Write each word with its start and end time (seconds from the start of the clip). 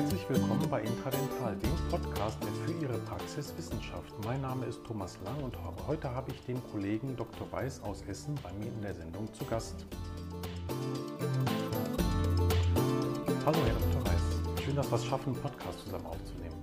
Herzlich 0.00 0.30
willkommen 0.30 0.66
bei 0.70 0.80
Intradental, 0.80 1.54
dem 1.56 1.90
Podcast, 1.90 2.38
der 2.42 2.50
für 2.64 2.72
Ihre 2.82 2.96
Praxis 3.00 3.52
Wissenschaft. 3.58 4.14
Mein 4.24 4.40
Name 4.40 4.64
ist 4.64 4.82
Thomas 4.82 5.18
Lang 5.26 5.44
und 5.44 5.54
heute 5.86 6.10
habe 6.14 6.30
ich 6.30 6.42
den 6.46 6.58
Kollegen 6.72 7.14
Dr. 7.18 7.46
Weiß 7.52 7.82
aus 7.82 8.00
Essen 8.08 8.34
bei 8.42 8.50
mir 8.54 8.68
in 8.68 8.80
der 8.80 8.94
Sendung 8.94 9.30
zu 9.34 9.44
Gast. 9.44 9.84
Hallo 13.44 13.58
Herr 13.66 13.74
Dr. 13.74 14.06
Weiß, 14.06 14.64
schön, 14.64 14.76
dass 14.76 14.90
wir 14.90 14.96
es 14.96 15.04
schaffen, 15.04 15.34
einen 15.34 15.42
Podcast 15.42 15.80
zusammen 15.80 16.06
aufzunehmen. 16.06 16.56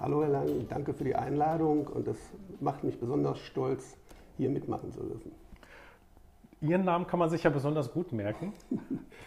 Hallo 0.00 0.22
Herr 0.22 0.30
Lang, 0.30 0.66
danke 0.70 0.94
für 0.94 1.04
die 1.04 1.14
Einladung 1.14 1.86
und 1.86 2.08
es 2.08 2.16
macht 2.60 2.82
mich 2.82 2.98
besonders 2.98 3.38
stolz, 3.40 3.98
hier 4.38 4.48
mitmachen 4.48 4.90
zu 4.90 5.00
dürfen. 5.00 5.32
Ihren 6.62 6.84
Namen 6.84 7.06
kann 7.06 7.18
man 7.18 7.30
sich 7.30 7.44
ja 7.44 7.50
besonders 7.50 7.92
gut 7.92 8.12
merken. 8.12 8.52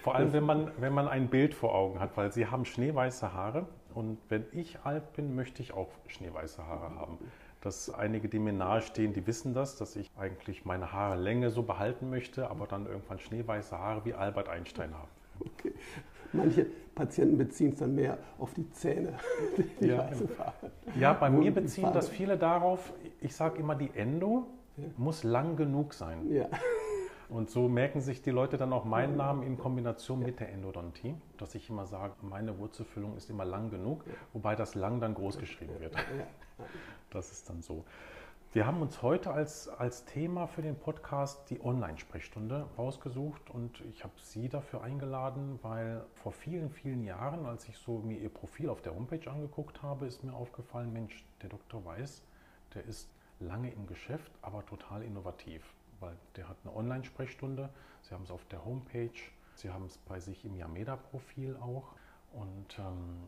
Vor 0.04 0.16
allem, 0.16 0.34
wenn 0.34 0.44
man, 0.44 0.72
wenn 0.78 0.94
man 0.94 1.08
ein 1.08 1.30
Bild 1.30 1.56
vor 1.56 1.74
Augen 1.74 2.00
hat, 2.00 2.16
weil 2.16 2.32
Sie 2.32 2.48
haben 2.48 2.66
schneeweiße 2.66 3.34
Haare. 3.34 3.66
Und 3.96 4.18
wenn 4.30 4.46
ich 4.52 4.80
alt 4.84 5.14
bin, 5.14 5.36
möchte 5.36 5.62
ich 5.62 5.74
auch 5.74 5.90
schneeweiße 6.08 6.66
Haare 6.66 6.96
haben. 6.96 7.18
Dass 7.62 7.90
einige, 7.90 8.28
die 8.28 8.40
mir 8.40 8.54
nahestehen, 8.54 9.14
die 9.14 9.26
wissen 9.26 9.54
das, 9.54 9.78
dass 9.78 9.96
ich 9.96 10.12
eigentlich 10.18 10.66
meine 10.66 10.92
Haarlänge 10.92 11.50
so 11.50 11.64
behalten 11.64 12.10
möchte, 12.10 12.50
aber 12.50 12.68
dann 12.68 12.86
irgendwann 12.86 13.20
schneeweiße 13.20 13.78
Haare 13.78 14.06
wie 14.06 14.14
Albert 14.14 14.50
Einstein 14.50 14.94
habe. 14.94 15.08
Okay. 15.40 15.74
Manche 16.34 16.66
Patienten 16.96 17.38
beziehen 17.38 17.72
es 17.72 17.80
dann 17.80 17.96
mehr 17.96 18.18
auf 18.38 18.54
die 18.54 18.70
Zähne. 18.72 19.14
Die 19.80 19.88
ja, 19.88 20.10
ja, 21.00 21.14
bei 21.14 21.30
mir 21.30 21.54
beziehen 21.54 21.92
das 21.94 22.10
viele 22.10 22.38
darauf, 22.38 22.94
ich 23.22 23.36
sage 23.36 23.60
immer, 23.60 23.76
die 23.76 23.92
Endo 23.94 24.48
ja. 24.78 24.86
muss 24.98 25.24
lang 25.24 25.56
genug 25.56 25.94
sein. 25.94 26.32
Ja. 26.32 26.48
Und 27.34 27.50
so 27.50 27.68
merken 27.68 28.00
sich 28.00 28.22
die 28.22 28.30
Leute 28.30 28.58
dann 28.58 28.72
auch 28.74 28.86
meinen 28.86 29.18
Namen 29.18 29.42
in 29.42 29.58
Kombination 29.58 30.20
mit 30.20 30.40
der 30.40 30.50
Endodontie, 30.50 31.16
dass 31.38 31.56
ich 31.56 31.68
immer 31.68 31.88
sage, 31.88 32.14
meine 32.22 32.60
Wurzelfüllung 32.60 33.18
ist 33.18 33.28
immer 33.32 33.44
lang 33.44 33.72
genug, 33.72 34.06
wobei 34.34 34.56
das 34.56 34.76
lang 34.76 35.00
dann 35.00 35.16
groß 35.16 35.40
geschrieben 35.40 35.80
wird. 35.80 35.96
Das 37.10 37.32
ist 37.32 37.50
dann 37.50 37.64
so. 37.64 37.86
Wir 38.52 38.68
haben 38.68 38.84
uns 38.84 39.02
heute 39.02 39.32
als, 39.32 39.68
als 39.68 40.06
Thema 40.06 40.46
für 40.46 40.62
den 40.62 40.76
Podcast 40.76 41.50
die 41.50 41.60
Online-Sprechstunde 41.60 42.68
rausgesucht 42.78 43.50
und 43.50 43.82
ich 43.90 44.04
habe 44.04 44.14
Sie 44.18 44.48
dafür 44.48 44.84
eingeladen, 44.84 45.58
weil 45.64 46.06
vor 46.14 46.34
vielen, 46.34 46.70
vielen 46.70 47.04
Jahren, 47.04 47.48
als 47.48 47.68
ich 47.68 47.78
so 47.78 47.98
mir 47.98 48.20
Ihr 48.20 48.30
Profil 48.30 48.70
auf 48.70 48.84
der 48.84 48.94
Homepage 48.94 49.28
angeguckt 49.28 49.82
habe, 49.82 50.06
ist 50.06 50.24
mir 50.24 50.36
aufgefallen, 50.36 50.94
Mensch, 50.94 51.26
der 51.42 51.50
Doktor 51.50 51.84
Weiß, 51.84 52.22
der 52.76 52.86
ist 52.86 53.10
lange 53.40 53.72
im 53.72 53.88
Geschäft, 53.88 54.32
aber 54.44 54.64
total 54.68 55.02
innovativ 55.02 55.64
weil 56.04 56.16
der 56.36 56.48
hat 56.48 56.58
eine 56.64 56.76
Online-Sprechstunde. 56.76 57.70
Sie 58.02 58.14
haben 58.14 58.24
es 58.24 58.32
auf 58.32 58.46
der 58.46 58.64
Homepage, 58.64 59.10
Sie 59.56 59.70
haben 59.70 59.86
es 59.86 59.98
bei 59.98 60.20
sich 60.20 60.46
im 60.46 60.56
Yameda-Profil 60.56 61.56
auch. 61.58 61.94
Und 62.32 62.78
ähm, 62.80 63.28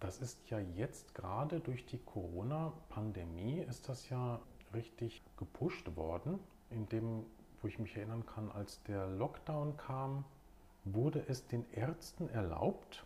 das 0.00 0.18
ist 0.18 0.50
ja 0.50 0.58
jetzt 0.58 1.14
gerade 1.14 1.60
durch 1.60 1.86
die 1.86 1.98
Corona-Pandemie 1.98 3.60
ist 3.60 3.88
das 3.88 4.08
ja 4.10 4.40
richtig 4.74 5.22
gepusht 5.36 5.96
worden, 5.96 6.38
indem, 6.70 7.24
wo 7.62 7.68
ich 7.68 7.78
mich 7.78 7.96
erinnern 7.96 8.26
kann, 8.26 8.52
als 8.52 8.82
der 8.84 9.06
Lockdown 9.06 9.76
kam, 9.76 10.24
wurde 10.84 11.24
es 11.26 11.46
den 11.46 11.64
Ärzten 11.72 12.28
erlaubt, 12.28 13.04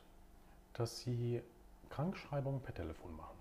dass 0.74 1.00
sie 1.00 1.42
Krankschreibungen 1.90 2.60
per 2.60 2.74
Telefon 2.74 3.16
machen. 3.16 3.38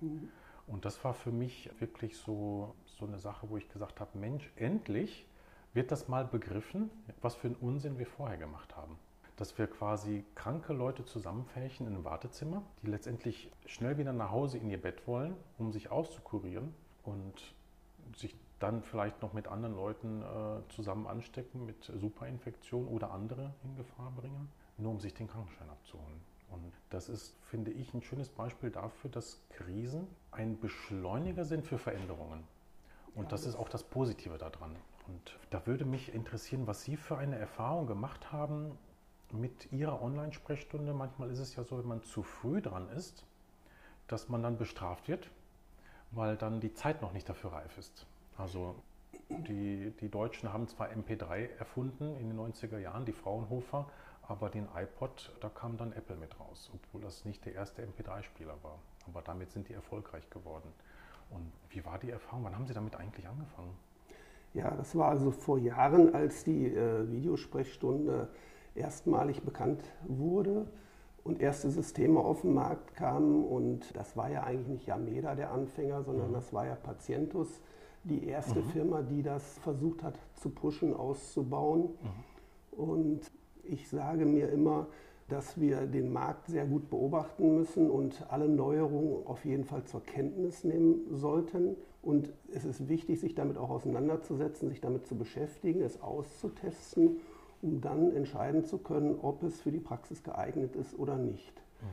Mhm. 0.00 0.28
Und 0.66 0.84
das 0.84 1.02
war 1.04 1.14
für 1.14 1.32
mich 1.32 1.70
wirklich 1.80 2.16
so, 2.16 2.74
so 2.86 3.06
eine 3.06 3.18
Sache, 3.18 3.50
wo 3.50 3.56
ich 3.56 3.68
gesagt 3.68 4.00
habe, 4.00 4.18
Mensch, 4.18 4.50
endlich 4.56 5.26
wird 5.74 5.90
das 5.90 6.08
mal 6.08 6.24
begriffen, 6.24 6.90
was 7.20 7.34
für 7.34 7.48
einen 7.48 7.56
Unsinn 7.56 7.98
wir 7.98 8.06
vorher 8.06 8.36
gemacht 8.36 8.76
haben. 8.76 8.98
Dass 9.36 9.56
wir 9.58 9.66
quasi 9.66 10.24
kranke 10.34 10.72
Leute 10.72 11.04
zusammenfärchen 11.04 11.86
in 11.86 11.94
einem 11.94 12.04
Wartezimmer, 12.04 12.62
die 12.82 12.88
letztendlich 12.88 13.50
schnell 13.66 13.98
wieder 13.98 14.12
nach 14.12 14.30
Hause 14.30 14.58
in 14.58 14.70
ihr 14.70 14.80
Bett 14.80 15.06
wollen, 15.06 15.34
um 15.58 15.72
sich 15.72 15.90
auszukurieren 15.90 16.74
und 17.02 17.54
sich 18.16 18.36
dann 18.58 18.82
vielleicht 18.82 19.20
noch 19.22 19.32
mit 19.32 19.48
anderen 19.48 19.74
Leuten 19.74 20.22
äh, 20.22 20.68
zusammen 20.68 21.06
anstecken 21.06 21.66
mit 21.66 21.82
Superinfektion 21.84 22.86
oder 22.86 23.10
andere 23.10 23.52
in 23.64 23.74
Gefahr 23.74 24.12
bringen, 24.12 24.48
nur 24.76 24.92
um 24.92 25.00
sich 25.00 25.14
den 25.14 25.26
Krankenschein 25.26 25.68
abzuholen. 25.68 26.31
Und 26.52 26.72
das 26.90 27.08
ist, 27.08 27.34
finde 27.44 27.70
ich, 27.70 27.92
ein 27.94 28.02
schönes 28.02 28.28
Beispiel 28.28 28.70
dafür, 28.70 29.10
dass 29.10 29.40
Krisen 29.50 30.06
ein 30.30 30.58
Beschleuniger 30.60 31.44
sind 31.44 31.64
für 31.64 31.78
Veränderungen. 31.78 32.44
Und 33.14 33.32
das 33.32 33.46
ist 33.46 33.56
auch 33.56 33.68
das 33.68 33.82
Positive 33.82 34.38
daran. 34.38 34.76
Und 35.08 35.38
da 35.50 35.66
würde 35.66 35.84
mich 35.84 36.14
interessieren, 36.14 36.66
was 36.66 36.82
Sie 36.82 36.96
für 36.96 37.18
eine 37.18 37.36
Erfahrung 37.36 37.86
gemacht 37.86 38.32
haben 38.32 38.78
mit 39.32 39.72
Ihrer 39.72 40.00
Online-Sprechstunde. 40.02 40.92
Manchmal 40.92 41.30
ist 41.30 41.38
es 41.38 41.56
ja 41.56 41.64
so, 41.64 41.78
wenn 41.78 41.88
man 41.88 42.02
zu 42.02 42.22
früh 42.22 42.60
dran 42.60 42.88
ist, 42.90 43.24
dass 44.06 44.28
man 44.28 44.42
dann 44.42 44.58
bestraft 44.58 45.08
wird, 45.08 45.30
weil 46.10 46.36
dann 46.36 46.60
die 46.60 46.74
Zeit 46.74 47.02
noch 47.02 47.12
nicht 47.12 47.28
dafür 47.28 47.52
reif 47.52 47.76
ist. 47.78 48.06
Also 48.36 48.76
die, 49.28 49.92
die 50.00 50.08
Deutschen 50.08 50.52
haben 50.52 50.68
zwar 50.68 50.90
MP3 50.90 51.56
erfunden 51.58 52.16
in 52.18 52.28
den 52.28 52.38
90er 52.38 52.78
Jahren, 52.78 53.04
die 53.04 53.12
Fraunhofer, 53.12 53.88
aber 54.22 54.48
den 54.48 54.68
iPod, 54.74 55.32
da 55.40 55.48
kam 55.48 55.76
dann 55.76 55.92
Apple 55.92 56.16
mit 56.16 56.38
raus, 56.38 56.70
obwohl 56.74 57.02
das 57.02 57.24
nicht 57.24 57.44
der 57.44 57.54
erste 57.54 57.82
MP3-Spieler 57.82 58.54
war. 58.62 58.78
Aber 59.08 59.22
damit 59.22 59.50
sind 59.50 59.68
die 59.68 59.74
erfolgreich 59.74 60.28
geworden. 60.30 60.72
Und 61.30 61.50
wie 61.70 61.84
war 61.84 61.98
die 61.98 62.10
Erfahrung? 62.10 62.44
Wann 62.44 62.54
haben 62.54 62.66
Sie 62.66 62.74
damit 62.74 62.96
eigentlich 62.96 63.26
angefangen? 63.26 63.74
Ja, 64.54 64.70
das 64.70 64.94
war 64.96 65.08
also 65.08 65.30
vor 65.30 65.58
Jahren, 65.58 66.14
als 66.14 66.44
die 66.44 66.66
äh, 66.66 67.10
Videosprechstunde 67.10 68.28
erstmalig 68.74 69.42
bekannt 69.42 69.82
wurde 70.06 70.66
und 71.24 71.40
erste 71.40 71.70
Systeme 71.70 72.20
auf 72.20 72.42
den 72.42 72.54
Markt 72.54 72.94
kamen. 72.94 73.44
Und 73.44 73.96
das 73.96 74.16
war 74.16 74.30
ja 74.30 74.44
eigentlich 74.44 74.68
nicht 74.68 74.86
Yameda 74.86 75.34
der 75.34 75.50
Anfänger, 75.52 76.02
sondern 76.02 76.28
mhm. 76.28 76.34
das 76.34 76.52
war 76.52 76.66
ja 76.66 76.74
Patientus, 76.74 77.60
die 78.04 78.26
erste 78.26 78.60
mhm. 78.60 78.70
Firma, 78.70 79.02
die 79.02 79.22
das 79.22 79.58
versucht 79.58 80.02
hat 80.02 80.18
zu 80.34 80.50
pushen, 80.50 80.94
auszubauen. 80.94 81.82
Mhm. 81.82 82.78
Und 82.78 83.20
ich 83.64 83.88
sage 83.88 84.24
mir 84.24 84.48
immer, 84.50 84.86
dass 85.28 85.58
wir 85.58 85.86
den 85.86 86.12
Markt 86.12 86.48
sehr 86.48 86.66
gut 86.66 86.90
beobachten 86.90 87.56
müssen 87.56 87.90
und 87.90 88.26
alle 88.30 88.48
Neuerungen 88.48 89.26
auf 89.26 89.44
jeden 89.44 89.64
Fall 89.64 89.84
zur 89.84 90.02
Kenntnis 90.02 90.62
nehmen 90.64 91.06
sollten. 91.10 91.76
Und 92.02 92.32
es 92.52 92.64
ist 92.64 92.88
wichtig, 92.88 93.20
sich 93.20 93.34
damit 93.34 93.56
auch 93.56 93.70
auseinanderzusetzen, 93.70 94.68
sich 94.68 94.80
damit 94.80 95.06
zu 95.06 95.16
beschäftigen, 95.16 95.80
es 95.82 96.02
auszutesten, 96.02 97.20
um 97.62 97.80
dann 97.80 98.14
entscheiden 98.14 98.64
zu 98.64 98.78
können, 98.78 99.16
ob 99.22 99.42
es 99.42 99.60
für 99.60 99.70
die 99.70 99.78
Praxis 99.78 100.22
geeignet 100.22 100.76
ist 100.76 100.98
oder 100.98 101.16
nicht. 101.16 101.54
Mhm. 101.80 101.86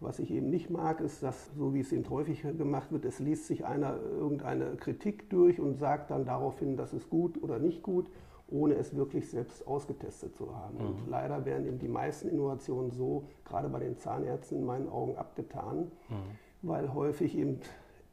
Was 0.00 0.18
ich 0.18 0.32
eben 0.32 0.50
nicht 0.50 0.68
mag, 0.68 1.00
ist, 1.00 1.22
dass, 1.22 1.54
so 1.56 1.74
wie 1.74 1.80
es 1.80 1.92
eben 1.92 2.10
häufig 2.10 2.42
gemacht 2.42 2.90
wird, 2.90 3.04
es 3.04 3.20
liest 3.20 3.46
sich 3.46 3.64
einer 3.64 4.00
irgendeine 4.00 4.74
Kritik 4.74 5.30
durch 5.30 5.60
und 5.60 5.78
sagt 5.78 6.10
dann 6.10 6.24
daraufhin, 6.24 6.76
das 6.76 6.92
ist 6.92 7.08
gut 7.08 7.40
oder 7.40 7.60
nicht 7.60 7.84
gut 7.84 8.08
ohne 8.52 8.74
es 8.74 8.94
wirklich 8.94 9.28
selbst 9.30 9.66
ausgetestet 9.66 10.36
zu 10.36 10.54
haben. 10.54 10.78
Mhm. 10.78 10.86
Und 10.86 11.08
leider 11.08 11.44
werden 11.44 11.66
eben 11.66 11.78
die 11.78 11.88
meisten 11.88 12.28
Innovationen 12.28 12.90
so, 12.90 13.24
gerade 13.44 13.68
bei 13.68 13.80
den 13.80 13.98
Zahnärzten 13.98 14.58
in 14.58 14.64
meinen 14.64 14.88
Augen, 14.88 15.16
abgetan, 15.16 15.90
mhm. 16.08 16.14
weil 16.62 16.92
häufig 16.92 17.36
eben 17.36 17.60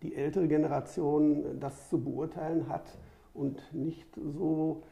die 0.02 0.16
ältere 0.16 0.48
Generation 0.48 1.60
das 1.60 1.90
zu 1.90 2.02
beurteilen 2.02 2.70
hat 2.70 2.98
und 3.34 3.62
nicht 3.74 4.08
so 4.16 4.84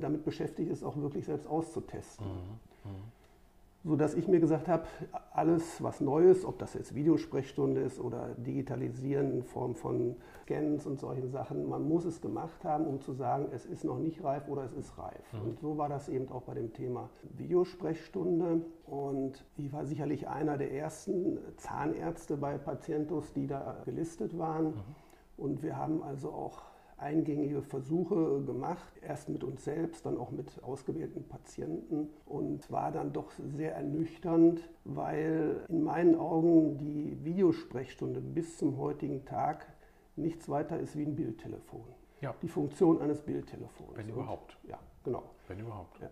damit 0.00 0.24
beschäftigt 0.24 0.70
ist, 0.70 0.82
auch 0.82 0.96
wirklich 0.96 1.24
selbst 1.24 1.46
auszutesten. 1.46 2.26
Mhm. 2.26 3.15
Sodass 3.86 4.14
ich 4.14 4.26
mir 4.26 4.40
gesagt 4.40 4.66
habe, 4.66 4.84
alles 5.32 5.82
was 5.82 6.00
Neues, 6.00 6.44
ob 6.44 6.58
das 6.58 6.74
jetzt 6.74 6.94
Videosprechstunde 6.94 7.80
ist 7.80 8.00
oder 8.00 8.34
Digitalisieren 8.36 9.30
in 9.30 9.42
Form 9.44 9.76
von 9.76 10.16
Scans 10.42 10.86
und 10.86 10.98
solchen 10.98 11.30
Sachen, 11.30 11.68
man 11.68 11.86
muss 11.86 12.04
es 12.04 12.20
gemacht 12.20 12.64
haben, 12.64 12.84
um 12.86 13.00
zu 13.00 13.12
sagen, 13.12 13.46
es 13.52 13.64
ist 13.64 13.84
noch 13.84 13.98
nicht 13.98 14.24
reif 14.24 14.48
oder 14.48 14.64
es 14.64 14.72
ist 14.72 14.98
reif. 14.98 15.32
Mhm. 15.32 15.50
Und 15.50 15.60
so 15.60 15.78
war 15.78 15.88
das 15.88 16.08
eben 16.08 16.28
auch 16.30 16.42
bei 16.42 16.54
dem 16.54 16.72
Thema 16.72 17.10
Videosprechstunde. 17.36 18.62
Und 18.86 19.44
ich 19.56 19.72
war 19.72 19.86
sicherlich 19.86 20.26
einer 20.26 20.58
der 20.58 20.72
ersten 20.72 21.38
Zahnärzte 21.56 22.36
bei 22.36 22.58
Patientus, 22.58 23.32
die 23.32 23.46
da 23.46 23.82
gelistet 23.84 24.36
waren. 24.36 24.66
Mhm. 24.66 24.82
Und 25.36 25.62
wir 25.62 25.76
haben 25.76 26.02
also 26.02 26.30
auch 26.30 26.62
eingängige 26.98 27.62
Versuche 27.62 28.42
gemacht, 28.44 28.92
erst 29.02 29.28
mit 29.28 29.44
uns 29.44 29.64
selbst, 29.64 30.06
dann 30.06 30.16
auch 30.16 30.30
mit 30.30 30.62
ausgewählten 30.62 31.24
Patienten 31.24 32.08
und 32.24 32.70
war 32.70 32.90
dann 32.90 33.12
doch 33.12 33.30
sehr 33.32 33.74
ernüchternd, 33.74 34.68
weil 34.84 35.64
in 35.68 35.82
meinen 35.82 36.14
Augen 36.14 36.78
die 36.78 37.18
Videosprechstunde 37.22 38.20
bis 38.20 38.58
zum 38.58 38.78
heutigen 38.78 39.24
Tag 39.24 39.66
nichts 40.16 40.48
weiter 40.48 40.78
ist 40.78 40.96
wie 40.96 41.04
ein 41.04 41.14
Bildtelefon. 41.16 41.84
Ja. 42.22 42.34
Die 42.40 42.48
Funktion 42.48 43.00
eines 43.02 43.20
Bildtelefons. 43.20 43.94
Wenn 43.94 44.08
überhaupt. 44.08 44.56
Und, 44.62 44.70
ja, 44.70 44.78
genau. 45.04 45.22
Wenn 45.48 45.60
überhaupt. 45.60 46.00
Ja. 46.00 46.10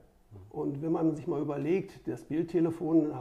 Und 0.51 0.83
wenn 0.83 0.93
man 0.93 1.15
sich 1.15 1.27
mal 1.27 1.41
überlegt, 1.41 2.07
das 2.09 2.25
Bildtelefon 2.25 3.13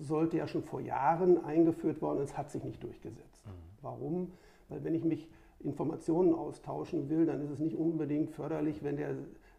sollte 0.00 0.38
ja 0.38 0.46
schon 0.46 0.62
vor 0.62 0.80
Jahren 0.80 1.44
eingeführt 1.44 2.00
worden, 2.02 2.22
es 2.22 2.36
hat 2.36 2.50
sich 2.50 2.64
nicht 2.64 2.82
durchgesetzt. 2.82 3.46
Mhm. 3.46 3.50
Warum? 3.82 4.32
Weil 4.68 4.82
wenn 4.82 4.94
ich 4.94 5.04
mich 5.04 5.28
Informationen 5.64 6.34
austauschen 6.34 7.08
will, 7.08 7.26
dann 7.26 7.40
ist 7.40 7.50
es 7.50 7.58
nicht 7.58 7.76
unbedingt 7.76 8.30
förderlich, 8.30 8.82
wenn 8.82 8.96
der 8.96 9.14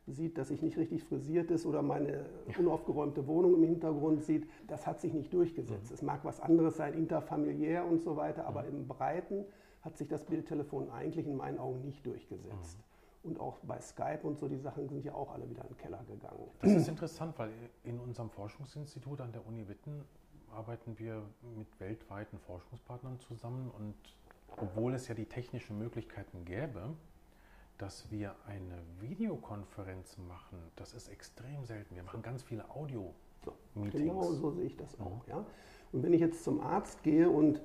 sieht, 0.07 0.37
dass 0.37 0.51
ich 0.51 0.61
nicht 0.61 0.77
richtig 0.77 1.03
frisiert 1.03 1.49
ist 1.49 1.65
oder 1.65 1.81
meine 1.81 2.25
unaufgeräumte 2.57 3.25
Wohnung 3.27 3.55
im 3.55 3.63
Hintergrund 3.63 4.23
sieht, 4.23 4.47
das 4.67 4.85
hat 4.85 5.01
sich 5.01 5.13
nicht 5.13 5.33
durchgesetzt. 5.33 5.89
Mhm. 5.89 5.93
Es 5.95 6.01
mag 6.01 6.23
was 6.23 6.39
anderes 6.39 6.77
sein, 6.77 6.93
interfamiliär 6.93 7.85
und 7.85 8.03
so 8.03 8.15
weiter, 8.15 8.45
aber 8.45 8.63
mhm. 8.63 8.69
im 8.69 8.87
Breiten 8.87 9.45
hat 9.81 9.97
sich 9.97 10.07
das 10.07 10.25
Bildtelefon 10.25 10.91
eigentlich 10.91 11.25
in 11.27 11.37
meinen 11.37 11.57
Augen 11.57 11.83
nicht 11.83 12.05
durchgesetzt. 12.05 12.77
Mhm. 12.77 13.29
Und 13.31 13.39
auch 13.39 13.57
bei 13.63 13.81
Skype 13.81 14.19
und 14.21 14.37
so, 14.37 14.47
die 14.47 14.57
Sachen 14.57 14.87
sind 14.87 15.03
ja 15.03 15.15
auch 15.15 15.33
alle 15.33 15.49
wieder 15.49 15.63
in 15.63 15.69
den 15.69 15.77
Keller 15.77 16.03
gegangen. 16.07 16.47
Das 16.61 16.71
ist 16.71 16.87
interessant, 16.87 17.33
weil 17.39 17.49
in 17.83 17.99
unserem 17.99 18.29
Forschungsinstitut 18.29 19.19
an 19.21 19.31
der 19.31 19.45
Uni 19.47 19.67
Witten 19.67 20.03
arbeiten 20.51 20.99
wir 20.99 21.23
mit 21.57 21.79
weltweiten 21.79 22.37
Forschungspartnern 22.37 23.19
zusammen 23.19 23.71
und 23.71 23.95
obwohl 24.57 24.93
es 24.93 25.07
ja 25.07 25.15
die 25.15 25.25
technischen 25.25 25.77
Möglichkeiten 25.77 26.45
gäbe, 26.45 26.95
dass 27.77 28.09
wir 28.09 28.35
eine 28.47 28.81
Videokonferenz 29.01 30.17
machen, 30.17 30.57
das 30.75 30.93
ist 30.93 31.09
extrem 31.09 31.65
selten. 31.65 31.95
Wir 31.95 32.03
machen 32.03 32.21
ganz 32.21 32.41
viele 32.43 32.69
Audio-Meetings. 32.69 33.93
Genau 33.93 34.31
so 34.31 34.51
sehe 34.51 34.65
ich 34.65 34.77
das 34.77 34.97
auch. 34.99 35.27
Ja. 35.27 35.45
Und 35.91 36.03
wenn 36.03 36.13
ich 36.13 36.21
jetzt 36.21 36.43
zum 36.43 36.61
Arzt 36.61 37.03
gehe 37.03 37.29
und 37.29 37.61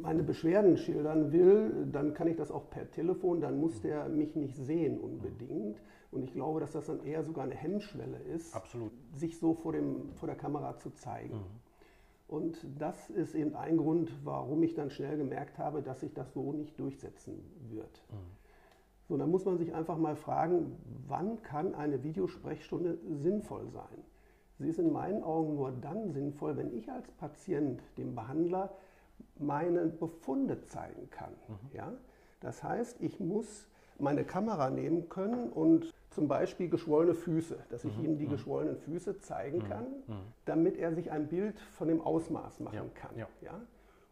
meine 0.00 0.22
Beschwerden 0.22 0.76
schildern 0.76 1.32
will, 1.32 1.88
dann 1.90 2.14
kann 2.14 2.28
ich 2.28 2.36
das 2.36 2.50
auch 2.50 2.70
per 2.70 2.90
Telefon, 2.90 3.40
dann 3.40 3.58
muss 3.58 3.80
der 3.80 4.08
mich 4.08 4.36
nicht 4.36 4.56
sehen 4.56 4.98
unbedingt. 4.98 5.80
Und 6.10 6.22
ich 6.22 6.32
glaube, 6.32 6.60
dass 6.60 6.72
das 6.72 6.86
dann 6.86 7.04
eher 7.04 7.22
sogar 7.22 7.44
eine 7.44 7.54
Hemmschwelle 7.54 8.18
ist, 8.18 8.54
Absolut. 8.54 8.92
sich 9.14 9.38
so 9.38 9.54
vor, 9.54 9.72
dem, 9.72 10.12
vor 10.14 10.26
der 10.26 10.36
Kamera 10.36 10.76
zu 10.78 10.90
zeigen. 10.90 11.36
Mhm. 11.36 11.69
Und 12.30 12.64
das 12.78 13.10
ist 13.10 13.34
eben 13.34 13.56
ein 13.56 13.76
Grund, 13.76 14.12
warum 14.22 14.62
ich 14.62 14.74
dann 14.74 14.88
schnell 14.88 15.16
gemerkt 15.16 15.58
habe, 15.58 15.82
dass 15.82 15.98
sich 15.98 16.14
das 16.14 16.32
so 16.32 16.52
nicht 16.52 16.78
durchsetzen 16.78 17.42
wird. 17.68 18.04
Mhm. 18.08 18.16
So, 19.08 19.16
dann 19.16 19.32
muss 19.32 19.44
man 19.44 19.58
sich 19.58 19.74
einfach 19.74 19.98
mal 19.98 20.14
fragen, 20.14 20.76
wann 21.08 21.42
kann 21.42 21.74
eine 21.74 22.04
Videosprechstunde 22.04 22.98
sinnvoll 23.08 23.68
sein? 23.70 24.04
Sie 24.60 24.68
ist 24.68 24.78
in 24.78 24.92
meinen 24.92 25.24
Augen 25.24 25.56
nur 25.56 25.72
dann 25.72 26.12
sinnvoll, 26.12 26.56
wenn 26.56 26.72
ich 26.72 26.92
als 26.92 27.10
Patient 27.10 27.82
dem 27.98 28.14
Behandler 28.14 28.76
meine 29.36 29.86
Befunde 29.86 30.64
zeigen 30.66 31.10
kann. 31.10 31.32
Mhm. 31.48 31.76
Ja? 31.76 31.92
Das 32.38 32.62
heißt, 32.62 33.00
ich 33.00 33.18
muss 33.18 33.66
meine 34.00 34.24
Kamera 34.24 34.70
nehmen 34.70 35.08
können 35.08 35.50
und 35.50 35.92
zum 36.10 36.26
Beispiel 36.26 36.68
geschwollene 36.68 37.14
Füße, 37.14 37.56
dass 37.68 37.84
ich 37.84 37.96
mhm. 37.98 38.04
ihm 38.04 38.18
die 38.18 38.26
mhm. 38.26 38.30
geschwollenen 38.30 38.76
Füße 38.76 39.18
zeigen 39.20 39.58
mhm. 39.58 39.68
kann, 39.68 39.86
mhm. 40.06 40.14
damit 40.44 40.76
er 40.76 40.92
sich 40.92 41.10
ein 41.10 41.28
Bild 41.28 41.58
von 41.60 41.88
dem 41.88 42.00
Ausmaß 42.00 42.60
machen 42.60 42.74
ja. 42.74 42.84
kann. 42.94 43.16
Ja. 43.16 43.28
ja. 43.42 43.60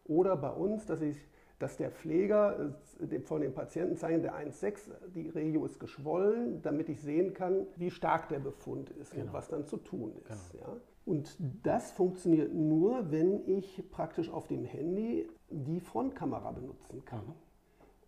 Oder 0.05 0.37
bei 0.37 0.49
uns, 0.49 0.85
dass 0.85 1.01
ich 1.01 1.17
dass 1.59 1.75
der 1.75 1.91
Pfleger 1.91 2.73
äh, 3.11 3.19
von 3.19 3.41
den 3.41 3.53
Patienten 3.53 3.97
zeigen, 3.97 4.21
der 4.21 4.33
1,6, 4.33 4.91
die 5.13 5.29
Regio 5.29 5.65
ist 5.65 5.79
geschwollen, 5.79 6.61
damit 6.61 6.89
ich 6.89 7.01
sehen 7.01 7.33
kann, 7.33 7.67
wie 7.75 7.91
stark 7.91 8.29
der 8.29 8.39
Befund 8.39 8.89
ist 8.91 9.11
genau. 9.11 9.25
und 9.25 9.33
was 9.33 9.49
dann 9.49 9.65
zu 9.65 9.77
tun 9.77 10.13
ist. 10.29 10.53
Genau. 10.53 10.63
Ja? 10.63 10.77
Und 11.05 11.37
das 11.63 11.91
funktioniert 11.91 12.53
nur, 12.53 13.11
wenn 13.11 13.47
ich 13.47 13.83
praktisch 13.91 14.29
auf 14.29 14.47
dem 14.47 14.63
Handy 14.63 15.27
die 15.49 15.79
Frontkamera 15.79 16.51
benutzen 16.51 17.03
kann. 17.03 17.25
Mhm. 17.25 17.33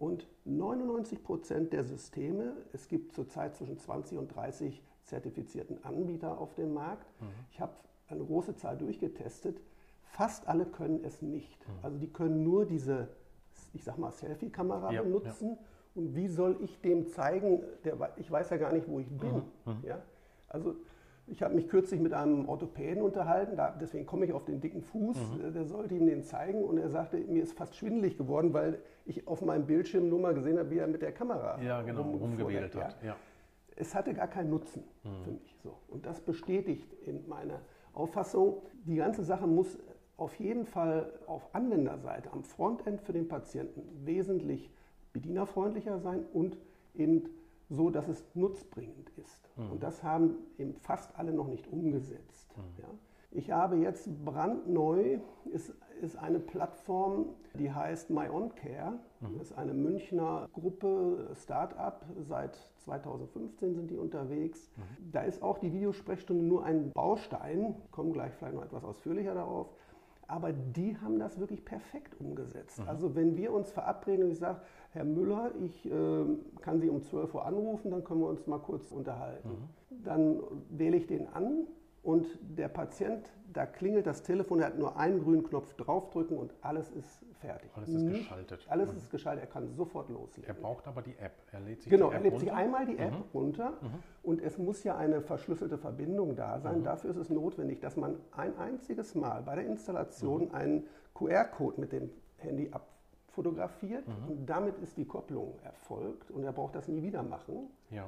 Und 0.01 0.27
99 0.45 1.23
Prozent 1.23 1.73
der 1.73 1.83
Systeme, 1.83 2.53
es 2.73 2.87
gibt 2.87 3.13
zurzeit 3.13 3.55
zwischen 3.55 3.77
20 3.77 4.17
und 4.17 4.35
30 4.35 4.81
zertifizierten 5.03 5.83
Anbieter 5.83 6.39
auf 6.39 6.55
dem 6.55 6.73
Markt. 6.73 7.05
Mhm. 7.21 7.27
Ich 7.51 7.61
habe 7.61 7.73
eine 8.07 8.23
große 8.23 8.55
Zahl 8.55 8.77
durchgetestet. 8.77 9.61
Fast 10.01 10.47
alle 10.47 10.65
können 10.65 11.03
es 11.03 11.21
nicht. 11.21 11.67
Mhm. 11.67 11.73
Also 11.83 11.97
die 11.99 12.11
können 12.11 12.43
nur 12.43 12.65
diese 12.65 13.09
ich 13.73 13.83
sag 13.83 13.97
mal, 13.97 14.11
Selfie-Kamera 14.11 14.91
ja, 14.91 15.01
benutzen. 15.01 15.51
Ja. 15.51 15.57
Und 15.95 16.15
wie 16.15 16.27
soll 16.27 16.57
ich 16.61 16.79
dem 16.81 17.07
zeigen, 17.07 17.61
der, 17.83 17.97
ich 18.15 18.29
weiß 18.31 18.49
ja 18.49 18.57
gar 18.57 18.71
nicht, 18.71 18.87
wo 18.87 18.99
ich 18.99 19.09
bin. 19.09 19.43
Mhm, 19.65 19.73
mhm. 19.73 19.83
ja? 19.83 20.01
Also 20.47 20.75
ich 21.31 21.41
habe 21.41 21.55
mich 21.55 21.69
kürzlich 21.69 22.01
mit 22.01 22.13
einem 22.13 22.49
Orthopäden 22.49 23.01
unterhalten, 23.01 23.55
da, 23.55 23.73
deswegen 23.79 24.05
komme 24.05 24.25
ich 24.25 24.33
auf 24.33 24.43
den 24.43 24.59
dicken 24.59 24.81
Fuß. 24.81 25.17
Mhm. 25.17 25.53
Der 25.53 25.65
sollte 25.65 25.95
ihm 25.95 26.05
den 26.05 26.23
zeigen 26.23 26.61
und 26.61 26.77
er 26.77 26.89
sagte, 26.89 27.17
mir 27.17 27.41
ist 27.41 27.53
fast 27.57 27.75
schwindelig 27.75 28.17
geworden, 28.17 28.53
weil 28.53 28.79
ich 29.05 29.27
auf 29.27 29.41
meinem 29.41 29.65
Bildschirm 29.65 30.09
nur 30.09 30.19
mal 30.19 30.33
gesehen 30.33 30.59
habe, 30.59 30.69
wie 30.69 30.79
er 30.79 30.87
mit 30.87 31.01
der 31.01 31.13
Kamera 31.13 31.57
ja, 31.61 31.81
genau, 31.83 32.01
rum, 32.01 32.15
rumgewählt 32.15 32.75
hat. 32.75 33.01
Ja. 33.01 33.15
Es 33.77 33.95
hatte 33.95 34.13
gar 34.13 34.27
keinen 34.27 34.49
Nutzen 34.49 34.83
mhm. 35.03 35.23
für 35.23 35.31
mich. 35.31 35.57
So. 35.63 35.77
Und 35.87 36.05
das 36.05 36.19
bestätigt 36.19 36.91
in 37.05 37.25
meiner 37.29 37.61
Auffassung, 37.93 38.61
die 38.85 38.95
ganze 38.95 39.23
Sache 39.23 39.47
muss 39.47 39.79
auf 40.17 40.35
jeden 40.35 40.65
Fall 40.65 41.13
auf 41.27 41.55
Anwenderseite 41.55 42.31
am 42.33 42.43
Frontend 42.43 43.01
für 43.01 43.13
den 43.13 43.29
Patienten 43.29 43.83
wesentlich 44.05 44.69
bedienerfreundlicher 45.13 45.99
sein 45.99 46.25
und 46.33 46.57
eben 46.93 47.29
so, 47.71 47.89
dass 47.89 48.07
es 48.07 48.23
nutzbringend 48.35 49.09
ist. 49.17 49.49
Mhm. 49.55 49.71
Und 49.71 49.83
das 49.83 50.03
haben 50.03 50.35
eben 50.57 50.75
fast 50.75 51.17
alle 51.17 51.31
noch 51.31 51.47
nicht 51.47 51.67
umgesetzt. 51.67 52.55
Mhm. 52.57 52.83
Ja. 52.83 52.89
Ich 53.33 53.49
habe 53.51 53.77
jetzt 53.77 54.09
brandneu, 54.25 55.19
ist, 55.45 55.73
ist 56.01 56.17
eine 56.17 56.39
Plattform, 56.39 57.27
die 57.57 57.71
heißt 57.71 58.09
MyOnCare. 58.09 58.99
Mhm. 59.21 59.37
Das 59.37 59.51
ist 59.51 59.57
eine 59.57 59.73
Münchner 59.73 60.49
Gruppe, 60.51 61.29
Start-up. 61.33 62.05
Seit 62.19 62.57
2015 62.79 63.73
sind 63.73 63.89
die 63.89 63.97
unterwegs. 63.97 64.69
Mhm. 64.75 65.11
Da 65.13 65.21
ist 65.21 65.41
auch 65.41 65.57
die 65.57 65.71
Videosprechstunde 65.71 66.43
nur 66.43 66.65
ein 66.65 66.91
Baustein. 66.91 67.75
Ich 67.85 67.91
komme 67.91 68.11
gleich 68.11 68.33
vielleicht 68.33 68.55
noch 68.55 68.65
etwas 68.65 68.83
ausführlicher 68.83 69.33
darauf 69.33 69.69
aber 70.31 70.53
die 70.53 70.97
haben 70.97 71.19
das 71.19 71.39
wirklich 71.39 71.65
perfekt 71.65 72.15
umgesetzt. 72.19 72.79
Mhm. 72.79 72.87
Also 72.87 73.15
wenn 73.15 73.35
wir 73.35 73.51
uns 73.51 73.69
verabreden 73.69 74.23
und 74.23 74.31
ich 74.31 74.39
sage, 74.39 74.61
Herr 74.93 75.05
Müller, 75.05 75.51
ich 75.63 75.85
äh, 75.85 76.25
kann 76.61 76.81
Sie 76.81 76.89
um 76.89 77.01
12 77.01 77.33
Uhr 77.33 77.45
anrufen, 77.45 77.91
dann 77.91 78.03
können 78.03 78.19
wir 78.19 78.27
uns 78.27 78.45
mal 78.45 78.59
kurz 78.59 78.91
unterhalten. 78.91 79.49
Mhm. 79.49 80.03
Dann 80.03 80.39
wähle 80.69 80.97
ich 80.97 81.07
den 81.07 81.27
an 81.27 81.67
und 82.03 82.27
der 82.41 82.67
Patient, 82.67 83.31
da 83.53 83.65
klingelt 83.65 84.05
das 84.05 84.23
Telefon, 84.23 84.59
er 84.59 84.67
hat 84.67 84.77
nur 84.77 84.97
einen 84.97 85.23
grünen 85.23 85.43
Knopf 85.43 85.73
draufdrücken 85.75 86.37
und 86.37 86.53
alles 86.61 86.89
ist 86.89 87.25
fertig. 87.39 87.69
Alles 87.75 87.89
ist 87.89 88.03
Nicht, 88.03 88.19
geschaltet. 88.19 88.65
Alles 88.69 88.91
mhm. 88.91 88.97
ist 88.97 89.11
geschaltet, 89.11 89.43
er 89.45 89.49
kann 89.49 89.69
sofort 89.75 90.09
loslegen. 90.09 90.47
Er 90.47 90.59
braucht 90.59 90.87
aber 90.87 91.01
die 91.01 91.15
App. 91.17 91.33
Er 91.51 91.59
lädt 91.61 91.83
sich 91.83 91.89
genau, 91.89 92.09
er 92.09 92.19
lädt 92.19 92.33
runter. 92.33 92.39
sich 92.39 92.53
einmal 92.53 92.85
die 92.85 92.97
App 92.97 93.13
mhm. 93.13 93.23
runter 93.33 93.71
mhm. 93.81 94.03
und 94.23 94.41
es 94.41 94.57
muss 94.57 94.83
ja 94.83 94.97
eine 94.97 95.21
verschlüsselte 95.21 95.77
Verbindung 95.77 96.35
da 96.35 96.59
sein. 96.59 96.79
Mhm. 96.79 96.83
Dafür 96.83 97.11
ist 97.11 97.17
es 97.17 97.29
notwendig, 97.29 97.79
dass 97.79 97.95
man 97.95 98.17
ein 98.31 98.57
einziges 98.57 99.15
Mal 99.15 99.43
bei 99.43 99.55
der 99.55 99.65
Installation 99.65 100.45
mhm. 100.45 100.55
einen 100.55 100.87
QR-Code 101.13 101.79
mit 101.79 101.91
dem 101.91 102.09
Handy 102.37 102.71
abfotografiert 103.31 104.07
mhm. 104.07 104.29
und 104.29 104.45
damit 104.45 104.77
ist 104.79 104.97
die 104.97 105.05
Kopplung 105.05 105.57
erfolgt 105.63 106.29
und 106.31 106.43
er 106.43 106.51
braucht 106.51 106.75
das 106.75 106.87
nie 106.87 107.01
wieder 107.01 107.23
machen. 107.23 107.69
Ja. 107.89 108.05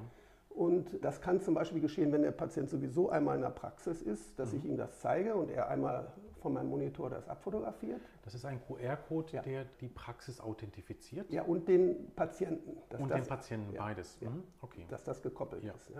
Und 0.49 1.03
das 1.03 1.19
kann 1.19 1.41
zum 1.41 1.55
Beispiel 1.55 1.81
geschehen, 1.81 2.11
wenn 2.11 2.21
der 2.21 2.31
Patient 2.31 2.69
sowieso 2.69 3.09
einmal 3.09 3.37
in 3.37 3.41
der 3.41 3.49
Praxis 3.49 4.01
ist, 4.01 4.37
dass 4.37 4.51
mhm. 4.51 4.59
ich 4.59 4.65
ihm 4.65 4.77
das 4.77 4.99
zeige 4.99 5.33
und 5.35 5.49
er 5.49 5.69
einmal 5.69 6.11
von 6.41 6.53
meinem 6.53 6.69
Monitor 6.69 7.09
das 7.09 7.27
abfotografiert. 7.27 8.01
Das 8.23 8.35
ist 8.35 8.45
ein 8.45 8.59
QR-Code, 8.67 9.31
ja. 9.31 9.41
der 9.41 9.65
die 9.79 9.87
Praxis 9.87 10.41
authentifiziert? 10.41 11.31
Ja, 11.31 11.43
und 11.43 11.67
den 11.67 12.11
Patienten. 12.15 12.71
und 12.99 13.09
das, 13.09 13.21
den 13.21 13.27
Patienten, 13.27 13.73
ja, 13.73 13.81
beides. 13.81 14.17
Ja, 14.19 14.29
mhm. 14.29 14.43
okay. 14.61 14.85
Dass 14.89 15.03
das 15.03 15.21
gekoppelt 15.21 15.63
ist. 15.63 15.91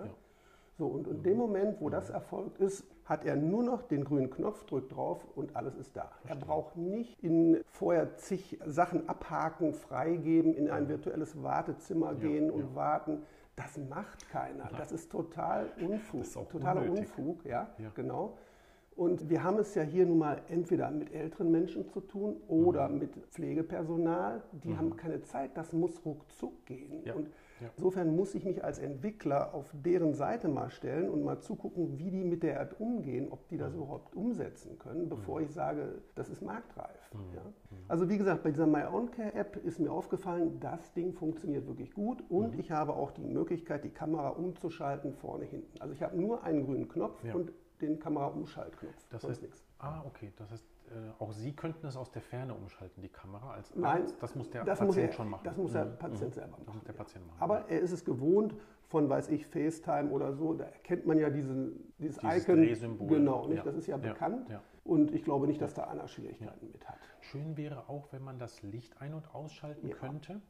So, 0.78 0.88
und 0.88 1.08
in 1.08 1.24
dem 1.24 1.38
Moment, 1.38 1.80
wo 1.80 1.90
das 1.90 2.10
erfolgt 2.10 2.60
ist, 2.60 2.84
hat 3.06 3.26
er 3.26 3.36
nur 3.36 3.64
noch 3.64 3.82
den 3.82 4.04
grünen 4.04 4.30
Knopf, 4.30 4.64
drückt 4.66 4.96
drauf 4.96 5.26
und 5.36 5.56
alles 5.56 5.76
ist 5.76 5.96
da. 5.96 6.12
Verstehe. 6.22 6.42
Er 6.42 6.46
braucht 6.46 6.78
nicht 6.78 7.22
in 7.24 7.62
vorher 7.66 8.16
zig 8.16 8.60
Sachen 8.66 9.10
abhaken, 9.10 9.74
freigeben, 9.74 10.54
in 10.54 10.70
ein 10.70 10.88
virtuelles 10.88 11.42
Wartezimmer 11.42 12.16
gehen 12.16 12.50
und 12.50 12.70
ja. 12.70 12.76
warten. 12.76 13.24
Das 13.56 13.78
macht 13.78 14.30
keiner. 14.30 14.70
Das 14.78 14.92
ist 14.92 15.12
total 15.12 15.70
Unfug. 15.80 16.22
Das 16.22 16.36
ist 16.36 16.50
totaler 16.50 16.82
unnötig. 16.82 17.10
Unfug, 17.18 17.46
ja, 17.46 17.70
ja, 17.78 17.92
genau. 17.94 18.38
Und 18.96 19.30
wir 19.30 19.44
haben 19.44 19.58
es 19.58 19.74
ja 19.76 19.82
hier 19.82 20.06
nun 20.06 20.20
mal 20.20 20.42
entweder 20.50 20.90
mit 20.92 21.14
älteren 21.14 21.52
Menschen 21.52 21.88
zu 21.88 22.00
tun 22.00 22.38
oder 22.48 22.90
mhm. 22.90 23.00
mit 23.00 23.16
Pflegepersonal. 23.32 24.44
Die 24.52 24.70
mhm. 24.70 24.78
haben 24.78 24.96
keine 24.96 25.22
Zeit, 25.24 25.58
das 25.58 25.74
muss 25.74 26.04
ruckzuck 26.06 26.66
gehen. 26.66 27.04
Ja. 27.04 27.16
Und 27.16 27.30
ja. 27.64 27.70
insofern 27.76 28.16
muss 28.16 28.36
ich 28.36 28.46
mich 28.46 28.64
als 28.64 28.80
Entwickler 28.80 29.54
auf 29.54 29.74
deren 29.74 30.14
Seite 30.14 30.48
mal 30.48 30.70
stellen 30.70 31.10
und 31.10 31.24
mal 31.24 31.40
zugucken, 31.40 31.98
wie 31.98 32.12
die 32.12 32.24
mit 32.24 32.44
der 32.44 32.60
App 32.60 32.80
umgehen, 32.80 33.28
ob 33.32 33.48
die 33.48 33.58
das 33.58 33.74
mhm. 33.74 33.80
überhaupt 33.80 34.16
umsetzen 34.16 34.78
können, 34.80 35.10
bevor 35.10 35.40
mhm. 35.40 35.46
ich 35.46 35.54
sage, 35.54 36.02
das 36.16 36.30
ist 36.30 36.42
marktreif. 36.42 37.14
Mhm. 37.14 37.36
Ja? 37.36 37.42
Mhm. 37.42 37.78
Also 37.88 38.10
wie 38.10 38.18
gesagt, 38.18 38.44
bei 38.44 38.52
dieser 38.52 38.68
My 38.68 38.84
Own 38.84 39.12
Care 39.12 39.34
App 39.34 39.58
ist 39.58 39.80
mir 39.80 39.92
aufgefallen, 39.92 40.60
das 40.60 40.94
Ding 40.94 41.14
funktioniert 41.14 41.68
wirklich 41.68 41.94
gut 41.94 42.24
und 42.30 42.60
ich 42.60 42.72
habe 42.72 42.94
auch 42.94 43.12
die 43.12 43.26
Möglichkeit, 43.26 43.84
die 43.84 43.90
Kamera 43.90 44.30
umzuschalten 44.30 45.14
vorne 45.14 45.46
hinten. 45.46 45.82
Also 45.82 45.94
ich 45.94 46.04
habe 46.04 46.18
nur 46.20 46.44
einen 46.44 46.66
grünen 46.66 46.88
Knopf 46.88 47.24
und 47.34 47.52
den 47.82 48.00
Kamera-Umschaltknopf. 48.00 48.96
Das 49.10 49.24
heißt 49.24 49.42
nichts. 49.42 49.64
Ah, 49.80 50.04
okay. 50.06 50.32
Das 50.38 50.52
heißt, 50.52 50.66
auch 51.20 51.32
Sie 51.32 51.56
könnten 51.56 51.88
es 51.88 51.98
aus 51.98 52.12
der 52.12 52.22
Ferne 52.22 52.54
umschalten, 52.54 53.02
die 53.02 53.10
Kamera 53.10 53.52
als 53.54 53.76
Nein, 53.76 54.04
Arzt. 54.04 54.22
Das 54.22 54.36
muss 54.36 54.50
der 54.50 54.64
Patient 54.64 54.88
muss 54.88 54.98
er, 54.98 55.12
schon 55.12 55.30
machen. 55.30 55.44
Das 55.44 55.58
muss 55.58 55.72
der 55.74 55.86
mhm. 55.86 55.98
Patient 55.98 56.30
mhm. 56.30 56.34
selber 56.34 56.58
machen. 56.66 56.66
Das 56.74 56.84
der 56.84 56.94
Patient 56.94 57.28
machen. 57.28 57.42
Aber 57.42 57.70
er 57.70 57.80
ist 57.80 57.92
es 57.92 58.06
gewohnt 58.06 58.56
von, 58.88 59.10
weiß 59.10 59.30
ich, 59.30 59.48
FaceTime 59.48 60.10
oder 60.10 60.34
so. 60.34 60.54
Da 60.54 60.66
erkennt 60.66 61.06
man 61.06 61.18
ja 61.18 61.30
diesen, 61.30 61.94
dieses, 62.00 62.18
dieses 62.18 62.44
Icon. 62.44 62.58
Drehsymbol. 62.58 63.08
Genau, 63.08 63.48
nicht? 63.48 63.58
Ja. 63.58 63.64
das 63.64 63.76
ist 63.76 63.88
ja 63.88 63.98
bekannt. 63.98 64.50
Ja. 64.50 64.62
Und 64.84 65.14
ich 65.14 65.24
glaube 65.24 65.48
nicht, 65.48 65.62
dass 65.62 65.74
da 65.74 65.86
einer 65.86 66.08
Schwierigkeiten 66.08 66.72
mit 66.72 66.88
hat. 66.88 67.00
Schön 67.22 67.56
wäre 67.56 67.90
auch, 67.90 68.12
wenn 68.12 68.24
man 68.24 68.38
das 68.38 68.62
Licht 68.62 69.02
ein- 69.02 69.14
und 69.14 69.34
ausschalten 69.34 69.90
könnte 69.92 70.42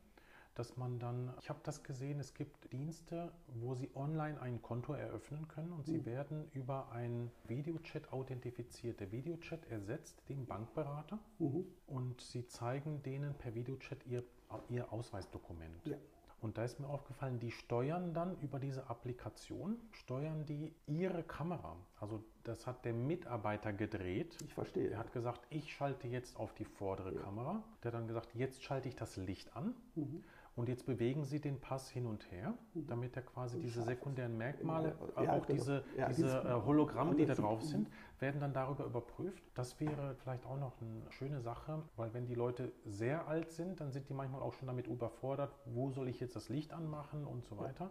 dass 0.55 0.77
man 0.77 1.00
dann, 1.00 1.33
ich 1.41 1.50
habe 1.50 1.60
das 1.63 1.83
gesehen, 1.83 2.19
es 2.19 2.33
gibt 2.33 2.72
Dienste, 2.72 3.31
wo 3.48 3.74
Sie 3.74 3.89
online 3.95 4.39
ein 4.39 4.62
Konto 4.62 4.93
eröffnen 4.93 5.48
können 5.48 5.72
und 5.72 5.86
Sie 5.86 6.00
mhm. 6.00 6.05
werden 6.05 6.51
über 6.53 6.91
einen 6.91 7.31
Videochat 7.48 8.12
authentifiziert. 8.12 9.00
Der 9.00 9.12
Videochat 9.12 9.65
ersetzt 9.69 10.22
den 10.29 10.45
Bankberater 10.45 11.19
mhm. 11.39 11.65
und 11.88 12.22
Sie 12.22 12.45
zeigen 12.45 13.01
denen 13.03 13.33
per 13.36 13.55
Videochat 13.55 14.05
Ihr, 14.05 14.24
ihr 14.69 14.91
Ausweisdokument. 14.93 15.88
Ja. 15.88 15.98
Und 16.43 16.57
da 16.57 16.65
ist 16.65 16.77
mir 16.77 16.88
aufgefallen, 16.88 17.39
die 17.39 17.51
steuern 17.51 18.13
dann 18.13 18.38
über 18.41 18.60
diese 18.60 18.89
Applikation, 18.89 19.77
steuern 19.91 20.45
die 20.45 20.74
ihre 20.88 21.24
Kamera. 21.24 21.77
Also 22.01 22.22
das 22.43 22.67
hat 22.67 22.85
der 22.85 22.93
Mitarbeiter 22.93 23.73
gedreht. 23.73 24.38
Ich 24.45 24.53
verstehe. 24.53 24.89
Er 24.89 25.00
hat 25.00 25.13
gesagt, 25.13 25.41
ich 25.50 25.73
schalte 25.73 26.07
jetzt 26.07 26.38
auf 26.38 26.53
die 26.53 26.65
vordere 26.65 27.13
ja. 27.13 27.21
Kamera. 27.21 27.63
Der 27.83 27.91
hat 27.91 28.00
dann 28.00 28.07
gesagt, 28.07 28.29
jetzt 28.33 28.63
schalte 28.63 28.89
ich 28.89 28.95
das 28.95 29.15
Licht 29.17 29.55
an. 29.55 29.73
Mhm. 29.95 30.23
Und 30.55 30.69
jetzt 30.69 30.85
bewegen 30.85 31.25
Sie 31.25 31.39
den 31.39 31.59
Pass 31.59 31.89
hin 31.89 32.05
und 32.05 32.29
her, 32.31 32.53
mhm. 32.75 32.85
damit 32.85 33.15
er 33.15 33.23
quasi 33.23 33.59
diese 33.59 33.81
sekundären 33.81 34.38
Merkmale, 34.38 34.95
ja, 35.15 35.33
auch 35.33 35.47
genau. 35.47 35.59
diese, 35.59 35.83
ja, 35.97 36.09
diese 36.09 36.43
äh, 36.43 36.53
Hologramme, 36.63 37.15
die 37.15 37.25
da 37.25 37.33
drauf 37.33 37.63
sind, 37.63 37.89
werden 38.19 38.39
dann 38.39 38.53
darüber 38.53 38.85
überprüft. 38.85 39.43
Das 39.55 39.79
wäre 39.79 40.15
vielleicht 40.21 40.45
auch 40.45 40.59
noch 40.59 40.79
eine 40.79 41.12
schöne 41.12 41.41
Sache, 41.41 41.81
weil 41.95 42.13
wenn 42.13 42.27
die 42.27 42.35
Leute 42.35 42.71
sehr 42.85 43.27
alt 43.27 43.51
sind, 43.51 43.81
dann 43.81 43.91
sind 43.91 44.09
die 44.09 44.13
manchmal 44.13 44.41
auch 44.41 44.53
schon 44.53 44.67
damit 44.67 44.85
überfordert, 44.85 45.55
wo 45.65 45.89
soll 45.89 46.07
ich 46.07 46.19
jetzt 46.19 46.35
das 46.35 46.50
Licht 46.50 46.71
anmachen 46.71 47.25
und 47.25 47.43
so 47.45 47.57
weiter. 47.57 47.89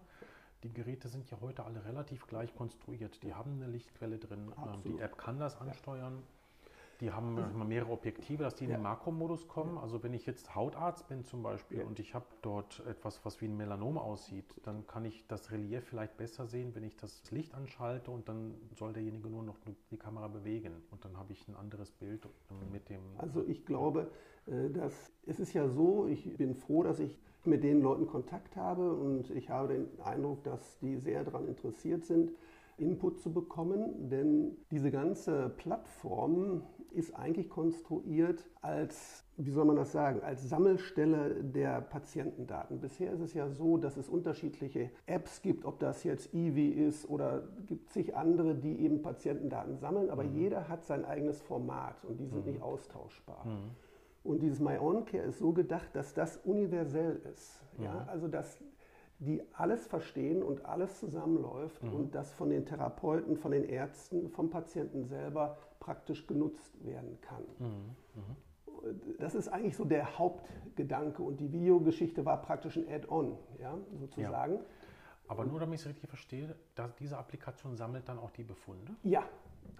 Die 0.63 0.73
Geräte 0.73 1.09
sind 1.09 1.29
ja 1.31 1.41
heute 1.41 1.65
alle 1.65 1.85
relativ 1.85 2.27
gleich 2.27 2.55
konstruiert. 2.55 3.23
Die 3.23 3.35
haben 3.35 3.55
eine 3.55 3.67
Lichtquelle 3.67 4.19
drin. 4.19 4.53
Absolut. 4.57 4.85
Die 4.85 4.99
App 5.01 5.19
kann 5.19 5.39
das 5.39 5.57
ansteuern. 5.61 6.23
Die 7.01 7.11
haben 7.11 7.39
also, 7.39 7.65
mehrere 7.65 7.91
Objektive, 7.91 8.45
dass 8.45 8.55
die 8.55 8.65
in 8.65 8.71
den 8.71 8.83
Makromodus 8.83 9.49
kommen. 9.49 9.79
Also 9.79 10.03
wenn 10.03 10.13
ich 10.13 10.27
jetzt 10.27 10.55
Hautarzt 10.55 11.09
bin 11.09 11.25
zum 11.25 11.43
Beispiel 11.43 11.83
und 11.83 11.99
ich 11.99 12.15
habe 12.15 12.27
dort 12.43 12.83
etwas, 12.87 13.25
was 13.25 13.41
wie 13.41 13.47
ein 13.47 13.57
Melanom 13.57 13.99
aussieht, 13.99 14.45
dann 14.63 14.87
kann 14.87 15.05
ich 15.05 15.27
das 15.27 15.51
Relief 15.51 15.85
vielleicht 15.85 16.17
besser 16.17 16.47
sehen, 16.47 16.75
wenn 16.75 16.85
ich 16.85 16.97
das 16.97 17.31
Licht 17.31 17.55
anschalte 17.55 18.11
und 18.11 18.29
dann 18.29 18.55
soll 18.77 18.93
derjenige 18.93 19.29
nur 19.29 19.43
noch 19.43 19.57
die 19.91 19.97
Kamera 19.97 20.29
bewegen. 20.29 20.73
Und 20.91 21.05
dann 21.05 21.17
habe 21.17 21.33
ich 21.33 21.49
ein 21.49 21.57
anderes 21.57 21.91
Bild 21.91 22.29
mit 22.73 22.89
dem. 22.89 23.01
Also 23.19 23.45
ich 23.47 23.67
glaube, 23.67 24.11
äh, 24.47 24.71
dass 24.71 25.13
es 25.27 25.41
ist 25.41 25.53
ja 25.53 25.69
so, 25.69 26.07
ich 26.07 26.37
bin 26.37 26.55
froh, 26.55 26.83
dass 26.83 26.99
ich 26.99 27.19
mit 27.45 27.65
den 27.65 27.83
Leuten 27.83 28.07
Kontakt 28.07 28.57
habe 28.57 28.93
und 28.93 29.31
ich 29.31 29.51
habe 29.51 29.75
den 29.75 30.01
Eindruck, 30.05 30.45
dass 30.45 30.79
die 30.79 30.97
sehr 30.97 31.25
daran 31.25 31.49
interessiert 31.49 32.05
sind 32.05 32.31
Input 32.79 33.21
zu 33.21 33.33
bekommen, 33.33 34.09
denn 34.09 34.57
diese 34.71 34.91
ganze 34.91 35.51
Plattform 35.51 36.63
ist 36.93 37.15
eigentlich 37.15 37.49
konstruiert 37.49 38.49
als, 38.61 39.25
wie 39.37 39.51
soll 39.51 39.65
man 39.65 39.77
das 39.77 39.93
sagen, 39.93 40.23
als 40.23 40.49
Sammelstelle 40.49 41.43
der 41.43 41.81
Patientendaten. 41.81 42.81
Bisher 42.81 43.13
ist 43.13 43.21
es 43.21 43.35
ja 43.35 43.49
so, 43.49 43.77
dass 43.77 43.97
es 43.97 44.09
unterschiedliche 44.09 44.91
Apps 45.07 45.43
gibt, 45.43 45.65
ob 45.65 45.81
das 45.81 46.05
jetzt 46.05 46.35
Eevee 46.35 46.69
ist 46.69 47.09
oder 47.09 47.49
gibt 47.67 47.91
sich 47.91 48.17
andere, 48.17 48.55
die 48.55 48.81
eben 48.81 49.03
Patientendaten 49.03 49.77
sammeln, 49.77 50.11
aber 50.11 50.25
mhm. 50.25 50.35
jeder 50.35 50.69
hat 50.69 50.85
sein 50.85 51.05
eigenes 51.05 51.41
Format 51.41 52.05
und 52.05 52.19
die 52.19 52.27
sind 52.27 52.47
mhm. 52.47 52.53
nicht 52.53 52.63
austauschbar. 52.63 53.45
Mhm. 53.47 53.71
Und 54.25 54.43
dieses 54.43 54.61
MyOnCare 54.61 55.25
ist 55.25 55.39
so 55.39 55.53
gedacht, 55.53 55.89
dass 55.95 56.15
das 56.15 56.37
universell 56.39 57.21
ist. 57.33 57.61
Ja? 57.79 57.95
Mhm. 57.95 58.09
Also 58.09 58.29
dass 58.29 58.63
die 59.25 59.43
alles 59.55 59.87
verstehen 59.87 60.43
und 60.43 60.65
alles 60.65 60.99
zusammenläuft 60.99 61.83
mhm. 61.83 61.93
und 61.93 62.15
das 62.15 62.33
von 62.33 62.51
den 62.51 62.67
Therapeuten, 62.67 63.37
von 63.37 63.53
den 63.53 63.65
Ärzten, 63.65 64.29
vom 64.29 64.51
Patienten 64.51 65.05
selber 65.05 65.59
praktisch 65.79 66.27
genutzt 66.27 66.85
werden 66.85 67.19
kann. 67.21 67.43
Mhm. 67.59 67.67
Mhm. 68.15 69.17
Das 69.19 69.37
ist 69.37 69.49
eigentlich 69.49 69.77
so 69.77 69.85
der 69.85 70.19
Hauptgedanke 70.19 71.23
und 71.23 71.39
die 71.39 71.53
Videogeschichte 71.53 72.25
war 72.25 72.43
praktisch 72.43 72.77
ein 72.77 72.89
Add-on, 72.89 73.39
ja, 73.61 73.79
sozusagen. 73.95 74.55
Ja. 74.55 74.61
Aber 75.29 75.45
nur 75.45 75.61
damit 75.61 75.77
ich 75.77 75.83
es 75.83 75.89
richtig 75.89 76.09
verstehe, 76.09 76.57
dass 76.75 76.95
diese 76.97 77.17
Applikation 77.17 77.77
sammelt 77.77 78.09
dann 78.09 78.19
auch 78.19 78.31
die 78.33 78.43
Befunde? 78.43 78.97
Ja, 79.05 79.23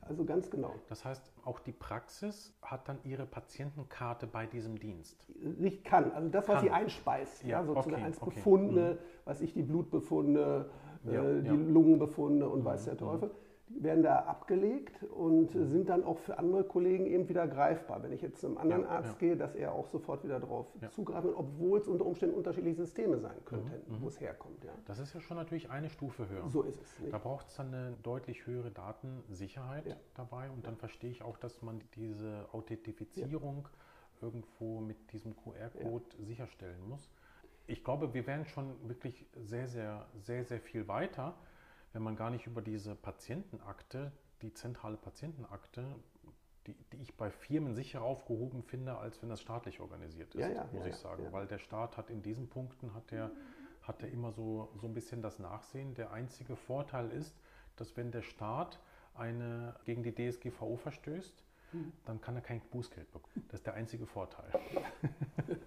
also 0.03 0.25
ganz 0.25 0.51
genau. 0.51 0.75
Das 0.89 1.05
heißt, 1.05 1.33
auch 1.45 1.61
die 1.61 1.73
Praxis 1.73 2.55
hat 2.63 2.89
dann 2.89 2.99
ihre 3.05 3.25
Patientenkarte 3.25 4.27
bei 4.27 4.47
diesem 4.47 4.79
Dienst? 4.79 5.27
Nicht 5.59 5.85
kann, 5.85 6.13
also 6.13 6.29
das, 6.29 6.49
was 6.49 6.57
kann. 6.57 6.65
sie 6.65 6.71
einspeist, 6.71 7.43
ja, 7.45 7.61
ja 7.61 7.65
sozusagen 7.65 7.95
okay, 7.95 8.05
als 8.05 8.21
Befunde, 8.21 8.83
okay. 8.83 8.95
Mhm. 8.95 9.21
was 9.25 9.41
ich 9.41 9.55
die 9.55 9.63
Blutbefunde, 9.63 10.71
ja, 11.05 11.23
äh, 11.23 11.43
die 11.43 11.49
ja. 11.49 11.55
Lungenbefunde 11.55 12.49
und 12.49 12.61
mhm. 12.61 12.65
weiß 12.65 12.85
der 12.85 12.97
Teufel. 12.97 13.29
Mhm 13.29 13.42
werden 13.83 14.03
da 14.03 14.21
abgelegt 14.21 15.03
und 15.05 15.51
sind 15.53 15.89
dann 15.89 16.05
auch 16.05 16.19
für 16.19 16.39
andere 16.39 16.65
Kollegen 16.65 17.07
eben 17.07 17.29
wieder 17.29 17.47
greifbar. 17.47 18.03
Wenn 18.03 18.13
ich 18.13 18.23
jetzt 18.23 18.41
zu 18.41 18.47
einem 18.47 18.59
anderen 18.59 18.83
ja, 18.83 18.89
Arzt 18.89 19.13
ja. 19.15 19.19
gehe, 19.19 19.37
dass 19.37 19.55
er 19.55 19.73
auch 19.73 19.89
sofort 19.89 20.25
wieder 20.25 20.41
darauf 20.41 20.67
ja. 20.81 20.91
zugreifen, 20.91 21.35
obwohl 21.35 21.79
es 21.79 21.89
unter 21.89 22.07
Umständen 22.07 22.37
unterschiedliche 22.37 22.77
Systeme 22.77 23.19
sein 23.19 23.37
könnten, 23.45 23.71
mhm, 23.91 23.97
mhm. 23.97 24.03
wo 24.03 24.09
es 24.09 24.21
herkommt. 24.21 24.65
Ja. 24.65 24.73
Das 24.87 24.99
ist 24.99 25.15
ja 25.15 25.21
schon 25.21 25.37
natürlich 25.37 25.71
eine 25.71 25.91
Stufe 25.91 26.29
höher. 26.29 26.49
So 26.49 26.63
ist 26.63 26.81
es. 26.81 27.01
Nicht? 27.01 27.13
Da 27.13 27.19
braucht 27.19 27.49
es 27.49 27.57
dann 27.57 27.69
eine 27.69 27.97
deutlich 28.03 28.47
höhere 28.47 28.71
Datensicherheit 28.71 29.97
dabei 30.15 30.51
und 30.51 30.67
dann 30.67 30.77
verstehe 30.77 31.11
ich 31.11 31.23
auch, 31.23 31.39
dass 31.39 31.63
man 31.63 31.81
diese 31.95 32.47
Authentifizierung 32.53 33.69
irgendwo 34.21 34.81
mit 34.81 35.13
diesem 35.13 35.35
QR-Code 35.37 36.05
sicherstellen 36.21 36.89
muss. 36.89 37.11
Ich 37.67 37.85
glaube, 37.85 38.15
wir 38.15 38.27
wären 38.27 38.45
schon 38.45 38.89
wirklich 38.89 39.27
sehr, 39.37 39.69
sehr, 39.69 40.07
sehr, 40.21 40.45
sehr 40.45 40.61
viel 40.61 40.89
weiter 40.89 41.35
wenn 41.93 42.03
man 42.03 42.17
gar 42.17 42.31
nicht 42.31 42.47
über 42.47 42.63
diese 42.63 42.95
Patientenakte, 42.95 44.13
die 44.41 44.53
zentrale 44.53 44.97
Patientenakte, 44.97 45.85
die, 46.67 46.75
die, 46.93 46.97
ich 46.99 47.17
bei 47.17 47.31
Firmen 47.31 47.75
sicher 47.75 48.03
aufgehoben 48.03 48.63
finde, 48.63 48.97
als 48.97 49.21
wenn 49.21 49.29
das 49.29 49.41
staatlich 49.41 49.81
organisiert 49.81 50.35
ist, 50.35 50.41
ja, 50.41 50.49
ja, 50.49 50.69
muss 50.73 50.85
ja, 50.85 50.91
ich 50.91 50.97
sagen. 50.97 51.33
Weil 51.33 51.47
der 51.47 51.59
Staat 51.59 51.97
hat 51.97 52.11
in 52.11 52.23
diesen 52.23 52.49
Punkten 52.49 52.95
hat 52.95 53.13
er, 53.13 53.31
hat 53.83 54.03
er 54.03 54.09
immer 54.11 54.33
so, 54.33 54.71
so 54.81 54.87
ein 54.87 54.95
bisschen 54.95 55.23
das 55.23 55.39
Nachsehen. 55.39 55.95
Der 55.95 56.13
einzige 56.13 56.57
Vorteil 56.57 57.11
ist, 57.11 57.35
dass 57.77 57.97
wenn 57.97 58.11
der 58.13 58.23
Staat 58.23 58.79
eine 59.15 59.75
gegen 59.85 60.03
die 60.03 60.15
DSGVO 60.15 60.77
verstößt, 60.77 61.43
hm. 61.73 61.93
dann 62.05 62.21
kann 62.21 62.37
er 62.37 62.43
kein 62.43 62.61
Bußgeld 62.61 63.11
bekommen. 63.11 63.45
Das 63.49 63.61
ist 63.61 63.67
der 63.67 63.75
einzige 63.75 64.07
Vorteil. 64.07 64.51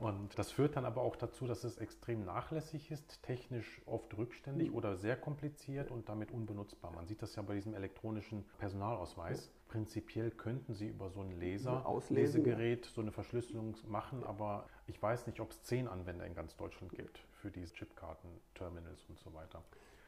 Und 0.00 0.38
das 0.38 0.50
führt 0.50 0.76
dann 0.76 0.86
aber 0.86 1.02
auch 1.02 1.14
dazu, 1.14 1.46
dass 1.46 1.62
es 1.64 1.76
extrem 1.76 2.24
nachlässig 2.24 2.90
ist, 2.90 3.22
technisch 3.22 3.82
oft 3.84 4.16
rückständig 4.16 4.70
mhm. 4.70 4.76
oder 4.76 4.96
sehr 4.96 5.16
kompliziert 5.16 5.90
und 5.90 6.08
damit 6.08 6.30
unbenutzbar. 6.30 6.90
Man 6.92 7.06
sieht 7.06 7.20
das 7.20 7.36
ja 7.36 7.42
bei 7.42 7.54
diesem 7.54 7.74
elektronischen 7.74 8.44
Personalausweis. 8.58 9.50
Prinzipiell 9.68 10.30
könnten 10.30 10.74
Sie 10.74 10.88
über 10.88 11.10
so 11.10 11.20
ein 11.20 11.38
Laser, 11.38 11.84
Lesegerät 12.08 12.86
so 12.86 13.02
eine 13.02 13.12
Verschlüsselung 13.12 13.76
machen, 13.86 14.24
aber 14.24 14.66
ich 14.86 15.00
weiß 15.00 15.26
nicht, 15.26 15.38
ob 15.38 15.50
es 15.50 15.62
zehn 15.62 15.86
Anwender 15.86 16.26
in 16.26 16.34
ganz 16.34 16.56
Deutschland 16.56 16.92
gibt 16.92 17.18
für 17.40 17.50
diese 17.50 17.72
Chipkarten, 17.74 18.30
Terminals 18.54 19.04
und 19.08 19.18
so 19.20 19.32
weiter. 19.34 19.62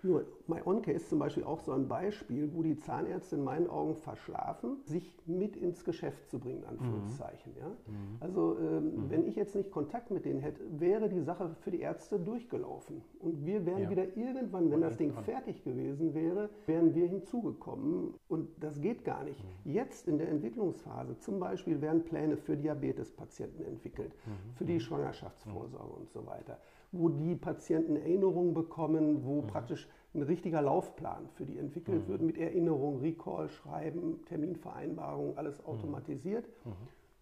Nur 0.04 0.26
MyOnCare 0.48 0.96
ist 0.96 1.08
zum 1.08 1.20
Beispiel 1.20 1.44
auch 1.44 1.60
so 1.60 1.72
ein 1.72 1.86
Beispiel, 1.86 2.50
wo 2.52 2.62
die 2.62 2.76
Zahnärzte 2.76 3.36
in 3.36 3.44
meinen 3.44 3.68
Augen 3.68 3.94
verschlafen, 3.94 4.78
sich 4.84 5.16
mit 5.26 5.56
ins 5.56 5.84
Geschäft 5.84 6.28
zu 6.28 6.40
bringen, 6.40 6.64
Anführungszeichen. 6.64 7.52
Mhm. 7.52 7.58
Ja? 7.58 7.66
Mhm. 7.68 8.16
Also 8.18 8.58
ähm, 8.58 8.84
mhm. 8.84 9.10
wenn 9.10 9.26
ich 9.26 9.36
jetzt 9.36 9.54
nicht 9.54 9.70
Kontakt 9.70 10.10
mit 10.10 10.24
denen 10.24 10.40
hätte, 10.40 10.60
wäre 10.78 11.08
die 11.08 11.20
Sache 11.20 11.54
für 11.60 11.70
die 11.70 11.80
Ärzte 11.80 12.18
durchgelaufen. 12.18 13.02
Und 13.20 13.46
wir 13.46 13.64
wären 13.64 13.84
ja. 13.84 13.90
wieder 13.90 14.16
irgendwann, 14.16 14.70
wenn 14.72 14.80
das 14.80 14.96
Ding 14.96 15.12
fertig 15.12 15.62
gewesen 15.62 16.14
wäre, 16.14 16.50
wären 16.66 16.94
wir 16.94 17.06
hinzugekommen. 17.06 18.14
Und 18.28 18.48
das 18.60 18.80
geht 18.80 19.04
gar 19.04 19.22
nicht. 19.22 19.42
Mhm. 19.64 19.72
Jetzt 19.72 20.08
in 20.08 20.18
der 20.18 20.28
Entwicklungsphase 20.28 21.16
zum 21.18 21.38
Beispiel 21.38 21.80
werden 21.80 22.02
Pläne 22.02 22.36
für 22.36 22.56
Diabetespatienten 22.56 23.64
entwickelt, 23.64 24.12
mhm. 24.26 24.56
für 24.56 24.64
die 24.64 24.74
mhm. 24.74 24.80
Schwangerschaftsvorsorge 24.80 25.92
und 25.94 26.10
so 26.10 26.26
weiter 26.26 26.58
wo 26.92 27.08
die 27.08 27.34
Patienten 27.34 27.96
Erinnerungen 27.96 28.54
bekommen, 28.54 29.24
wo 29.24 29.42
mhm. 29.42 29.46
praktisch 29.46 29.88
ein 30.14 30.22
richtiger 30.22 30.60
Laufplan 30.60 31.28
für 31.34 31.46
die 31.46 31.58
entwickelt 31.58 32.06
mhm. 32.06 32.12
wird 32.12 32.22
mit 32.22 32.38
Erinnerung, 32.38 33.00
Recall, 33.00 33.48
Schreiben, 33.48 34.24
Terminvereinbarung, 34.26 35.36
alles 35.38 35.58
mhm. 35.60 35.66
automatisiert. 35.66 36.46
Mhm. 36.64 36.72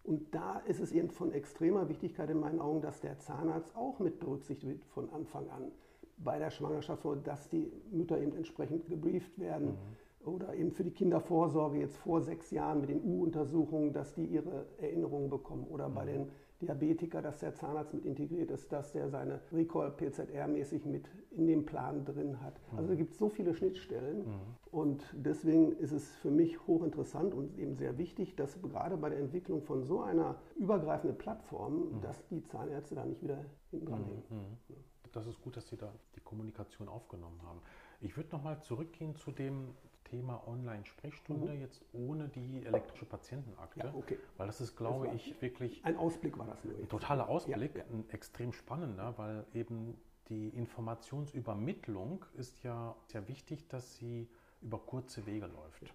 Und 0.03 0.33
da 0.35 0.59
ist 0.59 0.81
es 0.81 0.91
eben 0.91 1.09
von 1.09 1.31
extremer 1.31 1.87
Wichtigkeit 1.87 2.29
in 2.29 2.39
meinen 2.39 2.59
Augen, 2.59 2.81
dass 2.81 2.99
der 2.99 3.19
Zahnarzt 3.19 3.75
auch 3.75 3.99
mit 3.99 4.19
berücksichtigt 4.19 4.67
wird 4.67 4.83
von 4.85 5.09
Anfang 5.11 5.49
an 5.49 5.71
bei 6.17 6.37
der 6.37 6.49
Schwangerschaft, 6.49 7.05
dass 7.23 7.49
die 7.49 7.71
Mütter 7.91 8.19
eben 8.19 8.35
entsprechend 8.35 8.87
gebrieft 8.87 9.39
werden. 9.39 9.69
Mhm. 9.69 10.27
Oder 10.27 10.53
eben 10.53 10.71
für 10.71 10.83
die 10.83 10.91
Kindervorsorge 10.91 11.79
jetzt 11.79 11.97
vor 11.97 12.21
sechs 12.21 12.51
Jahren 12.51 12.81
mit 12.81 12.89
den 12.89 13.03
U-Untersuchungen, 13.03 13.91
dass 13.91 14.13
die 14.13 14.25
ihre 14.25 14.67
Erinnerungen 14.77 15.29
bekommen. 15.31 15.65
Oder 15.67 15.89
bei 15.89 16.03
mhm. 16.03 16.09
den 16.09 16.27
Diabetiker, 16.61 17.21
dass 17.21 17.39
der 17.39 17.53
Zahnarzt 17.55 17.93
mit 17.93 18.05
integriert 18.05 18.51
ist, 18.51 18.71
dass 18.71 18.91
der 18.91 19.09
seine 19.09 19.41
Recall 19.51 19.91
PZR-mäßig 19.91 20.85
mit 20.85 21.09
in 21.31 21.47
dem 21.47 21.65
Plan 21.65 22.05
drin 22.05 22.41
hat. 22.41 22.59
Also 22.71 22.83
mhm. 22.83 22.91
es 22.91 22.97
gibt 22.97 23.15
so 23.15 23.29
viele 23.29 23.53
Schnittstellen 23.53 24.25
mhm. 24.25 24.39
und 24.71 25.03
deswegen 25.13 25.71
ist 25.73 25.91
es 25.91 26.09
für 26.17 26.31
mich 26.31 26.65
hochinteressant 26.67 27.33
und 27.33 27.57
eben 27.57 27.75
sehr 27.75 27.97
wichtig, 27.97 28.35
dass 28.35 28.61
gerade 28.61 28.97
bei 28.97 29.09
der 29.09 29.19
Entwicklung 29.19 29.61
von 29.61 29.83
so 29.83 30.01
einer 30.01 30.35
übergreifenden 30.55 31.17
Plattform, 31.17 31.95
mhm. 31.95 32.01
dass 32.01 32.25
die 32.27 32.43
Zahnärzte 32.43 32.95
da 32.95 33.05
nicht 33.05 33.21
wieder 33.21 33.43
hinten 33.71 33.85
dran 33.85 34.05
hängen. 34.05 34.23
Mhm. 34.29 34.75
Das 35.11 35.27
ist 35.27 35.41
gut, 35.41 35.57
dass 35.57 35.67
Sie 35.67 35.75
da 35.75 35.93
die 36.15 36.21
Kommunikation 36.21 36.87
aufgenommen 36.87 37.41
haben. 37.43 37.59
Ich 37.99 38.15
würde 38.15 38.29
nochmal 38.29 38.61
zurückgehen 38.61 39.15
zu 39.15 39.31
dem 39.31 39.75
Thema 40.03 40.45
Online-Sprechstunde, 40.47 41.53
mhm. 41.53 41.61
jetzt 41.61 41.83
ohne 41.93 42.27
die 42.27 42.65
elektrische 42.65 43.05
Patientenakte. 43.05 43.79
Ja, 43.79 43.93
okay. 43.93 44.17
Weil 44.37 44.47
das 44.47 44.61
ist, 44.61 44.75
glaube 44.75 45.07
das 45.07 45.15
ich, 45.15 45.41
wirklich. 45.41 45.83
Ein 45.85 45.97
Ausblick 45.97 46.37
war 46.37 46.47
das 46.47 46.63
nur. 46.63 46.77
Ein 46.77 46.89
totaler 46.89 47.29
Ausblick, 47.29 47.75
ja, 47.75 47.81
ja. 47.81 47.89
ein 47.91 48.09
extrem 48.09 48.53
spannender, 48.53 49.17
weil 49.17 49.45
eben 49.53 49.97
die 50.29 50.49
Informationsübermittlung 50.49 52.25
ist 52.35 52.63
ja 52.63 52.95
sehr 53.07 53.27
wichtig, 53.27 53.67
dass 53.67 53.95
sie 53.95 54.29
über 54.61 54.79
kurze 54.79 55.25
Wege 55.25 55.47
läuft. 55.47 55.93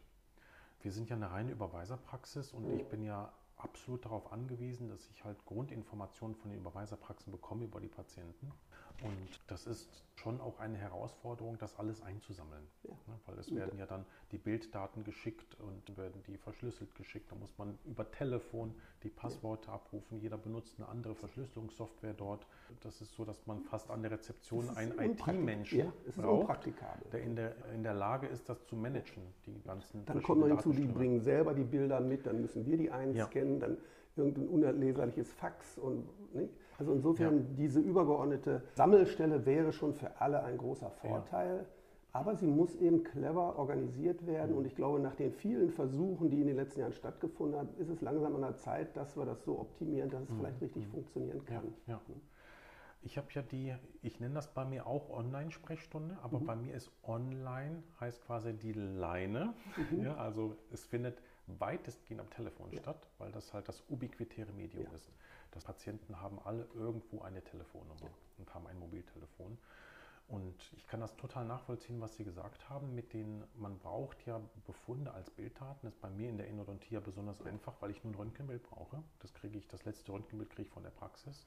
Wir 0.83 0.93
sind 0.93 1.09
ja 1.09 1.17
eine 1.17 1.31
reine 1.31 1.53
Überweiserpraxis 1.53 2.53
und 2.53 2.69
mhm. 2.69 2.79
ich 2.79 2.87
bin 2.87 3.03
ja 3.03 3.33
absolut 3.57 4.05
darauf 4.05 4.33
angewiesen, 4.33 4.89
dass 4.89 5.09
ich 5.09 5.25
halt 5.25 5.45
Grundinformationen 5.47 6.37
von 6.37 6.51
den 6.51 6.61
Überweiserpraxen 6.61 7.33
bekomme 7.33 7.65
über 7.65 7.81
die 7.81 7.89
Patienten. 7.89 8.53
Und 9.03 9.41
das 9.47 9.67
ist 9.67 10.05
schon 10.15 10.41
auch 10.41 10.59
eine 10.59 10.79
Herausforderung, 10.79 11.59
das 11.59 11.79
alles 11.79 12.03
einzusammeln. 12.03 12.67
Ja. 12.83 12.91
Ne, 12.91 13.21
weil 13.27 13.39
es 13.39 13.55
werden 13.55 13.79
ja 13.79 13.87
dann 13.87 14.05
die 14.33 14.39
Bilddaten 14.39 15.05
geschickt 15.05 15.57
und 15.61 15.97
werden 15.97 16.23
die 16.27 16.37
verschlüsselt 16.39 16.95
geschickt. 16.95 17.31
Da 17.31 17.37
muss 17.37 17.57
man 17.59 17.79
über 17.85 18.11
Telefon 18.11 18.75
die 19.03 19.11
Passworte 19.11 19.71
abrufen. 19.71 20.19
Jeder 20.19 20.39
benutzt 20.39 20.75
eine 20.79 20.89
andere 20.89 21.15
Verschlüsselungssoftware 21.15 22.15
dort. 22.15 22.47
Das 22.81 23.01
ist 23.01 23.15
so, 23.15 23.25
dass 23.25 23.47
man 23.47 23.61
fast 23.61 23.91
an 23.91 24.03
der 24.03 24.13
Rezeption 24.13 24.71
einen 24.71 24.99
IT-Menschen 24.99 25.79
ja, 25.79 25.93
braucht, 26.17 26.67
der 27.13 27.21
in, 27.21 27.37
der 27.37 27.55
in 27.75 27.83
der 27.83 27.95
Lage 27.95 28.27
ist, 28.27 28.49
das 28.49 28.65
zu 28.67 28.77
managen, 28.77 29.23
die 29.45 29.63
ganzen 29.63 30.05
Dann 30.07 30.23
kommt 30.23 30.41
noch 30.41 30.49
hinzu, 30.49 30.73
die 30.73 30.87
bringen 30.87 31.21
selber 31.21 31.55
die 31.55 31.65
Bilder 31.65 32.01
mit, 32.01 32.27
dann 32.27 32.41
müssen 32.41 32.65
wir 32.65 32.77
die 32.79 32.91
einscannen, 32.91 33.61
ja. 33.61 33.67
dann 33.67 33.79
irgendein 34.17 34.49
unerleserliches 34.49 35.33
Fax. 35.35 35.79
Und, 35.79 36.09
nicht? 36.35 36.53
Also 36.79 36.93
insofern, 36.93 37.39
ja. 37.39 37.45
diese 37.57 37.81
übergeordnete 37.81 38.63
Sammelstelle 38.75 39.47
wäre 39.47 39.73
schon 39.73 39.95
für 39.95 40.21
alle 40.21 40.43
ein 40.43 40.59
großer 40.59 40.91
Vorteil. 40.91 41.59
Ja. 41.59 41.65
Aber 42.13 42.35
sie 42.35 42.47
muss 42.47 42.75
eben 42.77 43.05
clever 43.05 43.59
organisiert 43.59 44.27
werden. 44.27 44.53
Mhm. 44.53 44.59
Und 44.59 44.67
ich 44.67 44.75
glaube, 44.75 45.01
nach 45.01 45.15
den 45.15 45.33
vielen 45.33 45.71
Versuchen, 45.71 46.31
die 46.31 46.41
in 46.41 46.47
den 46.47 46.57
letzten 46.57 46.81
Jahren 46.81 46.95
stattgefunden 46.95 47.59
haben, 47.59 47.69
ist 47.79 47.91
es 47.91 48.01
langsam 48.01 48.35
an 48.37 48.41
der 48.41 48.57
Zeit, 48.57 48.97
dass 48.97 49.17
wir 49.17 49.27
das 49.27 49.45
so 49.45 49.59
optimieren, 49.59 50.09
dass 50.09 50.23
es 50.23 50.31
mhm. 50.31 50.39
vielleicht 50.39 50.61
richtig 50.63 50.87
mhm. 50.87 50.91
funktionieren 50.93 51.45
kann. 51.45 51.75
Ja, 51.87 52.01
ich 53.07 53.17
habe 53.17 53.29
ja 53.33 53.43
die, 53.43 53.75
ich 54.03 54.19
nenne 54.19 54.35
das 54.35 54.53
bei 54.53 54.65
mir 54.65 54.87
auch 54.87 55.11
Online-Sprechstunde, 55.11 56.19
aber 56.23 56.41
mhm. 56.41 56.47
bei 56.47 56.57
mir 56.57 56.75
ist 56.75 56.91
online, 57.05 57.83
heißt 58.01 58.25
quasi 58.25 58.53
die 58.53 58.73
Leine. 58.73 59.55
Mhm. 59.77 60.03
Ja, 60.03 60.17
also 60.17 60.57
es 60.73 60.85
findet 60.85 61.23
weitestgehend 61.47 62.21
am 62.21 62.31
Telefon 62.31 62.73
ja. 62.73 62.81
statt, 62.81 63.07
weil 63.19 63.31
das 63.31 63.55
halt 63.55 63.69
das 63.69 63.85
ubiquitäre 63.89 64.53
Medium 64.53 64.85
ja. 64.85 64.93
ist. 64.93 65.13
Das 65.57 65.65
Patienten 65.65 66.21
haben 66.21 66.39
alle 66.45 66.69
irgendwo 66.75 67.23
eine 67.23 67.43
Telefonnummer 67.43 68.03
ja. 68.03 68.11
und 68.37 68.55
haben 68.55 68.67
ein 68.67 68.79
Mobiltelefon. 68.79 69.57
Und 70.29 70.73
ich 70.77 70.87
kann 70.87 71.01
das 71.01 71.17
total 71.17 71.47
nachvollziehen, 71.47 71.99
was 71.99 72.15
Sie 72.17 72.25
gesagt 72.25 72.69
haben, 72.69 72.95
mit 72.95 73.15
denen 73.15 73.43
man 73.55 73.79
braucht 73.79 74.27
ja 74.27 74.39
Befunde 74.67 75.15
als 75.15 75.31
Bilddaten. 75.31 75.87
Das 75.87 75.95
ist 75.95 76.01
bei 76.03 76.11
mir 76.11 76.29
in 76.29 76.37
der 76.37 76.49
Endodontie 76.49 76.93
ja 76.95 77.01
besonders 77.01 77.41
einfach, 77.41 77.73
weil 77.81 77.91
ich 77.91 78.05
nur 78.05 78.13
ein 78.13 78.17
Röntgenbild 78.17 78.63
brauche. 78.65 79.03
Das 79.21 79.33
kriege 79.33 79.57
ich, 79.57 79.67
das 79.67 79.85
letzte 79.87 80.13
Röntgenbild 80.13 80.51
kriege 80.51 80.69
ich 80.69 80.75
von 80.75 80.83
der 80.83 80.91
Praxis. 80.91 81.47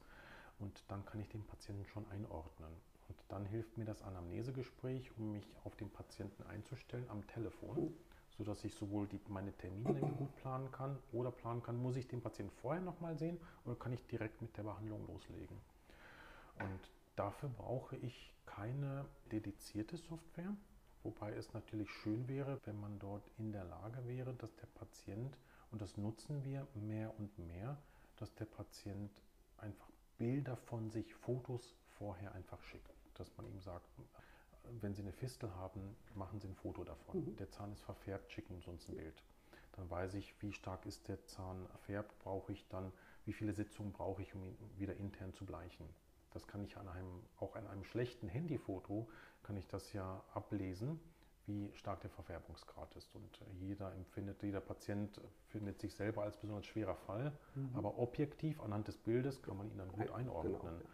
Und 0.58 0.84
dann 0.88 1.06
kann 1.06 1.22
ich 1.22 1.30
den 1.30 1.46
Patienten 1.46 1.86
schon 1.86 2.10
einordnen. 2.10 2.72
Und 3.10 3.18
dann 3.28 3.46
hilft 3.46 3.78
mir 3.78 3.86
das 3.86 4.02
Anamnesegespräch, 4.02 5.12
um 5.18 5.34
mich 5.34 5.46
auf 5.66 5.76
den 5.76 5.92
Patienten 5.92 6.42
einzustellen 6.48 7.06
am 7.10 7.28
Telefon 7.28 7.94
sodass 8.40 8.64
ich 8.64 8.74
sowohl 8.74 9.06
die, 9.08 9.20
meine 9.28 9.52
Termine 9.52 10.00
gut 10.00 10.34
planen 10.38 10.72
kann 10.72 10.98
oder 11.12 11.30
planen 11.30 11.62
kann, 11.62 11.76
muss 11.76 11.98
ich 11.98 12.08
den 12.08 12.22
Patienten 12.22 12.56
vorher 12.62 12.82
nochmal 12.82 13.18
sehen 13.18 13.38
oder 13.66 13.76
kann 13.76 13.92
ich 13.92 14.08
direkt 14.08 14.42
mit 14.42 14.56
der 14.56 14.64
Behandlung 14.64 15.06
loslegen. 15.08 15.58
Und 16.58 16.80
dafür 17.18 17.50
brauche 17.50 17.98
ich 17.98 18.34
keine 18.46 19.06
dedizierte 19.30 19.98
Software, 19.98 20.56
wobei 21.04 21.34
es 21.34 21.54
natürlich 21.54 21.92
schön 21.92 22.30
wäre, 22.30 22.62
wenn 22.64 22.80
man 22.80 22.98
dort 22.98 23.30
in 23.38 23.52
der 23.52 23.66
Lage 23.66 24.08
wäre, 24.08 24.34
dass 24.34 24.56
der 24.56 24.68
Patient, 24.68 25.38
und 25.72 25.82
das 25.82 25.98
nutzen 25.98 26.44
wir 26.46 26.66
mehr 26.76 27.14
und 27.20 27.38
mehr, 27.38 27.78
dass 28.16 28.34
der 28.36 28.46
Patient 28.46 29.12
einfach 29.58 29.90
Bilder 30.18 30.56
von 30.56 30.90
sich, 30.90 31.14
Fotos 31.14 31.76
vorher 31.98 32.34
einfach 32.36 32.62
schickt. 32.64 32.94
Dass 33.16 33.36
man 33.36 33.48
ihm 33.48 33.60
sagt, 33.60 33.86
wenn 34.82 34.94
Sie 34.94 35.02
eine 35.02 35.12
Fistel 35.12 35.54
haben, 35.56 35.96
machen 36.16 36.40
Sie 36.40 36.48
ein 36.48 36.56
Foto 36.56 36.84
davon. 36.84 37.26
Mhm. 37.26 37.36
Der 37.38 37.50
Zahn 37.50 37.72
ist 37.72 37.84
verfärbt, 37.84 38.32
schicken 38.32 38.60
Sie 38.60 38.70
uns 38.70 38.88
ein 38.88 38.96
Bild. 38.96 39.24
Dann 39.74 39.90
weiß 39.90 40.16
ich, 40.16 40.36
wie 40.42 40.52
stark 40.52 40.86
ist 40.86 41.08
der 41.08 41.24
Zahn 41.26 41.68
verfärbt, 41.68 42.18
brauche 42.20 42.52
ich 42.52 42.68
dann, 42.68 42.92
wie 43.26 43.34
viele 43.34 43.54
Sitzungen 43.54 43.94
brauche 43.94 44.22
ich, 44.22 44.34
um 44.36 44.44
ihn 44.44 44.58
wieder 44.78 44.96
intern 44.96 45.34
zu 45.34 45.46
bleichen. 45.46 45.88
Das 46.32 46.48
kann 46.48 46.64
ich 46.64 46.78
an 46.78 46.88
einem, 46.88 47.24
auch 47.40 47.56
an 47.56 47.68
einem 47.68 47.84
schlechten 47.84 48.28
Handyfoto, 48.28 49.08
kann 49.42 49.58
ich 49.58 49.68
das 49.68 49.94
ja 49.94 50.24
ablesen, 50.34 51.00
wie 51.46 51.72
stark 51.74 52.02
der 52.02 52.10
Verfärbungsgrad 52.12 52.96
ist. 52.96 53.14
Und 53.16 53.40
jeder 53.60 53.94
empfindet, 53.96 54.44
jeder 54.44 54.62
Patient 54.62 55.20
findet 55.48 55.80
sich 55.80 55.96
selber 55.96 56.24
als 56.24 56.38
besonders 56.38 56.66
schwerer 56.66 56.96
Fall, 56.96 57.32
mhm. 57.56 57.72
aber 57.74 57.98
objektiv 57.98 58.62
anhand 58.62 58.88
des 58.88 58.98
Bildes 58.98 59.42
kann 59.42 59.58
man 59.58 59.70
ihn 59.70 59.78
dann 59.78 59.90
gut 59.92 60.06
genau, 60.06 60.14
einordnen. 60.14 60.60
Genau, 60.60 60.74
ja. 60.74 60.90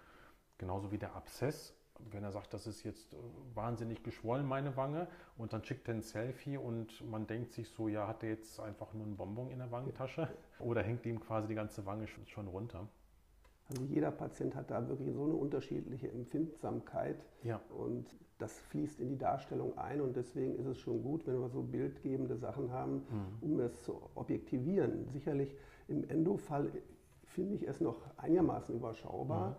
Genauso 0.57 0.91
wie 0.91 0.97
der 0.97 1.15
Abszess 1.15 1.75
wenn 2.11 2.23
er 2.23 2.31
sagt, 2.31 2.53
das 2.53 2.67
ist 2.67 2.83
jetzt 2.83 3.13
äh, 3.13 3.17
wahnsinnig 3.53 4.03
geschwollen, 4.03 4.45
meine 4.45 4.75
Wange, 4.75 5.07
und 5.37 5.53
dann 5.53 5.63
schickt 5.63 5.87
er 5.87 5.95
ein 5.95 6.01
Selfie 6.01 6.57
und 6.57 7.07
man 7.09 7.27
denkt 7.27 7.53
sich 7.53 7.69
so, 7.69 7.87
ja, 7.87 8.07
hat 8.07 8.23
er 8.23 8.29
jetzt 8.29 8.59
einfach 8.59 8.93
nur 8.93 9.05
einen 9.05 9.17
Bonbon 9.17 9.49
in 9.51 9.59
der 9.59 9.71
Wangentasche 9.71 10.27
oder 10.59 10.81
hängt 10.81 11.05
ihm 11.05 11.19
quasi 11.19 11.47
die 11.47 11.55
ganze 11.55 11.85
Wange 11.85 12.07
schon 12.07 12.47
runter? 12.47 12.87
Also 13.67 13.83
jeder 13.83 14.11
Patient 14.11 14.55
hat 14.55 14.69
da 14.69 14.87
wirklich 14.87 15.11
so 15.13 15.23
eine 15.23 15.33
unterschiedliche 15.33 16.11
Empfindsamkeit 16.11 17.25
ja. 17.43 17.59
und 17.69 18.05
das 18.37 18.59
fließt 18.59 18.99
in 18.99 19.09
die 19.09 19.17
Darstellung 19.17 19.77
ein 19.77 20.01
und 20.01 20.15
deswegen 20.15 20.55
ist 20.55 20.67
es 20.67 20.77
schon 20.77 21.01
gut, 21.01 21.25
wenn 21.25 21.39
wir 21.39 21.49
so 21.49 21.63
bildgebende 21.63 22.35
Sachen 22.35 22.71
haben, 22.71 23.05
mhm. 23.09 23.37
um 23.41 23.59
es 23.61 23.81
zu 23.81 23.99
objektivieren. 24.13 25.07
Sicherlich 25.09 25.55
im 25.87 26.07
Endo-Fall 26.07 26.69
finde 27.23 27.55
ich 27.55 27.67
es 27.67 27.81
noch 27.81 28.01
einigermaßen 28.17 28.75
überschaubar. 28.75 29.51
Mhm 29.51 29.55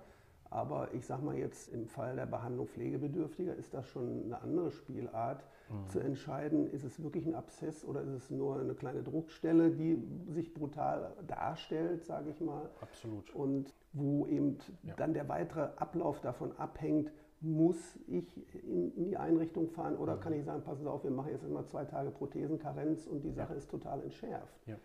aber 0.51 0.95
ich 0.95 1.07
sage 1.07 1.25
mal 1.25 1.37
jetzt 1.37 1.73
im 1.73 1.87
Fall 1.87 2.17
der 2.17 2.27
Behandlung 2.27 2.67
Pflegebedürftiger 2.67 3.55
ist 3.55 3.75
das 3.75 3.87
schon 3.89 4.25
eine 4.25 4.41
andere 4.41 4.71
Spielart, 4.71 5.45
mhm. 5.69 5.89
zu 5.89 6.01
entscheiden, 6.01 6.71
ist 6.71 6.85
es 6.85 7.03
wirklich 7.03 7.27
ein 7.27 7.35
Abszess 7.35 7.85
oder 7.85 8.03
ist 8.03 8.13
es 8.13 8.31
nur 8.31 8.61
eine 8.61 8.75
kleine 8.75 9.03
Druckstelle, 9.03 9.71
die 9.71 10.03
sich 10.29 10.55
brutal 10.55 11.13
darstellt, 11.27 12.05
sage 12.05 12.31
ich 12.31 12.41
mal. 12.41 12.71
Absolut. 12.81 13.35
Und 13.35 13.75
wo 13.93 14.27
eben 14.27 14.59
ja. 14.83 14.95
dann 14.97 15.15
der 15.15 15.29
weitere 15.29 15.69
Ablauf 15.77 16.21
davon 16.21 16.57
abhängt, 16.59 17.11
muss 17.41 17.99
ich 18.07 18.27
in, 18.65 19.05
die 19.05 19.17
Einrichtung 19.17 19.69
fahren 19.69 19.97
oder 19.97 20.17
mhm. 20.17 20.21
kann 20.21 20.33
ich 20.33 20.45
sagen, 20.45 20.63
passen 20.63 20.83
Sie 20.83 20.91
auf, 20.91 21.05
wir 21.05 21.11
machen 21.11 21.33
jetzt 21.33 21.45
immer 21.45 21.67
zwei 21.67 21.85
Tage 21.85 22.11
Prothesenkarenz 22.11 23.07
und 23.07 23.23
die 23.23 23.33
Sache 23.33 23.53
ja. 23.53 23.59
ist 23.59 23.71
total 23.71 24.03
entschärft. 24.03 24.67
Ja. 24.67 24.77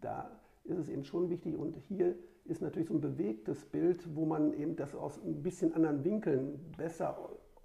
Da 0.00 0.30
ist 0.64 0.78
es 0.78 0.88
eben 0.88 1.04
schon 1.04 1.30
wichtig 1.30 1.56
und 1.56 1.76
hier 1.76 2.16
ist 2.44 2.62
natürlich 2.62 2.88
so 2.88 2.94
ein 2.94 3.00
bewegtes 3.00 3.64
Bild, 3.64 4.14
wo 4.14 4.26
man 4.26 4.52
eben 4.54 4.76
das 4.76 4.94
aus 4.94 5.22
ein 5.22 5.42
bisschen 5.42 5.72
anderen 5.74 6.04
Winkeln 6.04 6.58
besser 6.76 7.16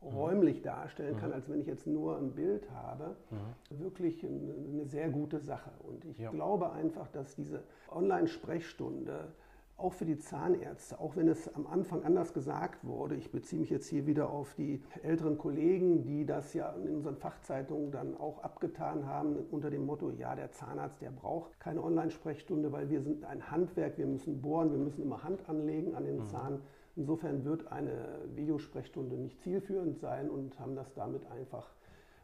räumlich 0.01 0.62
darstellen 0.62 1.17
kann, 1.17 1.29
mhm. 1.29 1.36
als 1.36 1.49
wenn 1.49 1.62
ich 1.62 1.67
jetzt 1.67 1.88
nur 1.88 2.17
ein 2.17 2.31
Bild 2.36 2.69
habe. 2.71 3.15
Mhm. 3.31 3.79
Wirklich 3.79 4.23
eine 4.25 4.86
sehr 4.86 5.10
gute 5.10 5.39
Sache. 5.39 5.71
Und 5.79 6.05
ich 6.05 6.19
ja. 6.19 6.29
glaube 6.29 6.71
einfach, 6.71 7.08
dass 7.08 7.36
diese 7.36 7.63
Online-Sprechstunde 7.89 9.34
auch 9.77 9.93
für 9.93 10.05
die 10.05 10.17
Zahnärzte, 10.17 10.99
auch 10.99 11.15
wenn 11.17 11.27
es 11.27 11.53
am 11.53 11.67
Anfang 11.67 12.03
anders 12.03 12.33
gesagt 12.33 12.85
wurde, 12.85 13.15
ich 13.15 13.31
beziehe 13.31 13.59
mich 13.59 13.69
jetzt 13.69 13.88
hier 13.88 14.05
wieder 14.05 14.29
auf 14.29 14.53
die 14.53 14.81
älteren 15.03 15.38
Kollegen, 15.38 16.03
die 16.03 16.25
das 16.25 16.53
ja 16.53 16.71
in 16.71 16.95
unseren 16.95 17.17
Fachzeitungen 17.17 17.91
dann 17.91 18.15
auch 18.15 18.41
abgetan 18.43 19.05
haben 19.05 19.35
unter 19.51 19.69
dem 19.69 19.85
Motto, 19.85 20.11
ja, 20.11 20.33
der 20.35 20.51
Zahnarzt, 20.51 21.01
der 21.01 21.11
braucht 21.11 21.59
keine 21.59 21.83
Online-Sprechstunde, 21.83 22.71
weil 22.71 22.89
wir 22.89 23.01
sind 23.01 23.25
ein 23.25 23.51
Handwerk, 23.51 23.97
wir 23.97 24.07
müssen 24.07 24.41
bohren, 24.41 24.71
wir 24.71 24.79
müssen 24.79 25.01
immer 25.01 25.23
Hand 25.23 25.47
anlegen 25.49 25.93
an 25.93 26.05
den 26.05 26.19
mhm. 26.19 26.25
Zahn. 26.27 26.61
Insofern 26.95 27.43
wird 27.43 27.69
eine 27.69 28.19
Videosprechstunde 28.33 29.17
nicht 29.17 29.41
zielführend 29.41 29.99
sein 29.99 30.29
und 30.29 30.57
haben 30.57 30.75
das 30.75 30.93
damit 30.93 31.29
einfach 31.29 31.69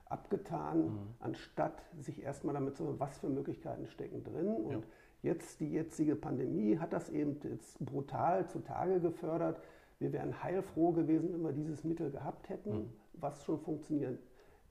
abgetan, 0.06 0.86
mhm. 0.86 1.00
anstatt 1.20 1.82
sich 2.00 2.24
erstmal 2.24 2.54
damit 2.54 2.78
zu, 2.78 2.98
was 2.98 3.18
für 3.18 3.28
Möglichkeiten 3.28 3.88
stecken 3.88 4.24
drin. 4.24 4.48
Und 4.48 4.72
ja. 4.72 4.80
Jetzt, 5.22 5.60
die 5.60 5.72
jetzige 5.72 6.16
Pandemie 6.16 6.78
hat 6.78 6.94
das 6.94 7.10
eben 7.10 7.40
jetzt 7.44 7.78
brutal 7.80 8.48
zutage 8.48 9.00
gefördert. 9.00 9.62
Wir 10.00 10.12
wären 10.14 10.42
heilfroh 10.42 10.92
gewesen, 10.92 11.32
wenn 11.34 11.44
wir 11.44 11.52
dieses 11.52 11.84
Mittel 11.84 12.10
gehabt 12.10 12.50
hätten, 12.50 12.72
mhm. 12.72 12.90
was 13.14 13.44
schon 13.44 13.60
funktionieren 13.60 14.18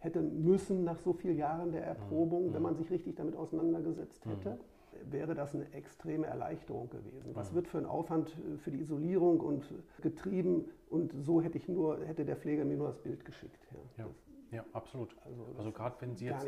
hätte 0.01 0.23
müssen 0.23 0.83
nach 0.83 0.99
so 0.99 1.13
vielen 1.13 1.37
Jahren 1.37 1.73
der 1.73 1.85
Erprobung, 1.85 2.49
mhm. 2.49 2.55
wenn 2.55 2.63
man 2.63 2.77
sich 2.77 2.91
richtig 2.91 3.17
damit 3.17 3.37
auseinandergesetzt 3.37 4.25
hätte. 4.27 4.53
Mhm. 4.53 5.13
Wäre 5.13 5.35
das 5.35 5.55
eine 5.55 5.73
extreme 5.73 6.27
Erleichterung 6.27 6.91
gewesen. 6.91 7.31
Was 7.35 7.55
wird 7.55 7.69
für 7.69 7.79
ein 7.79 7.87
Aufwand 7.87 8.37
für 8.59 8.71
die 8.71 8.81
Isolierung 8.81 9.41
und 9.41 9.65
getrieben 10.03 10.65
und 10.91 11.13
so 11.21 11.41
hätte 11.41 11.59
ich 11.59 11.69
nur, 11.69 12.05
hätte 12.05 12.25
der 12.25 12.37
Pfleger 12.37 12.65
mir 12.65 12.77
nur 12.77 12.89
das 12.89 12.99
Bild 12.99 13.25
geschickt. 13.25 13.69
Ja, 13.71 14.05
ja. 14.05 14.11
Ja, 14.51 14.65
absolut. 14.73 15.17
Also, 15.25 15.47
also 15.59 15.73
gerade 15.73 16.01
wenn 16.01 16.17
Sie 16.17 16.27
jetzt, 16.27 16.47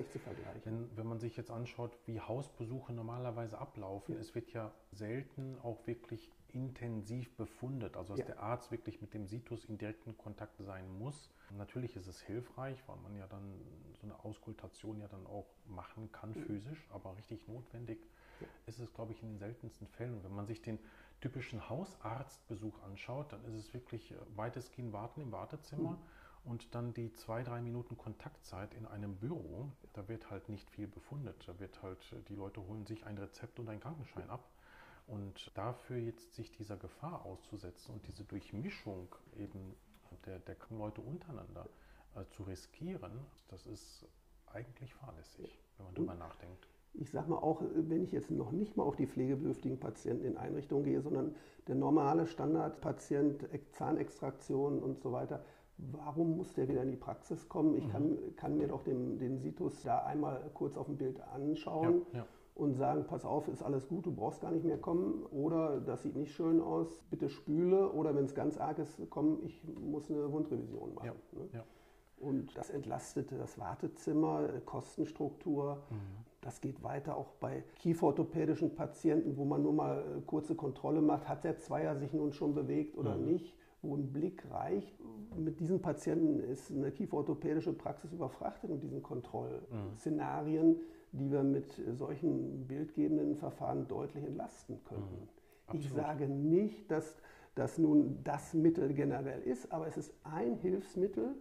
wenn, 0.64 0.96
wenn 0.96 1.06
man 1.06 1.20
sich 1.20 1.36
jetzt 1.36 1.50
anschaut, 1.50 1.96
wie 2.06 2.20
Hausbesuche 2.20 2.92
normalerweise 2.92 3.58
ablaufen, 3.58 4.14
ja. 4.14 4.20
es 4.20 4.34
wird 4.34 4.52
ja 4.52 4.72
selten 4.90 5.56
auch 5.62 5.86
wirklich 5.86 6.30
intensiv 6.48 7.34
befundet, 7.36 7.96
also 7.96 8.14
dass 8.14 8.20
ja. 8.20 8.26
der 8.26 8.42
Arzt 8.42 8.70
wirklich 8.70 9.00
mit 9.00 9.14
dem 9.14 9.26
Situs 9.26 9.64
in 9.64 9.78
direkten 9.78 10.18
Kontakt 10.18 10.58
sein 10.58 10.86
muss. 10.98 11.30
Natürlich 11.56 11.96
ist 11.96 12.08
es 12.08 12.20
hilfreich, 12.20 12.82
weil 12.86 12.96
man 12.96 13.16
ja 13.16 13.26
dann 13.26 13.54
so 14.00 14.06
eine 14.06 14.22
Auskultation 14.24 15.00
ja 15.00 15.08
dann 15.08 15.26
auch 15.26 15.46
machen 15.66 16.10
kann 16.12 16.30
mhm. 16.30 16.44
physisch, 16.44 16.86
aber 16.90 17.16
richtig 17.16 17.46
notwendig 17.46 17.98
ja. 18.40 18.46
ist 18.66 18.80
es, 18.80 18.92
glaube 18.92 19.12
ich, 19.12 19.22
in 19.22 19.30
den 19.30 19.38
seltensten 19.38 19.86
Fällen. 19.86 20.14
Und 20.14 20.24
wenn 20.24 20.34
man 20.34 20.46
sich 20.46 20.60
den 20.60 20.78
typischen 21.20 21.68
Hausarztbesuch 21.70 22.82
anschaut, 22.82 23.32
dann 23.32 23.44
ist 23.44 23.54
es 23.54 23.72
wirklich 23.72 24.10
äh, 24.10 24.16
weitestgehend 24.34 24.92
Warten 24.92 25.20
im 25.20 25.30
Wartezimmer. 25.30 25.92
Mhm 25.92 26.21
und 26.44 26.74
dann 26.74 26.92
die 26.92 27.12
zwei, 27.12 27.42
drei 27.42 27.60
Minuten 27.60 27.96
Kontaktzeit 27.96 28.74
in 28.74 28.86
einem 28.86 29.16
Büro, 29.16 29.70
da 29.92 30.08
wird 30.08 30.30
halt 30.30 30.48
nicht 30.48 30.68
viel 30.70 30.88
befundet. 30.88 31.36
Da 31.46 31.58
wird 31.60 31.82
halt, 31.82 31.98
die 32.28 32.34
Leute 32.34 32.66
holen 32.66 32.84
sich 32.84 33.06
ein 33.06 33.16
Rezept 33.16 33.60
und 33.60 33.68
einen 33.68 33.80
Krankenschein 33.80 34.28
ab. 34.28 34.48
Und 35.06 35.50
dafür 35.54 35.98
jetzt 35.98 36.34
sich 36.34 36.50
dieser 36.50 36.76
Gefahr 36.76 37.24
auszusetzen 37.24 37.94
und 37.94 38.06
diese 38.06 38.24
Durchmischung 38.24 39.14
eben 39.36 39.74
der, 40.26 40.38
der 40.40 40.56
Leute 40.70 41.00
untereinander 41.00 41.68
äh, 42.14 42.24
zu 42.30 42.44
riskieren, 42.44 43.12
das 43.48 43.66
ist 43.66 44.06
eigentlich 44.46 44.94
fahrlässig, 44.94 45.60
wenn 45.76 45.86
man 45.86 45.94
darüber 45.94 46.14
nachdenkt. 46.14 46.68
Ich 46.94 47.10
sage 47.10 47.30
mal 47.30 47.38
auch, 47.38 47.62
wenn 47.74 48.02
ich 48.02 48.12
jetzt 48.12 48.30
noch 48.30 48.52
nicht 48.52 48.76
mal 48.76 48.82
auf 48.82 48.96
die 48.96 49.06
pflegebedürftigen 49.06 49.80
Patienten 49.80 50.26
in 50.26 50.36
Einrichtungen 50.36 50.84
gehe, 50.84 51.00
sondern 51.00 51.34
der 51.66 51.74
normale 51.74 52.26
Standardpatient, 52.26 53.48
Zahnextraktion 53.72 54.78
und 54.78 55.00
so 55.00 55.10
weiter, 55.10 55.42
warum 55.90 56.36
muss 56.36 56.52
der 56.54 56.68
wieder 56.68 56.82
in 56.82 56.90
die 56.90 56.96
Praxis 56.96 57.48
kommen? 57.48 57.76
Ich 57.76 57.86
mhm. 57.86 57.90
kann, 57.90 58.18
kann, 58.36 58.56
mir 58.56 58.68
doch 58.68 58.82
den, 58.82 59.18
den 59.18 59.38
Situs 59.38 59.82
da 59.82 60.04
einmal 60.04 60.50
kurz 60.54 60.76
auf 60.76 60.86
dem 60.86 60.96
Bild 60.96 61.20
anschauen. 61.34 62.02
Ja, 62.12 62.20
ja. 62.20 62.26
Und 62.54 62.74
sagen, 62.74 63.06
pass 63.06 63.24
auf, 63.24 63.48
ist 63.48 63.62
alles 63.62 63.88
gut, 63.88 64.04
du 64.04 64.12
brauchst 64.12 64.42
gar 64.42 64.50
nicht 64.50 64.64
mehr 64.64 64.76
kommen. 64.76 65.24
Oder 65.30 65.80
das 65.80 66.02
sieht 66.02 66.16
nicht 66.16 66.32
schön 66.32 66.60
aus, 66.60 67.02
bitte 67.10 67.30
spüle. 67.30 67.90
Oder 67.92 68.14
wenn 68.14 68.26
es 68.26 68.34
ganz 68.34 68.58
arg 68.58 68.78
ist, 68.78 69.00
komm, 69.08 69.38
ich 69.42 69.58
muss 69.64 70.10
eine 70.10 70.30
Wundrevision 70.30 70.94
machen. 70.94 71.12
Ja, 71.32 71.40
ne? 71.40 71.64
Und 72.18 72.56
das 72.56 72.68
entlastet 72.68 73.32
das 73.32 73.58
Wartezimmer, 73.58 74.48
Kostenstruktur. 74.66 75.82
Mhm. 75.90 75.96
Das 76.42 76.60
geht 76.60 76.82
weiter 76.82 77.16
auch 77.16 77.32
bei 77.40 77.64
kieferorthopädischen 77.76 78.74
Patienten, 78.74 79.36
wo 79.38 79.44
man 79.44 79.62
nur 79.62 79.72
mal 79.72 80.00
äh, 80.00 80.20
kurze 80.20 80.54
Kontrolle 80.54 81.00
macht. 81.00 81.28
Hat 81.28 81.44
der 81.44 81.56
Zweier 81.56 81.96
sich 81.96 82.12
nun 82.12 82.32
schon 82.32 82.54
bewegt 82.54 82.98
oder 82.98 83.16
mhm. 83.16 83.24
nicht? 83.24 83.56
wo 83.82 83.96
ein 83.96 84.12
Blick 84.12 84.48
reicht. 84.50 84.94
Mit 85.36 85.60
diesen 85.60 85.80
Patienten 85.80 86.40
ist 86.40 86.70
eine 86.70 86.90
kieferorthopädische 86.90 87.72
Praxis 87.72 88.12
überfrachtet 88.12 88.70
mit 88.70 88.82
diesen 88.82 89.02
Kontrollszenarien, 89.02 90.76
die 91.12 91.30
wir 91.30 91.42
mit 91.42 91.80
solchen 91.92 92.66
bildgebenden 92.66 93.36
Verfahren 93.36 93.86
deutlich 93.88 94.24
entlasten 94.24 94.82
können. 94.84 95.28
Mhm. 95.72 95.78
Ich 95.78 95.90
sage 95.90 96.28
nicht, 96.28 96.90
dass 96.90 97.18
das 97.54 97.78
nun 97.78 98.18
das 98.24 98.54
Mittel 98.54 98.94
generell 98.94 99.42
ist, 99.42 99.72
aber 99.72 99.86
es 99.86 99.96
ist 99.96 100.14
ein 100.24 100.54
Hilfsmittel 100.56 101.34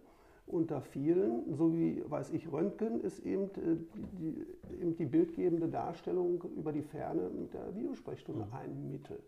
unter 0.46 0.82
vielen, 0.82 1.54
so 1.54 1.72
wie, 1.72 2.02
weiß 2.06 2.30
ich, 2.30 2.50
Röntgen 2.50 3.00
ist 3.00 3.20
eben 3.20 3.44
äh, 3.44 3.76
die, 4.18 4.46
eben 4.80 4.96
die 4.96 5.06
bildgebende 5.06 5.68
Darstellung 5.68 6.42
über 6.56 6.72
die 6.72 6.82
Ferne 6.82 7.30
mit 7.30 7.54
der 7.54 7.74
Videosprechstunde 7.74 8.46
mhm. 8.46 8.52
ein 8.52 8.90
Mittel. 8.90 9.18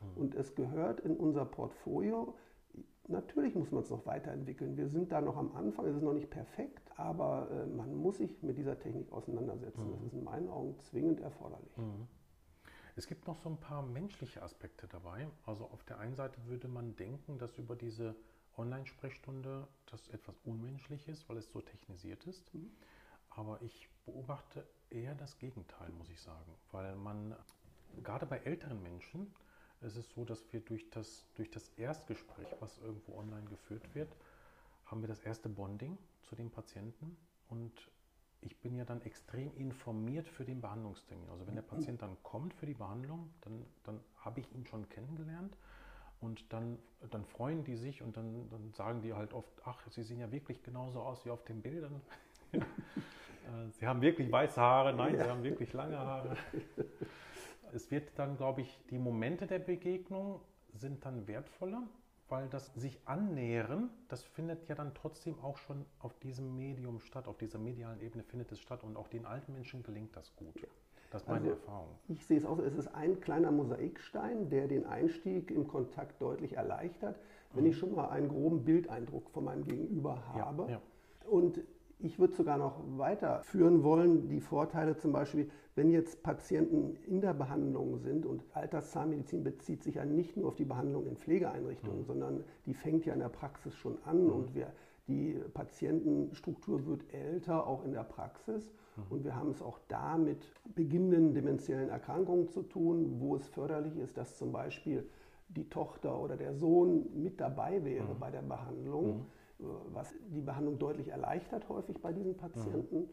Mhm. 0.00 0.20
Und 0.20 0.34
es 0.34 0.54
gehört 0.54 1.00
in 1.00 1.16
unser 1.16 1.44
Portfolio 1.44 2.34
Natürlich 3.08 3.54
muss 3.54 3.70
man 3.72 3.82
es 3.82 3.90
noch 3.90 4.06
weiterentwickeln. 4.06 4.76
Wir 4.76 4.88
sind 4.88 5.10
da 5.10 5.20
noch 5.20 5.36
am 5.36 5.54
Anfang, 5.56 5.86
es 5.86 5.96
ist 5.96 6.02
noch 6.02 6.12
nicht 6.12 6.30
perfekt, 6.30 6.90
aber 6.96 7.50
äh, 7.50 7.66
man 7.66 7.94
muss 7.94 8.18
sich 8.18 8.42
mit 8.42 8.56
dieser 8.56 8.78
Technik 8.78 9.10
auseinandersetzen. 9.12 9.86
Mhm. 9.86 9.92
Das 9.92 10.02
ist 10.02 10.12
in 10.12 10.24
meinen 10.24 10.48
Augen 10.48 10.78
zwingend 10.80 11.20
erforderlich. 11.20 11.76
Mhm. 11.76 12.06
Es 12.94 13.06
gibt 13.06 13.26
noch 13.26 13.38
so 13.38 13.48
ein 13.48 13.56
paar 13.56 13.82
menschliche 13.82 14.42
Aspekte 14.42 14.86
dabei. 14.86 15.26
Also 15.46 15.64
auf 15.64 15.82
der 15.84 15.98
einen 15.98 16.14
Seite 16.14 16.38
würde 16.46 16.68
man 16.68 16.94
denken, 16.94 17.38
dass 17.38 17.56
über 17.58 17.74
diese 17.74 18.14
Online-Sprechstunde 18.56 19.66
das 19.90 20.08
etwas 20.08 20.38
unmenschlich 20.44 21.08
ist, 21.08 21.28
weil 21.28 21.38
es 21.38 21.50
so 21.50 21.60
technisiert 21.60 22.24
ist. 22.26 22.54
Mhm. 22.54 22.70
Aber 23.30 23.60
ich 23.62 23.88
beobachte 24.04 24.66
eher 24.90 25.14
das 25.14 25.38
Gegenteil, 25.38 25.90
muss 25.90 26.10
ich 26.10 26.20
sagen, 26.20 26.54
weil 26.70 26.94
man 26.96 27.34
gerade 28.02 28.26
bei 28.26 28.38
älteren 28.38 28.82
Menschen 28.82 29.34
es 29.84 29.96
ist 29.96 30.10
so, 30.12 30.24
dass 30.24 30.52
wir 30.52 30.60
durch 30.60 30.88
das, 30.90 31.26
durch 31.34 31.50
das 31.50 31.68
Erstgespräch, 31.76 32.48
was 32.60 32.78
irgendwo 32.78 33.18
online 33.18 33.48
geführt 33.48 33.82
wird, 33.94 34.08
haben 34.86 35.00
wir 35.00 35.08
das 35.08 35.20
erste 35.20 35.48
Bonding 35.48 35.98
zu 36.22 36.36
dem 36.36 36.50
Patienten 36.50 37.16
und 37.48 37.72
ich 38.40 38.60
bin 38.60 38.74
ja 38.74 38.84
dann 38.84 39.00
extrem 39.02 39.54
informiert 39.56 40.28
für 40.28 40.44
den 40.44 40.60
Behandlungstermin. 40.60 41.28
Also 41.30 41.46
wenn 41.46 41.54
der 41.54 41.62
Patient 41.62 42.02
dann 42.02 42.16
kommt 42.22 42.54
für 42.54 42.66
die 42.66 42.74
Behandlung, 42.74 43.32
dann, 43.42 43.64
dann 43.84 44.00
habe 44.20 44.40
ich 44.40 44.52
ihn 44.52 44.66
schon 44.66 44.88
kennengelernt 44.88 45.56
und 46.20 46.52
dann, 46.52 46.78
dann 47.10 47.24
freuen 47.24 47.64
die 47.64 47.76
sich 47.76 48.02
und 48.02 48.16
dann, 48.16 48.48
dann 48.50 48.72
sagen 48.72 49.00
die 49.00 49.14
halt 49.14 49.32
oft, 49.32 49.52
ach, 49.64 49.80
sie 49.90 50.02
sehen 50.02 50.20
ja 50.20 50.30
wirklich 50.32 50.62
genauso 50.62 51.00
aus 51.00 51.24
wie 51.24 51.30
auf 51.30 51.44
den 51.44 51.62
Bildern. 51.62 52.00
Äh, 53.44 53.70
sie 53.72 53.88
haben 53.88 54.00
wirklich 54.00 54.30
weiße 54.30 54.60
Haare, 54.60 54.94
nein, 54.94 55.16
sie 55.16 55.28
haben 55.28 55.42
wirklich 55.42 55.72
lange 55.72 55.98
Haare. 55.98 56.36
Es 57.74 57.90
wird 57.90 58.18
dann, 58.18 58.36
glaube 58.36 58.60
ich, 58.60 58.80
die 58.90 58.98
Momente 58.98 59.46
der 59.46 59.58
Begegnung 59.58 60.40
sind 60.74 61.04
dann 61.04 61.26
wertvoller, 61.26 61.82
weil 62.28 62.48
das 62.48 62.72
sich 62.74 63.00
annähern, 63.06 63.90
das 64.08 64.22
findet 64.22 64.68
ja 64.68 64.74
dann 64.74 64.94
trotzdem 64.94 65.38
auch 65.40 65.56
schon 65.58 65.84
auf 65.98 66.18
diesem 66.20 66.56
Medium 66.56 67.00
statt, 67.00 67.28
auf 67.28 67.36
dieser 67.36 67.58
medialen 67.58 68.00
Ebene 68.00 68.22
findet 68.22 68.52
es 68.52 68.60
statt 68.60 68.84
und 68.84 68.96
auch 68.96 69.08
den 69.08 69.26
alten 69.26 69.52
Menschen 69.52 69.82
gelingt 69.82 70.16
das 70.16 70.34
gut. 70.36 70.60
Ja. 70.60 70.68
Das 71.10 71.22
ist 71.22 71.28
meine 71.28 71.50
also, 71.50 71.60
Erfahrung. 71.60 71.88
Ich 72.08 72.26
sehe 72.26 72.38
es 72.38 72.46
auch 72.46 72.56
so, 72.56 72.62
es 72.62 72.74
ist 72.74 72.88
ein 72.94 73.20
kleiner 73.20 73.50
Mosaikstein, 73.50 74.48
der 74.48 74.66
den 74.66 74.86
Einstieg 74.86 75.50
im 75.50 75.68
Kontakt 75.68 76.20
deutlich 76.22 76.54
erleichtert, 76.54 77.18
wenn 77.52 77.64
mhm. 77.64 77.70
ich 77.70 77.76
schon 77.76 77.94
mal 77.94 78.08
einen 78.08 78.28
groben 78.28 78.64
Bildeindruck 78.64 79.28
von 79.30 79.44
meinem 79.44 79.66
Gegenüber 79.66 80.26
habe. 80.32 80.62
Ja, 80.64 80.70
ja. 80.70 80.80
Und 81.28 81.60
ich 82.02 82.18
würde 82.18 82.34
sogar 82.34 82.58
noch 82.58 82.80
weiterführen 82.96 83.82
wollen, 83.82 84.28
die 84.28 84.40
Vorteile 84.40 84.96
zum 84.96 85.12
Beispiel, 85.12 85.48
wenn 85.74 85.90
jetzt 85.90 86.22
Patienten 86.22 86.96
in 87.06 87.20
der 87.20 87.32
Behandlung 87.32 87.98
sind 87.98 88.26
und 88.26 88.42
Alterszahnmedizin 88.52 89.44
bezieht 89.44 89.82
sich 89.82 89.94
ja 89.94 90.04
nicht 90.04 90.36
nur 90.36 90.48
auf 90.48 90.56
die 90.56 90.64
Behandlung 90.64 91.06
in 91.06 91.16
Pflegeeinrichtungen, 91.16 92.00
mhm. 92.00 92.04
sondern 92.04 92.44
die 92.66 92.74
fängt 92.74 93.06
ja 93.06 93.14
in 93.14 93.20
der 93.20 93.28
Praxis 93.28 93.74
schon 93.74 93.98
an 94.04 94.24
mhm. 94.24 94.32
und 94.32 94.54
wir, 94.54 94.72
die 95.08 95.40
Patientenstruktur 95.54 96.86
wird 96.86 97.12
älter, 97.12 97.66
auch 97.66 97.84
in 97.84 97.92
der 97.92 98.04
Praxis. 98.04 98.72
Mhm. 98.96 99.02
Und 99.10 99.24
wir 99.24 99.34
haben 99.34 99.50
es 99.50 99.62
auch 99.62 99.78
da 99.88 100.18
mit 100.18 100.52
beginnenden 100.74 101.34
dementiellen 101.34 101.88
Erkrankungen 101.88 102.48
zu 102.48 102.62
tun, 102.62 103.20
wo 103.20 103.36
es 103.36 103.46
förderlich 103.48 103.96
ist, 103.96 104.18
dass 104.18 104.36
zum 104.36 104.52
Beispiel 104.52 105.08
die 105.48 105.68
Tochter 105.68 106.18
oder 106.20 106.36
der 106.36 106.54
Sohn 106.54 107.06
mit 107.14 107.40
dabei 107.40 107.84
wäre 107.84 108.14
mhm. 108.14 108.18
bei 108.18 108.30
der 108.30 108.42
Behandlung 108.42 109.18
mhm 109.18 109.26
was 109.92 110.12
die 110.28 110.40
Behandlung 110.40 110.78
deutlich 110.78 111.08
erleichtert 111.08 111.68
häufig 111.68 112.00
bei 112.00 112.12
diesen 112.12 112.36
Patienten. 112.36 113.00
Mhm. 113.00 113.08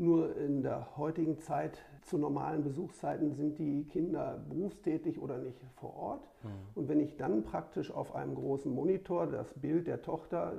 Nur 0.00 0.36
in 0.36 0.62
der 0.62 0.96
heutigen 0.96 1.40
Zeit 1.40 1.84
zu 2.02 2.18
normalen 2.18 2.62
Besuchszeiten 2.62 3.34
sind 3.34 3.58
die 3.58 3.84
Kinder 3.84 4.44
berufstätig 4.48 5.20
oder 5.20 5.38
nicht 5.38 5.60
vor 5.74 5.96
Ort. 5.96 6.28
Mhm. 6.44 6.48
Und 6.76 6.88
wenn 6.88 7.00
ich 7.00 7.16
dann 7.16 7.42
praktisch 7.42 7.90
auf 7.90 8.14
einem 8.14 8.36
großen 8.36 8.72
Monitor 8.72 9.26
das 9.26 9.52
Bild 9.54 9.88
der 9.88 10.02
Tochter 10.02 10.54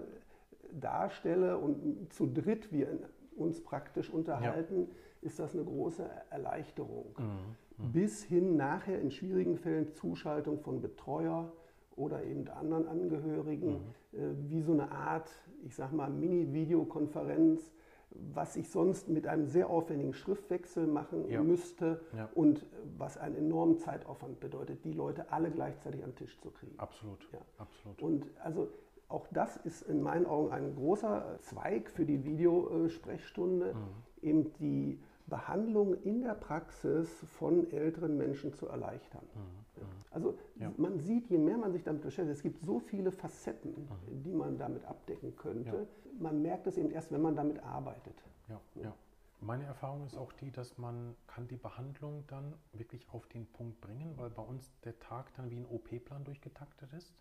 darstelle 0.74 1.58
und 1.58 2.12
zu 2.14 2.28
dritt 2.28 2.72
wir 2.74 3.00
uns 3.36 3.64
praktisch 3.64 4.10
unterhalten, 4.10 4.88
ja. 4.90 4.96
ist 5.22 5.40
das 5.40 5.54
eine 5.54 5.64
große 5.64 6.04
Erleichterung. 6.30 7.16
Mhm. 7.18 7.86
Mhm. 7.86 7.92
Bis 7.94 8.24
hin 8.24 8.58
nachher 8.58 9.00
in 9.00 9.10
schwierigen 9.10 9.58
Fällen 9.58 9.94
Zuschaltung 9.94 10.60
von 10.60 10.82
Betreuer, 10.82 11.52
oder 12.00 12.24
eben 12.24 12.48
anderen 12.48 12.88
Angehörigen, 12.88 13.94
mhm. 14.12 14.20
äh, 14.20 14.50
wie 14.50 14.62
so 14.62 14.72
eine 14.72 14.92
Art, 14.92 15.30
ich 15.66 15.76
sag 15.76 15.92
mal, 15.92 16.10
Mini-Videokonferenz, 16.10 17.72
was 18.12 18.56
ich 18.56 18.70
sonst 18.70 19.10
mit 19.10 19.28
einem 19.28 19.46
sehr 19.46 19.70
aufwendigen 19.70 20.14
Schriftwechsel 20.14 20.88
machen 20.88 21.30
ja. 21.30 21.44
müsste 21.44 22.02
ja. 22.16 22.28
und 22.34 22.66
was 22.98 23.18
einen 23.18 23.36
enormen 23.36 23.78
Zeitaufwand 23.78 24.40
bedeutet, 24.40 24.84
die 24.84 24.94
Leute 24.94 25.32
alle 25.32 25.52
gleichzeitig 25.52 26.04
am 26.04 26.16
Tisch 26.16 26.40
zu 26.40 26.50
kriegen. 26.50 26.74
Absolut. 26.80 27.20
Ja. 27.32 27.40
Absolut. 27.60 28.02
Und 28.02 28.26
also 28.44 28.70
auch 29.10 29.28
das 29.32 29.58
ist 29.58 29.84
in 29.84 30.02
meinen 30.02 30.26
Augen 30.26 30.52
ein 30.52 30.76
großer 30.76 31.38
Zweig 31.42 31.90
für 31.90 32.06
die 32.06 32.24
Videosprechstunde, 32.24 33.74
mhm. 33.74 34.28
eben 34.28 34.54
die 34.54 35.00
Behandlung 35.28 35.96
in 36.02 36.22
der 36.22 36.34
Praxis 36.34 37.10
von 37.38 37.72
älteren 37.72 38.18
Menschen 38.18 38.54
zu 38.54 38.68
erleichtern. 38.68 39.24
Mhm. 39.36 39.66
Also 40.12 40.38
ja. 40.56 40.74
man 40.78 41.00
sieht, 41.00 41.30
je 41.30 41.38
mehr 41.38 41.58
man 41.58 41.72
sich 41.72 41.84
damit 41.84 42.02
beschäftigt, 42.02 42.38
es 42.38 42.44
gibt 42.44 42.64
so 42.66 42.80
viele 42.80 43.12
Facetten, 43.12 43.72
mhm. 43.72 44.24
die 44.24 44.34
man 44.34 44.58
damit 44.58 44.84
abdecken 44.86 45.36
könnte. 45.36 45.88
Ja. 46.06 46.14
Man 46.20 46.42
merkt 46.42 46.68
es 46.68 46.78
eben 46.78 46.92
erst, 46.92 47.12
wenn 47.12 47.22
man 47.22 47.36
damit 47.36 47.60
arbeitet. 47.64 48.16
Ja, 48.48 48.60
ja. 48.76 48.96
Meine 49.42 49.64
Erfahrung 49.64 50.06
ist 50.06 50.18
auch 50.18 50.34
die, 50.34 50.52
dass 50.52 50.78
man 50.78 51.16
kann 51.28 51.48
die 51.48 51.56
Behandlung 51.56 52.26
dann 52.28 52.56
wirklich 52.74 53.08
auf 53.12 53.26
den 53.28 53.46
Punkt 53.46 53.80
bringen, 53.80 54.18
weil 54.18 54.30
bei 54.30 54.42
uns 54.42 54.70
der 54.84 55.00
Tag 55.00 55.34
dann 55.36 55.50
wie 55.50 55.58
ein 55.58 55.66
OP-Plan 55.66 56.26
durchgetaktet 56.26 56.92
ist. 56.92 57.14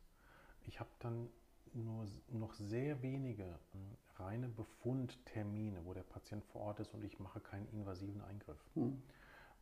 Ich 0.63 0.81
habe 0.81 0.91
dann 0.99 1.29
nur 1.75 2.07
noch 2.33 2.55
sehr 2.55 3.03
wenige 3.03 3.45
hm, 3.45 3.97
reine 4.17 4.49
Befundtermine, 4.49 5.85
wo 5.85 5.95
der 5.95 6.03
Patient 6.03 6.45
vor 6.47 6.63
Ort 6.63 6.81
ist 6.81 6.93
und 6.93 7.05
ich 7.05 7.21
mache 7.21 7.41
keinen 7.41 7.69
invasiven 7.69 8.21
Eingriff. 8.23 8.59
Mhm. 8.75 9.01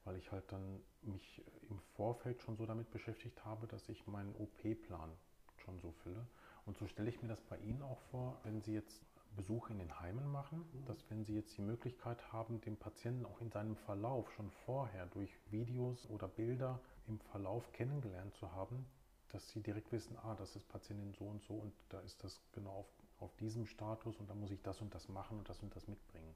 Weil 0.07 0.17
ich 0.17 0.33
halt 0.33 0.51
dann 0.51 0.81
mich 1.03 1.45
im 1.69 1.79
Vorfeld 1.97 2.41
schon 2.41 2.57
so 2.57 2.65
damit 2.65 2.91
beschäftigt 2.91 3.45
habe, 3.45 3.67
dass 3.67 3.89
ich 3.89 4.07
meinen 4.07 4.35
OP-Plan 4.37 5.11
schon 5.59 5.79
so 5.81 5.93
fülle. 6.03 6.27
Und 6.65 6.79
so 6.79 6.87
stelle 6.87 7.11
ich 7.11 7.21
mir 7.23 7.29
das 7.29 7.41
bei 7.43 7.59
Ihnen 7.59 7.83
auch 7.83 8.01
vor, 8.11 8.41
wenn 8.45 8.63
Sie 8.63 8.73
jetzt 8.73 9.05
Besuche 9.35 9.73
in 9.73 9.79
den 9.79 10.01
Heimen 10.01 10.31
machen, 10.31 10.65
dass 10.87 11.11
wenn 11.11 11.25
Sie 11.25 11.35
jetzt 11.35 11.57
die 11.59 11.63
Möglichkeit 11.63 12.33
haben, 12.33 12.61
den 12.63 12.77
Patienten 12.77 13.27
auch 13.27 13.41
in 13.41 13.51
seinem 13.51 13.77
Verlauf 13.77 14.33
schon 14.33 14.51
vorher 14.65 15.07
durch 15.07 15.31
Videos 15.51 16.09
oder 16.09 16.29
Bilder 16.29 16.81
im 17.07 17.19
Verlauf 17.19 17.71
kennengelernt 17.73 18.35
zu 18.35 18.51
haben, 18.53 18.87
dass 19.31 19.51
Sie 19.51 19.61
direkt 19.61 19.93
wissen, 19.93 20.17
ah, 20.23 20.35
das 20.37 20.57
ist 20.57 20.69
Patientin 20.69 21.13
so 21.13 21.25
und 21.25 21.43
so 21.43 21.55
und 21.55 21.75
da 21.91 22.01
ist 22.01 22.23
das 22.25 22.41
genau 22.53 22.71
auf, 22.71 22.87
auf 23.19 23.37
diesem 23.37 23.67
Status 23.67 24.17
und 24.19 24.31
da 24.31 24.35
muss 24.35 24.51
ich 24.51 24.63
das 24.63 24.81
und 24.81 24.95
das 24.95 25.09
machen 25.09 25.39
und 25.39 25.49
das 25.49 25.63
und 25.63 25.75
das 25.75 25.87
mitbringen. 25.89 26.35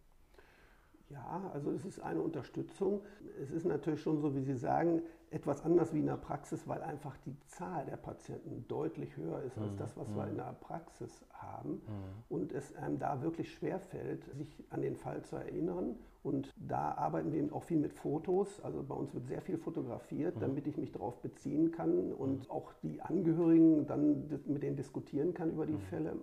Ja, 1.10 1.50
also 1.52 1.72
es 1.72 1.84
ist 1.84 2.00
eine 2.00 2.20
Unterstützung. 2.20 3.02
Es 3.42 3.50
ist 3.50 3.66
natürlich 3.66 4.00
schon 4.00 4.20
so, 4.20 4.34
wie 4.34 4.42
Sie 4.42 4.54
sagen, 4.54 5.02
etwas 5.30 5.64
anders 5.64 5.92
wie 5.92 6.00
in 6.00 6.06
der 6.06 6.16
Praxis, 6.16 6.66
weil 6.68 6.82
einfach 6.82 7.16
die 7.18 7.36
Zahl 7.46 7.84
der 7.86 7.96
Patienten 7.96 8.64
deutlich 8.68 9.16
höher 9.16 9.42
ist 9.42 9.58
als 9.58 9.72
mhm. 9.72 9.76
das, 9.78 9.96
was 9.96 10.14
wir 10.14 10.26
in 10.28 10.36
der 10.36 10.56
Praxis 10.60 11.24
haben. 11.32 11.74
Mhm. 11.74 11.80
Und 12.28 12.52
es 12.52 12.74
einem 12.76 12.98
da 12.98 13.22
wirklich 13.22 13.52
schwerfällt, 13.52 14.24
sich 14.36 14.64
an 14.70 14.82
den 14.82 14.96
Fall 14.96 15.22
zu 15.22 15.36
erinnern. 15.36 15.96
Und 16.22 16.52
da 16.56 16.92
arbeiten 16.92 17.32
wir 17.32 17.52
auch 17.54 17.62
viel 17.64 17.78
mit 17.78 17.92
Fotos. 17.92 18.60
Also 18.62 18.82
bei 18.82 18.94
uns 18.94 19.14
wird 19.14 19.26
sehr 19.26 19.40
viel 19.40 19.56
fotografiert, 19.56 20.36
mhm. 20.36 20.40
damit 20.40 20.66
ich 20.66 20.76
mich 20.76 20.92
darauf 20.92 21.20
beziehen 21.22 21.70
kann 21.72 22.12
und 22.12 22.44
mhm. 22.44 22.50
auch 22.50 22.72
die 22.82 23.00
Angehörigen 23.00 23.86
dann 23.86 24.28
mit 24.46 24.62
denen 24.62 24.76
diskutieren 24.76 25.34
kann 25.34 25.50
über 25.50 25.66
die 25.66 25.74
mhm. 25.74 25.80
Fälle. 25.80 26.16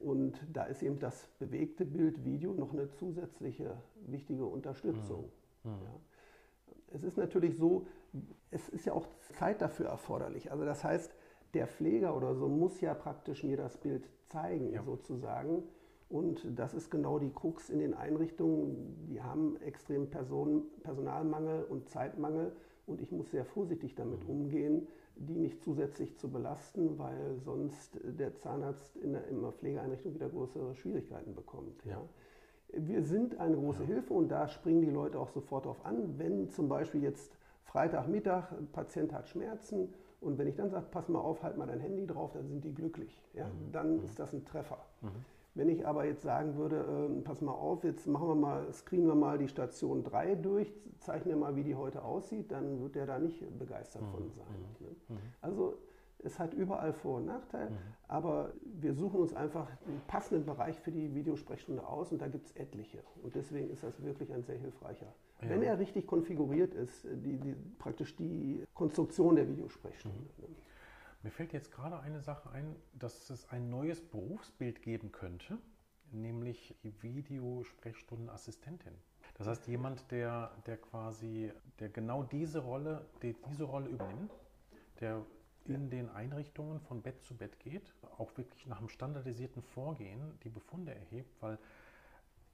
Und 0.00 0.40
da 0.50 0.64
ist 0.64 0.82
eben 0.82 0.98
das 0.98 1.28
bewegte 1.38 1.84
Bild, 1.84 2.24
Video 2.24 2.54
noch 2.54 2.72
eine 2.72 2.90
zusätzliche 2.90 3.76
wichtige 4.06 4.46
Unterstützung. 4.46 5.30
Mhm. 5.62 5.70
Ja. 5.70 6.00
Es 6.92 7.02
ist 7.04 7.18
natürlich 7.18 7.56
so, 7.56 7.86
es 8.50 8.68
ist 8.70 8.86
ja 8.86 8.94
auch 8.94 9.06
Zeit 9.38 9.60
dafür 9.60 9.86
erforderlich. 9.86 10.50
Also 10.50 10.64
das 10.64 10.82
heißt, 10.82 11.14
der 11.54 11.66
Pfleger 11.66 12.16
oder 12.16 12.34
so 12.34 12.48
muss 12.48 12.80
ja 12.80 12.94
praktisch 12.94 13.44
mir 13.44 13.56
das 13.56 13.76
Bild 13.76 14.08
zeigen, 14.26 14.72
ja. 14.72 14.82
sozusagen. 14.82 15.64
Und 16.08 16.58
das 16.58 16.74
ist 16.74 16.90
genau 16.90 17.18
die 17.18 17.30
Krux 17.30 17.68
in 17.68 17.78
den 17.78 17.94
Einrichtungen. 17.94 19.06
Die 19.06 19.22
haben 19.22 19.60
extrem 19.60 20.10
Person, 20.10 20.64
Personalmangel 20.82 21.64
und 21.64 21.88
Zeitmangel. 21.88 22.56
Und 22.86 23.00
ich 23.00 23.12
muss 23.12 23.30
sehr 23.30 23.44
vorsichtig 23.44 23.94
damit 23.94 24.24
mhm. 24.24 24.30
umgehen, 24.30 24.88
die 25.20 25.38
nicht 25.38 25.62
zusätzlich 25.62 26.16
zu 26.16 26.30
belasten, 26.30 26.98
weil 26.98 27.38
sonst 27.44 27.98
der 28.02 28.34
Zahnarzt 28.36 28.96
in 28.96 29.12
der, 29.12 29.28
in 29.28 29.42
der 29.42 29.52
Pflegeeinrichtung 29.52 30.14
wieder 30.14 30.28
größere 30.28 30.74
Schwierigkeiten 30.74 31.34
bekommt. 31.34 31.84
Ja. 31.84 32.00
Wir 32.72 33.02
sind 33.02 33.38
eine 33.38 33.56
große 33.56 33.82
ja. 33.82 33.88
Hilfe 33.88 34.14
und 34.14 34.28
da 34.28 34.48
springen 34.48 34.80
die 34.80 34.90
Leute 34.90 35.18
auch 35.18 35.28
sofort 35.28 35.66
drauf 35.66 35.84
an. 35.84 36.18
Wenn 36.18 36.48
zum 36.50 36.68
Beispiel 36.68 37.02
jetzt 37.02 37.36
Freitagmittag 37.64 38.52
ein 38.52 38.68
Patient 38.72 39.12
hat 39.12 39.28
Schmerzen 39.28 39.92
und 40.20 40.38
wenn 40.38 40.46
ich 40.46 40.56
dann 40.56 40.70
sage, 40.70 40.86
pass 40.90 41.08
mal 41.08 41.20
auf, 41.20 41.42
halt 41.42 41.58
mal 41.58 41.66
dein 41.66 41.80
Handy 41.80 42.06
drauf, 42.06 42.32
dann 42.32 42.48
sind 42.48 42.64
die 42.64 42.72
glücklich. 42.72 43.20
Ja? 43.34 43.46
Mhm. 43.46 43.72
Dann 43.72 43.96
mhm. 43.98 44.04
ist 44.04 44.18
das 44.18 44.32
ein 44.32 44.44
Treffer. 44.44 44.78
Mhm. 45.02 45.10
Wenn 45.54 45.68
ich 45.68 45.86
aber 45.86 46.04
jetzt 46.04 46.22
sagen 46.22 46.56
würde, 46.56 46.76
äh, 46.76 47.20
pass 47.22 47.40
mal 47.40 47.52
auf, 47.52 47.82
jetzt 47.84 48.06
machen 48.06 48.28
wir 48.28 48.34
mal, 48.34 48.72
screenen 48.72 49.06
wir 49.06 49.14
mal 49.14 49.38
die 49.38 49.48
Station 49.48 50.04
3 50.04 50.36
durch, 50.36 50.72
zeichnen 51.00 51.34
wir 51.34 51.40
mal, 51.40 51.56
wie 51.56 51.64
die 51.64 51.74
heute 51.74 52.04
aussieht, 52.04 52.52
dann 52.52 52.80
wird 52.80 52.94
der 52.94 53.06
da 53.06 53.18
nicht 53.18 53.42
begeistert 53.58 54.02
mhm. 54.02 54.10
von 54.10 54.30
sein. 54.30 54.46
Mhm. 54.46 54.86
Ne? 54.86 54.96
Mhm. 55.08 55.18
Also 55.40 55.74
es 56.22 56.38
hat 56.38 56.54
überall 56.54 56.92
Vor- 56.92 57.16
und 57.16 57.26
Nachteile, 57.26 57.70
mhm. 57.70 57.76
aber 58.06 58.52
wir 58.64 58.94
suchen 58.94 59.20
uns 59.20 59.34
einfach 59.34 59.68
den 59.86 60.00
passenden 60.06 60.44
Bereich 60.44 60.78
für 60.78 60.92
die 60.92 61.14
Videosprechstunde 61.14 61.86
aus 61.86 62.12
und 62.12 62.20
da 62.20 62.28
gibt 62.28 62.46
es 62.46 62.56
etliche. 62.56 63.02
Und 63.22 63.34
deswegen 63.34 63.70
ist 63.70 63.82
das 63.82 64.02
wirklich 64.02 64.32
ein 64.32 64.42
sehr 64.42 64.58
hilfreicher. 64.58 65.12
Ja. 65.42 65.48
Wenn 65.48 65.62
er 65.62 65.78
richtig 65.78 66.06
konfiguriert 66.06 66.74
ist, 66.74 67.04
die, 67.04 67.38
die, 67.38 67.56
praktisch 67.78 68.14
die 68.16 68.62
Konstruktion 68.74 69.36
der 69.36 69.48
Videosprechstunde. 69.48 70.18
Mhm. 70.18 70.44
Ne? 70.44 70.48
Mir 71.22 71.30
fällt 71.30 71.52
jetzt 71.52 71.70
gerade 71.70 72.00
eine 72.00 72.20
Sache 72.20 72.50
ein, 72.50 72.74
dass 72.94 73.28
es 73.28 73.48
ein 73.50 73.68
neues 73.68 74.00
Berufsbild 74.00 74.80
geben 74.80 75.12
könnte, 75.12 75.58
nämlich 76.12 76.74
die 76.82 77.02
Videosprechstundenassistentin. 77.02 78.94
Das 79.34 79.46
heißt, 79.46 79.66
jemand, 79.68 80.10
der, 80.10 80.50
der 80.66 80.78
quasi, 80.78 81.52
der 81.78 81.90
genau 81.90 82.22
diese 82.22 82.60
Rolle, 82.60 83.06
die 83.22 83.34
diese 83.48 83.64
Rolle 83.64 83.88
übernimmt, 83.88 84.32
der 85.00 85.24
in 85.66 85.90
den 85.90 86.08
Einrichtungen 86.08 86.80
von 86.80 87.02
Bett 87.02 87.22
zu 87.22 87.36
Bett 87.36 87.58
geht, 87.60 87.94
auch 88.16 88.36
wirklich 88.38 88.66
nach 88.66 88.78
einem 88.78 88.88
standardisierten 88.88 89.62
Vorgehen 89.62 90.38
die 90.42 90.48
Befunde 90.48 90.94
erhebt, 90.94 91.40
weil 91.42 91.58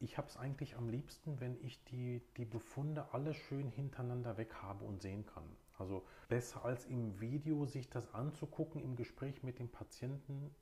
ich 0.01 0.19
habe 0.19 0.27
es 0.29 0.37
eigentlich 0.37 0.77
am 0.77 0.89
liebsten, 0.89 1.41
wenn 1.41 1.57
ich 1.65 1.83
die, 1.85 2.21
die 2.37 2.45
Befunde 2.45 3.13
alle 3.13 3.33
schön 3.33 3.69
hintereinander 3.69 4.37
weg 4.37 4.55
habe 4.61 4.85
und 4.85 5.01
sehen 5.01 5.25
kann. 5.25 5.45
Also 5.79 6.03
besser 6.29 6.65
als 6.65 6.87
im 6.87 7.21
Video 7.21 7.67
sich 7.67 7.91
das 7.91 8.13
anzugucken 8.15 8.83
im 8.83 8.97
Gespräch 8.97 9.43
mit 9.43 9.59
dem 9.59 9.69
Patienten, 9.69 10.55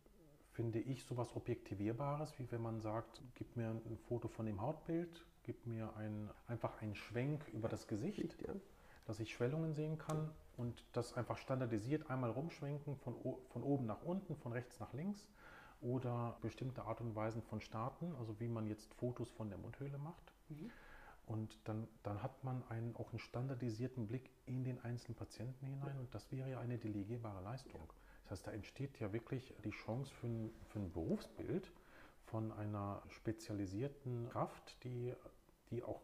finde 0.53 0.81
ich 0.81 1.05
sowas 1.05 1.35
Objektivierbares, 1.35 2.39
wie 2.39 2.51
wenn 2.51 2.63
man 2.63 2.81
sagt, 2.81 3.23
gib 3.35 3.57
mir 3.57 3.69
ein 3.69 3.99
Foto 4.09 4.29
von 4.29 4.47
dem 4.47 4.61
Hautbild, 4.61 5.25
gib 5.43 5.67
mir 5.67 5.95
ein, 5.97 6.31
einfach 6.47 6.81
einen 6.81 6.95
Schwenk 6.95 7.47
über 7.53 7.69
das 7.69 7.89
Gesicht, 7.89 8.37
dass 9.05 9.21
ich 9.21 9.33
Schwellungen 9.33 9.75
sehen 9.75 9.99
kann 9.99 10.31
und 10.57 10.85
das 10.93 11.15
einfach 11.15 11.39
standardisiert 11.39 12.09
einmal 12.09 12.31
rumschwenken 12.31 12.97
von, 12.97 13.15
von 13.49 13.63
oben 13.63 13.87
nach 13.87 14.03
unten, 14.03 14.37
von 14.37 14.53
rechts 14.53 14.79
nach 14.81 14.93
links 14.93 15.27
oder 15.81 16.39
bestimmte 16.41 16.85
Art 16.85 17.01
und 17.01 17.15
Weisen 17.15 17.43
von 17.43 17.61
Starten, 17.61 18.15
also 18.19 18.39
wie 18.41 18.49
man 18.49 18.67
jetzt 18.67 18.95
Fotos 18.95 19.31
von 19.31 19.49
der 19.49 19.59
Mundhöhle 19.59 19.99
macht. 19.99 20.33
Mhm. 20.49 20.71
Und 21.27 21.59
dann, 21.65 21.89
dann 22.03 22.23
hat 22.23 22.45
man 22.45 22.63
einen, 22.69 22.95
auch 22.97 23.11
einen 23.11 23.19
standardisierten 23.19 24.07
Blick 24.07 24.31
in 24.47 24.63
den 24.63 24.79
einzelnen 24.85 25.17
Patienten 25.17 25.67
hinein 25.67 25.99
und 25.99 26.15
das 26.15 26.31
wäre 26.31 26.51
ja 26.51 26.61
eine 26.61 26.77
delegierbare 26.77 27.43
Leistung. 27.43 27.81
Das 28.25 28.33
heißt, 28.33 28.47
da 28.47 28.51
entsteht 28.53 28.99
ja 29.01 29.13
wirklich 29.13 29.55
die 29.65 29.71
Chance 29.71 30.13
für 30.13 30.27
ein, 30.27 30.51
für 30.69 30.81
ein 30.81 30.93
Berufsbild 30.93 31.73
von 32.27 32.53
einer 32.53 33.03
spezialisierten 33.09 34.29
Kraft, 34.31 34.83
die, 34.85 35.15
die 35.71 35.83
auch 35.83 36.03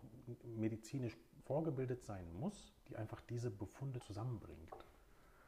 medizinisch 0.56 1.16
vorgebildet 1.44 2.04
sein 2.04 2.26
muss, 2.38 2.72
die 2.88 2.96
einfach 2.96 3.20
diese 3.22 3.50
Befunde 3.50 4.00
zusammenbringt. 4.00 4.70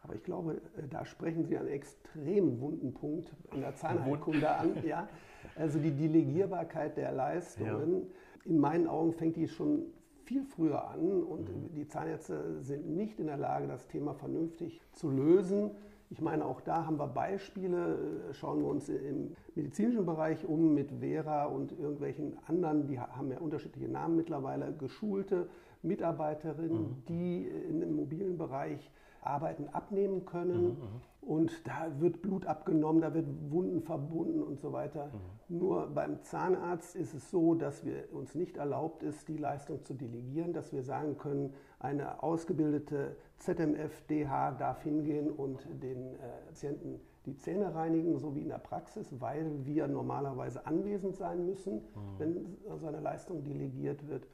Aber 0.02 0.14
ich 0.14 0.24
glaube, 0.24 0.60
äh, 0.76 0.88
da 0.88 1.04
sprechen 1.04 1.44
Sie 1.44 1.56
einen 1.56 1.68
extrem 1.68 2.60
wunden 2.60 2.92
Punkt 2.92 3.32
in 3.52 3.60
der 3.60 3.74
Zahnheilkunde 3.74 4.50
an. 4.50 4.84
Ja? 4.84 5.08
Also 5.56 5.78
die 5.78 5.92
Delegierbarkeit 5.92 6.96
der 6.96 7.12
Leistungen. 7.12 8.02
Ja. 8.02 8.06
In 8.44 8.58
meinen 8.58 8.86
Augen 8.86 9.12
fängt 9.12 9.36
die 9.36 9.48
schon 9.48 9.86
viel 10.24 10.44
früher 10.44 10.88
an 10.88 11.22
und 11.22 11.48
mhm. 11.48 11.74
die 11.74 11.86
Zahnärzte 11.86 12.62
sind 12.62 12.88
nicht 12.88 13.18
in 13.18 13.26
der 13.26 13.36
Lage, 13.36 13.66
das 13.66 13.86
Thema 13.88 14.14
vernünftig 14.14 14.80
zu 14.92 15.10
lösen. 15.10 15.72
Ich 16.10 16.20
meine, 16.20 16.44
auch 16.44 16.60
da 16.60 16.84
haben 16.86 16.98
wir 16.98 17.06
Beispiele. 17.06 18.32
Schauen 18.32 18.60
wir 18.60 18.68
uns 18.68 18.88
im 18.88 19.34
medizinischen 19.54 20.04
Bereich 20.04 20.44
um 20.46 20.74
mit 20.74 20.90
Vera 21.00 21.46
und 21.46 21.72
irgendwelchen 21.72 22.36
anderen, 22.46 22.86
die 22.86 23.00
haben 23.00 23.30
ja 23.30 23.38
unterschiedliche 23.38 23.88
Namen 23.88 24.16
mittlerweile, 24.16 24.74
geschulte 24.74 25.48
Mitarbeiterinnen, 25.82 26.82
mhm. 26.82 27.02
die 27.08 27.48
im 27.48 27.96
mobilen 27.96 28.36
Bereich 28.36 28.90
Arbeiten 29.22 29.68
abnehmen 29.68 30.24
können. 30.24 30.62
Mhm, 30.62 30.68
mhm, 30.68 31.00
und 31.22 31.66
da 31.68 32.00
wird 32.00 32.20
Blut 32.20 32.46
abgenommen, 32.46 33.00
da 33.00 33.14
wird 33.14 33.26
Wunden 33.50 33.80
verbunden 33.80 34.42
und 34.42 34.60
so 34.60 34.72
weiter. 34.72 35.06
Mhm. 35.48 35.58
Nur 35.58 35.86
beim 35.86 36.22
Zahnarzt 36.22 36.96
ist 36.96 37.14
es 37.14 37.30
so, 37.30 37.54
dass 37.54 37.84
wir 37.84 38.12
uns 38.12 38.34
nicht 38.34 38.56
erlaubt 38.56 39.04
ist, 39.04 39.28
die 39.28 39.36
Leistung 39.36 39.84
zu 39.84 39.94
delegieren, 39.94 40.52
dass 40.52 40.72
wir 40.72 40.82
sagen 40.82 41.16
können, 41.18 41.54
eine 41.78 42.22
ausgebildete 42.22 43.16
ZMF-DH 43.38 44.52
darf 44.58 44.82
hingehen 44.82 45.30
und 45.30 45.66
den 45.82 46.14
äh, 46.14 46.18
Patienten 46.48 47.00
die 47.26 47.36
Zähne 47.36 47.72
reinigen, 47.74 48.18
so 48.18 48.34
wie 48.34 48.42
in 48.42 48.48
der 48.48 48.58
Praxis, 48.58 49.20
weil 49.20 49.64
wir 49.64 49.86
normalerweise 49.86 50.66
anwesend 50.66 51.16
sein 51.16 51.46
müssen, 51.46 51.76
mhm. 51.76 52.18
wenn 52.18 52.56
so 52.76 52.86
eine 52.86 53.00
Leistung 53.00 53.44
delegiert 53.44 54.08
wird. 54.08 54.26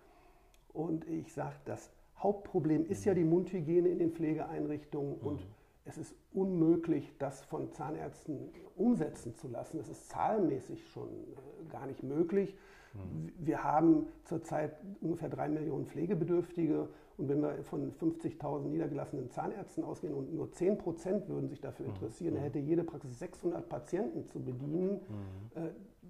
Und 0.72 1.07
ich 1.07 1.33
sage, 1.33 1.57
das 1.64 1.90
Hauptproblem 2.18 2.87
ist 2.87 3.04
ja 3.04 3.14
die 3.14 3.24
Mundhygiene 3.24 3.88
in 3.88 3.98
den 3.98 4.12
Pflegeeinrichtungen 4.12 5.18
mhm. 5.18 5.26
und 5.26 5.46
es 5.85 5.96
ist 5.96 6.14
unmöglich, 6.33 7.14
das 7.18 7.42
von 7.42 7.72
Zahnärzten 7.72 8.50
umsetzen 8.76 9.35
zu 9.35 9.48
lassen. 9.48 9.81
Es 9.81 9.88
ist 9.88 10.11
zahlenmäßig 10.11 10.87
schon 10.88 11.09
äh, 11.09 11.72
gar 11.72 11.87
nicht 11.87 12.02
möglich. 12.02 12.54
Mhm. 12.94 13.33
Wir 13.38 13.64
haben 13.64 14.07
zurzeit 14.24 14.76
ungefähr 15.00 15.28
drei 15.28 15.48
Millionen 15.48 15.87
Pflegebedürftige 15.87 16.88
und 17.16 17.28
wenn 17.28 17.40
wir 17.40 17.64
von 17.64 17.92
50.000 17.92 18.68
niedergelassenen 18.68 19.31
Zahnärzten 19.31 19.83
ausgehen 19.83 20.14
und 20.14 20.33
nur 20.33 20.52
10 20.52 20.78
Prozent 20.78 21.28
würden 21.28 21.48
sich 21.48 21.61
dafür 21.61 21.87
mhm. 21.87 21.94
interessieren, 21.94 22.33
mhm. 22.33 22.37
dann 22.37 22.44
hätte 22.44 22.59
jede 22.59 22.85
Praxis 22.85 23.18
600 23.18 23.68
Patienten 23.68 24.26
zu 24.26 24.40
bedienen. 24.40 25.00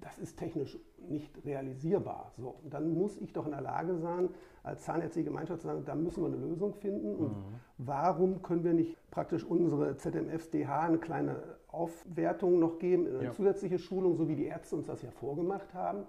Das 0.01 0.19
ist 0.19 0.39
technisch 0.39 0.79
nicht 1.09 1.45
realisierbar. 1.45 2.33
So, 2.37 2.57
dann 2.69 2.95
muss 2.95 3.17
ich 3.19 3.33
doch 3.33 3.47
in 3.47 3.53
der 3.53 3.61
Lage 3.61 3.97
sein, 3.99 4.29
als 4.63 4.85
zahnärztliche 4.85 5.29
Gemeinschaft 5.29 5.63
zu 5.63 5.69
sagen, 5.69 5.85
da 5.85 5.95
müssen 5.95 6.23
wir 6.23 6.29
eine 6.29 6.37
Lösung 6.37 6.75
finden. 6.75 7.15
Und 7.15 7.37
mhm. 7.37 7.45
warum 7.79 8.43
können 8.43 8.65
wir 8.65 8.75
nicht 8.75 8.97
praktisch 9.11 9.45
unsere 9.45 9.97
ZMFs-DH 9.97 10.81
eine 10.81 10.99
kleine 10.99 11.37
Aufwertung 11.69 12.59
noch 12.59 12.79
geben, 12.79 13.07
eine 13.07 13.25
ja. 13.25 13.33
zusätzliche 13.33 13.79
Schulung, 13.79 14.17
so 14.17 14.29
wie 14.29 14.37
die 14.37 14.47
Ärzte 14.47 14.77
uns 14.77 14.87
das 14.87 15.03
ja 15.03 15.11
vorgemacht 15.11 15.75
haben? 15.75 16.01
Mhm. 16.01 16.05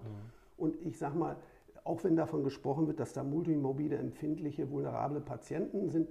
Und 0.56 0.76
ich 0.84 0.98
sage 0.98 1.18
mal, 1.18 1.36
auch 1.84 2.04
wenn 2.04 2.16
davon 2.16 2.44
gesprochen 2.44 2.86
wird, 2.86 3.00
dass 3.00 3.12
da 3.12 3.24
multimobile, 3.24 3.96
empfindliche, 3.96 4.70
vulnerable 4.70 5.20
Patienten 5.20 5.88
sind, 5.88 6.08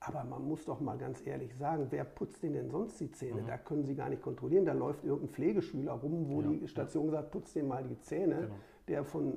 aber 0.00 0.24
man 0.24 0.46
muss 0.46 0.64
doch 0.64 0.80
mal 0.80 0.96
ganz 0.96 1.26
ehrlich 1.26 1.54
sagen, 1.56 1.88
wer 1.90 2.04
putzt 2.04 2.42
denen 2.42 2.54
denn 2.54 2.70
sonst 2.70 3.00
die 3.00 3.10
Zähne? 3.10 3.42
Mhm. 3.42 3.46
Da 3.46 3.58
können 3.58 3.84
sie 3.84 3.94
gar 3.94 4.08
nicht 4.08 4.22
kontrollieren. 4.22 4.64
Da 4.64 4.72
läuft 4.72 5.04
irgendein 5.04 5.30
Pflegeschüler 5.30 5.92
rum, 5.92 6.28
wo 6.28 6.40
ja, 6.42 6.48
die 6.48 6.68
Station 6.68 7.06
ja. 7.06 7.12
sagt, 7.12 7.32
putzt 7.32 7.56
denen 7.56 7.68
mal 7.68 7.82
die 7.82 7.98
Zähne, 8.00 8.42
genau. 8.42 8.54
der 8.86 9.04
von 9.04 9.34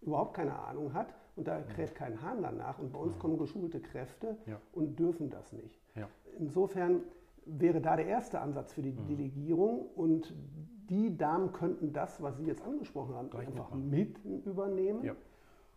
überhaupt 0.00 0.34
keine 0.34 0.58
Ahnung 0.58 0.94
hat 0.94 1.12
und 1.36 1.46
da 1.46 1.58
mhm. 1.58 1.68
kräht 1.68 1.94
kein 1.94 2.22
Hahn 2.22 2.42
danach. 2.42 2.78
Und 2.78 2.92
bei 2.92 2.98
uns 2.98 3.16
mhm. 3.16 3.18
kommen 3.18 3.38
geschulte 3.38 3.80
Kräfte 3.80 4.36
ja. 4.46 4.60
und 4.72 4.98
dürfen 4.98 5.28
das 5.28 5.52
nicht. 5.52 5.78
Insofern 6.38 7.02
wäre 7.44 7.80
da 7.80 7.96
der 7.96 8.06
erste 8.06 8.40
Ansatz 8.40 8.72
für 8.72 8.82
die 8.82 8.92
mhm. 8.92 9.06
Delegierung 9.08 9.86
und 9.94 10.34
die 10.88 11.18
Damen 11.18 11.52
könnten 11.52 11.92
das, 11.92 12.22
was 12.22 12.38
Sie 12.38 12.46
jetzt 12.46 12.62
angesprochen 12.62 13.14
haben, 13.14 13.28
Gleich 13.28 13.48
einfach 13.48 13.74
mit 13.74 14.24
übernehmen. 14.24 15.02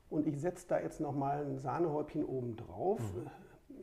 Und 0.09 0.25
ich 0.27 0.39
setze 0.39 0.67
da 0.69 0.79
jetzt 0.79 1.01
nochmal 1.01 1.45
ein 1.45 1.57
Sahnehäubchen 1.57 2.23
oben 2.23 2.55
drauf. 2.55 2.99
Mhm 2.99 3.29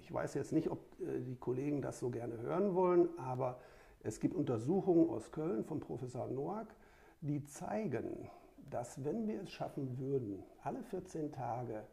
ich 0.01 0.13
weiß 0.13 0.35
jetzt 0.35 0.53
nicht, 0.53 0.71
ob 0.71 0.79
äh, 1.01 1.21
die 1.21 1.37
Kollegen 1.37 1.83
das 1.83 1.99
so 1.99 2.11
gerne 2.11 2.39
hören 2.39 2.75
wollen, 2.75 3.09
aber 3.19 3.61
es 4.03 4.21
gibt 4.21 4.35
Untersuchungen 4.35 5.11
aus 5.11 5.33
Köln 5.33 5.65
von 5.65 5.81
Professor 5.81 6.29
Noack, 6.29 6.69
die 7.21 7.45
zeigen, 7.45 8.31
dass 8.71 9.05
wenn 9.05 9.27
wir 9.27 9.43
es 9.43 9.51
schaffen 9.51 9.99
würden, 9.99 10.43
alle 10.63 10.83
14 10.83 11.33
Tage 11.33 11.85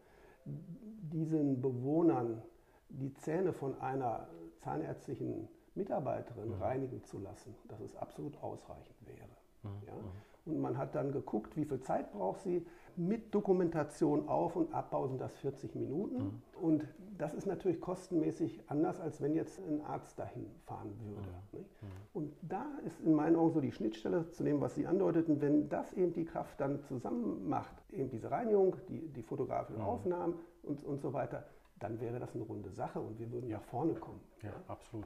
diesen 0.45 1.61
Bewohnern 1.61 2.41
die 2.89 3.13
Zähne 3.15 3.53
von 3.53 3.79
einer 3.81 4.27
zahnärztlichen 4.59 5.47
Mitarbeiterin 5.73 6.49
mhm. 6.49 6.61
reinigen 6.61 7.03
zu 7.03 7.19
lassen, 7.19 7.55
dass 7.67 7.79
es 7.81 7.95
absolut 7.95 8.41
ausreichend 8.41 8.95
wäre. 9.05 9.27
Mhm. 9.63 9.87
Ja? 9.87 9.93
Mhm. 9.93 10.53
Und 10.53 10.59
man 10.59 10.77
hat 10.77 10.93
dann 10.93 11.11
geguckt, 11.11 11.57
wie 11.57 11.65
viel 11.65 11.81
Zeit 11.81 12.11
braucht 12.11 12.41
sie. 12.41 12.65
Mit 12.97 13.33
Dokumentation 13.33 14.27
auf- 14.27 14.55
und 14.55 14.73
Abbau 14.73 15.07
sind 15.07 15.19
das 15.19 15.35
40 15.37 15.75
Minuten. 15.75 16.17
Mhm. 16.17 16.41
Und 16.61 16.87
das 17.17 17.33
ist 17.33 17.45
natürlich 17.45 17.79
kostenmäßig 17.81 18.61
anders, 18.67 18.99
als 18.99 19.21
wenn 19.21 19.35
jetzt 19.35 19.59
ein 19.59 19.81
Arzt 19.81 20.17
dahin 20.17 20.45
fahren 20.65 20.93
würde. 20.99 21.29
Mhm. 21.51 21.87
Und 22.13 22.33
da 22.41 22.65
ist 22.85 22.99
in 23.01 23.13
meinen 23.13 23.35
Augen 23.35 23.51
so 23.51 23.61
die 23.61 23.71
Schnittstelle 23.71 24.29
zu 24.31 24.43
dem, 24.43 24.61
was 24.61 24.75
Sie 24.75 24.87
andeuteten, 24.87 25.41
wenn 25.41 25.69
das 25.69 25.93
eben 25.93 26.13
die 26.13 26.25
Kraft 26.25 26.59
dann 26.59 26.81
zusammen 26.83 27.47
macht, 27.47 27.75
eben 27.91 28.09
diese 28.09 28.31
Reinigung, 28.31 28.75
die, 28.87 29.07
die 29.09 29.23
fotografischen 29.23 29.81
mhm. 29.81 29.87
Aufnahmen 29.87 30.35
und, 30.63 30.83
und 30.83 31.01
so 31.01 31.13
weiter, 31.13 31.45
dann 31.79 31.99
wäre 31.99 32.19
das 32.19 32.33
eine 32.33 32.43
runde 32.43 32.71
Sache 32.71 32.99
und 32.99 33.19
wir 33.19 33.31
würden 33.31 33.49
ja. 33.49 33.57
nach 33.57 33.63
vorne 33.65 33.93
kommen. 33.95 34.21
Ja, 34.41 34.49
ja, 34.49 34.55
absolut. 34.67 35.05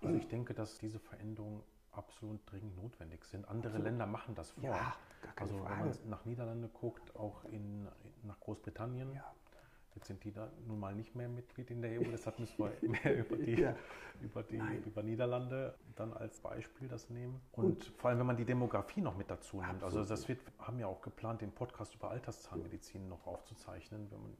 Also 0.00 0.16
ich 0.16 0.28
denke, 0.28 0.54
dass 0.54 0.78
diese 0.78 0.98
Veränderung 0.98 1.62
absolut 1.96 2.40
dringend 2.50 2.76
notwendig 2.76 3.24
sind. 3.24 3.48
Andere 3.48 3.68
absolut. 3.68 3.86
Länder 3.86 4.06
machen 4.06 4.34
das 4.34 4.50
vor. 4.52 4.64
Ja, 4.64 4.94
also 5.36 5.58
Frage. 5.58 5.70
wenn 5.70 5.88
man 5.88 5.98
nach 6.08 6.24
Niederlande 6.24 6.68
guckt, 6.68 7.14
auch 7.16 7.44
in, 7.44 7.88
nach 8.22 8.38
Großbritannien. 8.40 9.12
Ja. 9.14 9.34
Jetzt 9.94 10.08
sind 10.08 10.24
die 10.24 10.32
da 10.32 10.50
nun 10.66 10.80
mal 10.80 10.92
nicht 10.92 11.14
mehr 11.14 11.28
Mitglied 11.28 11.70
in 11.70 11.80
der 11.80 12.00
EU, 12.00 12.04
deshalb 12.10 12.40
müssen 12.40 12.58
wir 12.58 12.72
mehr 12.88 13.16
über 13.16 13.36
die, 13.36 13.60
ja. 13.60 13.76
über, 14.20 14.42
die 14.42 14.60
über 14.84 15.04
Niederlande 15.04 15.76
dann 15.94 16.12
als 16.12 16.40
Beispiel 16.40 16.88
das 16.88 17.10
nehmen. 17.10 17.40
Und, 17.52 17.64
Und, 17.64 17.84
vor 17.96 18.10
allem, 18.10 18.18
wenn 18.18 18.26
man 18.26 18.36
die 18.36 18.44
Demografie 18.44 19.00
noch 19.00 19.16
mit 19.16 19.30
dazu 19.30 19.62
nimmt. 19.62 19.84
Also 19.84 20.04
das 20.04 20.26
wird, 20.28 20.40
haben 20.58 20.80
ja 20.80 20.88
auch 20.88 21.00
geplant, 21.00 21.42
den 21.42 21.52
Podcast 21.52 21.94
über 21.94 22.10
Alterszahnmedizin 22.10 23.08
noch 23.08 23.24
aufzuzeichnen, 23.26 24.10
wenn 24.10 24.20
man 24.20 24.32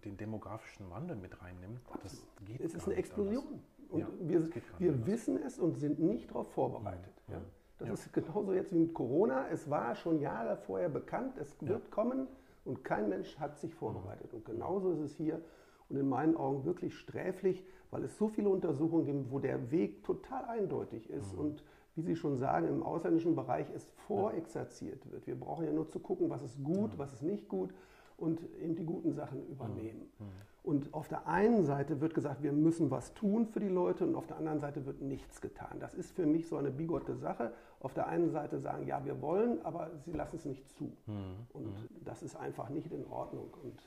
den 0.00 0.16
demografischen 0.16 0.90
Wandel 0.90 1.16
mit 1.16 1.40
reinnimmt. 1.42 1.80
Das 2.02 2.24
geht 2.44 2.60
Es 2.60 2.74
ist 2.74 2.86
eine 2.86 2.94
Explosion. 2.94 3.44
Anders. 3.46 3.74
Und 3.94 4.00
ja, 4.00 4.08
wir, 4.20 4.48
wir 4.78 5.06
wissen 5.06 5.38
es 5.44 5.58
und 5.58 5.76
sind 5.76 5.98
nicht 6.00 6.30
darauf 6.30 6.52
vorbereitet. 6.52 7.12
Ja. 7.28 7.40
Das 7.78 8.06
ist 8.06 8.12
genauso 8.12 8.52
jetzt 8.52 8.72
wie 8.72 8.78
mit 8.78 8.94
Corona. 8.94 9.48
Es 9.48 9.68
war 9.68 9.94
schon 9.94 10.20
Jahre 10.20 10.56
vorher 10.56 10.88
bekannt, 10.88 11.36
es 11.38 11.56
wird 11.60 11.90
kommen 11.90 12.26
und 12.64 12.84
kein 12.84 13.08
Mensch 13.08 13.38
hat 13.38 13.58
sich 13.58 13.74
vorbereitet. 13.74 14.32
Und 14.32 14.44
genauso 14.44 14.92
ist 14.92 15.00
es 15.00 15.16
hier 15.16 15.40
und 15.88 15.96
in 15.96 16.08
meinen 16.08 16.36
Augen 16.36 16.64
wirklich 16.64 16.96
sträflich, 16.96 17.64
weil 17.90 18.04
es 18.04 18.16
so 18.16 18.28
viele 18.28 18.48
Untersuchungen 18.48 19.04
gibt, 19.04 19.30
wo 19.30 19.38
der 19.38 19.70
Weg 19.70 20.04
total 20.04 20.44
eindeutig 20.46 21.10
ist 21.10 21.32
mhm. 21.34 21.40
und 21.40 21.64
wie 21.96 22.02
Sie 22.02 22.16
schon 22.16 22.36
sagen, 22.36 22.66
im 22.68 22.82
ausländischen 22.82 23.36
Bereich 23.36 23.66
es 23.72 23.88
vorexerziert 24.08 25.10
wird. 25.12 25.26
Wir 25.26 25.38
brauchen 25.38 25.64
ja 25.64 25.72
nur 25.72 25.88
zu 25.88 26.00
gucken, 26.00 26.28
was 26.28 26.42
ist 26.42 26.62
gut, 26.64 26.94
mhm. 26.94 26.98
was 26.98 27.12
ist 27.12 27.22
nicht 27.22 27.48
gut 27.48 27.72
und 28.16 28.40
eben 28.60 28.74
die 28.74 28.84
guten 28.84 29.12
Sachen 29.12 29.46
übernehmen. 29.46 30.10
Mhm. 30.18 30.24
Und 30.64 30.94
auf 30.94 31.08
der 31.08 31.28
einen 31.28 31.62
Seite 31.62 32.00
wird 32.00 32.14
gesagt, 32.14 32.42
wir 32.42 32.52
müssen 32.52 32.90
was 32.90 33.12
tun 33.12 33.46
für 33.46 33.60
die 33.60 33.68
Leute 33.68 34.06
und 34.06 34.14
auf 34.14 34.26
der 34.26 34.38
anderen 34.38 34.60
Seite 34.60 34.86
wird 34.86 35.02
nichts 35.02 35.42
getan. 35.42 35.78
Das 35.78 35.92
ist 35.92 36.12
für 36.12 36.24
mich 36.24 36.48
so 36.48 36.56
eine 36.56 36.70
bigotte 36.70 37.16
Sache. 37.16 37.52
Auf 37.80 37.92
der 37.92 38.06
einen 38.08 38.30
Seite 38.30 38.58
sagen, 38.58 38.86
ja, 38.86 39.04
wir 39.04 39.20
wollen, 39.20 39.62
aber 39.62 39.90
sie 40.06 40.12
lassen 40.12 40.36
es 40.36 40.46
nicht 40.46 40.66
zu. 40.70 40.84
Mhm. 41.04 41.46
Und 41.52 41.66
mhm. 41.66 42.04
das 42.06 42.22
ist 42.22 42.34
einfach 42.36 42.70
nicht 42.70 42.90
in 42.90 43.06
Ordnung. 43.08 43.50
Und 43.62 43.78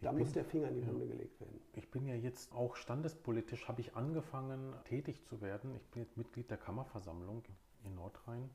da 0.00 0.10
bin, 0.10 0.18
muss 0.18 0.32
der 0.32 0.44
Finger 0.44 0.70
in 0.70 0.74
die 0.74 0.86
Wunde 0.88 1.04
ja. 1.04 1.12
gelegt 1.12 1.40
werden. 1.40 1.60
Ich 1.74 1.88
bin 1.92 2.04
ja 2.04 2.16
jetzt 2.16 2.52
auch 2.52 2.74
standespolitisch, 2.74 3.68
habe 3.68 3.80
ich 3.80 3.94
angefangen 3.94 4.74
tätig 4.86 5.24
zu 5.26 5.40
werden. 5.40 5.72
Ich 5.76 5.86
bin 5.90 6.02
jetzt 6.02 6.16
Mitglied 6.16 6.50
der 6.50 6.58
Kammerversammlung 6.58 7.44
in 7.84 7.94
Nordrhein. 7.94 8.50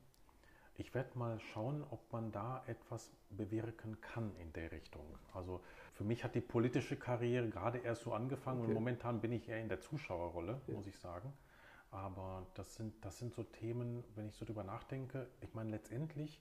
Ich 0.76 0.92
werde 0.92 1.18
mal 1.18 1.40
schauen, 1.40 1.82
ob 1.90 2.12
man 2.12 2.30
da 2.30 2.62
etwas 2.66 3.10
bewirken 3.30 3.98
kann 4.02 4.36
in 4.36 4.52
der 4.52 4.70
Richtung. 4.70 5.04
Also 5.32 5.62
für 6.00 6.04
mich 6.04 6.24
hat 6.24 6.34
die 6.34 6.40
politische 6.40 6.96
Karriere 6.96 7.50
gerade 7.50 7.76
erst 7.76 8.04
so 8.04 8.14
angefangen 8.14 8.60
okay. 8.60 8.68
und 8.68 8.74
momentan 8.74 9.20
bin 9.20 9.32
ich 9.32 9.50
eher 9.50 9.60
in 9.60 9.68
der 9.68 9.82
Zuschauerrolle, 9.82 10.58
ja. 10.66 10.74
muss 10.74 10.86
ich 10.86 10.98
sagen. 10.98 11.30
Aber 11.90 12.46
das 12.54 12.74
sind, 12.74 13.04
das 13.04 13.18
sind 13.18 13.34
so 13.34 13.42
Themen, 13.42 14.02
wenn 14.14 14.26
ich 14.26 14.34
so 14.34 14.46
drüber 14.46 14.64
nachdenke, 14.64 15.26
ich 15.42 15.52
meine, 15.52 15.68
letztendlich 15.68 16.40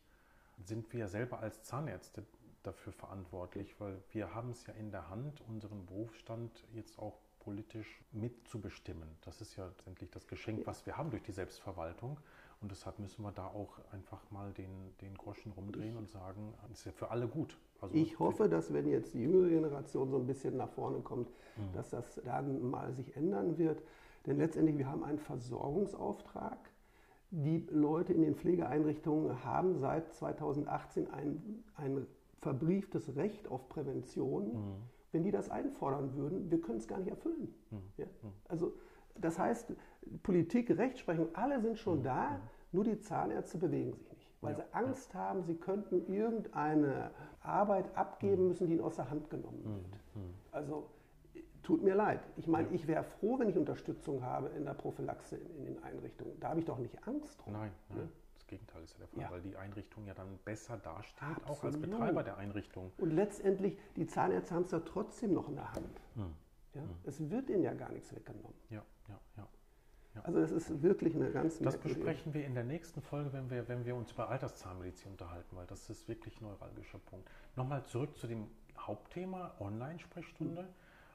sind 0.63 0.93
wir 0.93 1.09
selber 1.09 1.41
als 1.41 1.61
Zahnärzte 1.63 2.25
dafür 2.63 2.93
verantwortlich, 2.93 3.77
weil 3.81 4.01
wir 4.13 4.33
haben 4.33 4.51
es 4.51 4.65
ja 4.65 4.73
in 4.75 4.91
der 4.91 5.09
Hand, 5.09 5.41
unseren 5.41 5.85
Berufsstand 5.85 6.65
jetzt 6.71 6.97
auch 6.97 7.19
politisch 7.49 7.99
mitzubestimmen. 8.11 9.09
Das 9.25 9.41
ist 9.41 9.55
ja 9.55 9.65
letztendlich 9.65 10.11
das 10.11 10.27
Geschenk, 10.27 10.67
was 10.67 10.85
wir 10.85 10.97
haben 10.97 11.09
durch 11.09 11.23
die 11.23 11.31
Selbstverwaltung. 11.31 12.19
Und 12.61 12.69
deshalb 12.69 12.99
müssen 12.99 13.23
wir 13.23 13.31
da 13.31 13.47
auch 13.47 13.79
einfach 13.91 14.21
mal 14.29 14.51
den, 14.53 14.69
den 15.01 15.15
Groschen 15.15 15.51
rumdrehen 15.53 15.97
und 15.97 16.07
sagen, 16.11 16.53
es 16.71 16.79
ist 16.79 16.85
ja 16.85 16.91
für 16.91 17.09
alle 17.09 17.27
gut. 17.27 17.57
Also 17.81 17.95
ich 17.95 18.19
hoffe, 18.19 18.47
dass 18.47 18.71
wenn 18.71 18.87
jetzt 18.87 19.15
die 19.15 19.21
jüngere 19.21 19.49
Generation 19.49 20.11
so 20.11 20.17
ein 20.17 20.27
bisschen 20.27 20.57
nach 20.57 20.69
vorne 20.69 20.99
kommt, 20.99 21.27
mhm. 21.57 21.73
dass 21.73 21.89
das 21.89 22.21
dann 22.23 22.69
mal 22.69 22.93
sich 22.93 23.15
ändern 23.15 23.57
wird. 23.57 23.81
Denn 24.27 24.37
letztendlich, 24.37 24.77
wir 24.77 24.87
haben 24.87 25.03
einen 25.03 25.17
Versorgungsauftrag. 25.17 26.59
Die 27.31 27.65
Leute 27.71 28.13
in 28.13 28.21
den 28.21 28.35
Pflegeeinrichtungen 28.35 29.43
haben 29.43 29.79
seit 29.79 30.13
2018 30.13 31.09
ein, 31.09 31.63
ein 31.73 32.05
verbrieftes 32.41 33.15
Recht 33.15 33.47
auf 33.47 33.67
Prävention. 33.69 34.53
Mhm. 34.53 34.98
Wenn 35.11 35.23
die 35.23 35.31
das 35.31 35.49
einfordern 35.49 36.15
würden, 36.15 36.51
wir 36.51 36.61
können 36.61 36.77
es 36.77 36.87
gar 36.87 36.99
nicht 36.99 37.09
erfüllen. 37.09 37.53
Mhm. 37.71 37.81
Ja? 37.97 38.05
Mhm. 38.05 38.33
Also 38.47 38.73
das 39.19 39.37
heißt, 39.37 39.73
Politik, 40.23 40.69
Rechtsprechung, 40.77 41.29
alle 41.33 41.59
sind 41.61 41.77
schon 41.77 42.03
da, 42.03 42.39
nur 42.71 42.83
die 42.83 42.99
Zahnärzte 42.99 43.57
bewegen 43.57 43.93
sich 43.93 44.09
nicht, 44.11 44.31
weil 44.41 44.51
ja. 44.51 44.57
sie 44.57 44.73
Angst 44.73 45.13
haben, 45.13 45.43
sie 45.43 45.55
könnten 45.55 46.11
irgendeine 46.13 47.11
Arbeit 47.41 47.95
abgeben 47.97 48.47
müssen, 48.47 48.67
die 48.67 48.73
ihnen 48.73 48.83
aus 48.83 48.95
der 48.95 49.09
Hand 49.09 49.29
genommen 49.29 49.63
wird. 49.63 50.23
Also 50.51 50.89
tut 51.63 51.83
mir 51.83 51.95
leid. 51.95 52.21
Ich 52.37 52.47
meine, 52.47 52.69
ich 52.69 52.87
wäre 52.87 53.03
froh, 53.03 53.39
wenn 53.39 53.49
ich 53.49 53.57
Unterstützung 53.57 54.23
habe 54.23 54.49
in 54.49 54.65
der 54.65 54.73
Prophylaxe 54.73 55.37
in, 55.37 55.55
in 55.57 55.65
den 55.65 55.83
Einrichtungen. 55.83 56.39
Da 56.39 56.49
habe 56.49 56.59
ich 56.59 56.65
doch 56.65 56.77
nicht 56.77 57.07
Angst 57.07 57.39
drum. 57.43 57.53
Nein, 57.53 57.71
nein. 57.89 58.09
Gegenteil 58.49 58.83
ist 58.83 58.93
ja 58.93 58.99
der 58.99 59.07
Fall, 59.07 59.21
ja. 59.21 59.31
weil 59.31 59.41
die 59.41 59.55
Einrichtung 59.55 60.05
ja 60.05 60.13
dann 60.13 60.37
besser 60.43 60.77
dasteht, 60.77 61.21
Absolut. 61.21 61.49
auch 61.49 61.63
als 61.63 61.79
Betreiber 61.79 62.23
der 62.23 62.37
Einrichtung. 62.37 62.91
Und 62.97 63.11
letztendlich, 63.11 63.77
die 63.95 64.07
Zahnärzte 64.07 64.55
haben 64.55 64.63
es 64.63 64.71
ja 64.71 64.79
trotzdem 64.79 65.33
noch 65.33 65.47
in 65.47 65.55
der 65.55 65.71
Hand. 65.71 66.01
Hm. 66.15 66.33
Ja? 66.73 66.81
Hm. 66.81 66.89
Es 67.03 67.29
wird 67.29 67.49
ihnen 67.49 67.63
ja 67.63 67.73
gar 67.73 67.91
nichts 67.91 68.13
weggenommen. 68.13 68.53
Ja, 68.69 68.83
ja, 69.07 69.19
ja. 69.37 69.47
ja. 70.15 70.21
Also 70.23 70.39
das 70.39 70.51
ist 70.51 70.81
wirklich 70.81 71.15
eine 71.15 71.31
ganz 71.31 71.59
Das 71.59 71.77
besprechen 71.77 72.33
wir 72.33 72.45
in 72.45 72.55
der 72.55 72.63
nächsten 72.63 73.01
Folge, 73.01 73.31
wenn 73.33 73.49
wir, 73.49 73.67
wenn 73.67 73.85
wir 73.85 73.95
uns 73.95 74.11
über 74.11 74.29
Alterszahnmedizin 74.29 75.11
unterhalten, 75.11 75.55
weil 75.55 75.67
das 75.67 75.89
ist 75.89 76.07
wirklich 76.07 76.41
ein 76.41 76.45
neuralgischer 76.45 76.99
Punkt. 76.99 77.29
Nochmal 77.55 77.85
zurück 77.85 78.17
zu 78.17 78.27
dem 78.27 78.47
Hauptthema 78.77 79.53
Online-Sprechstunde. 79.59 80.61
Hm. 80.61 80.69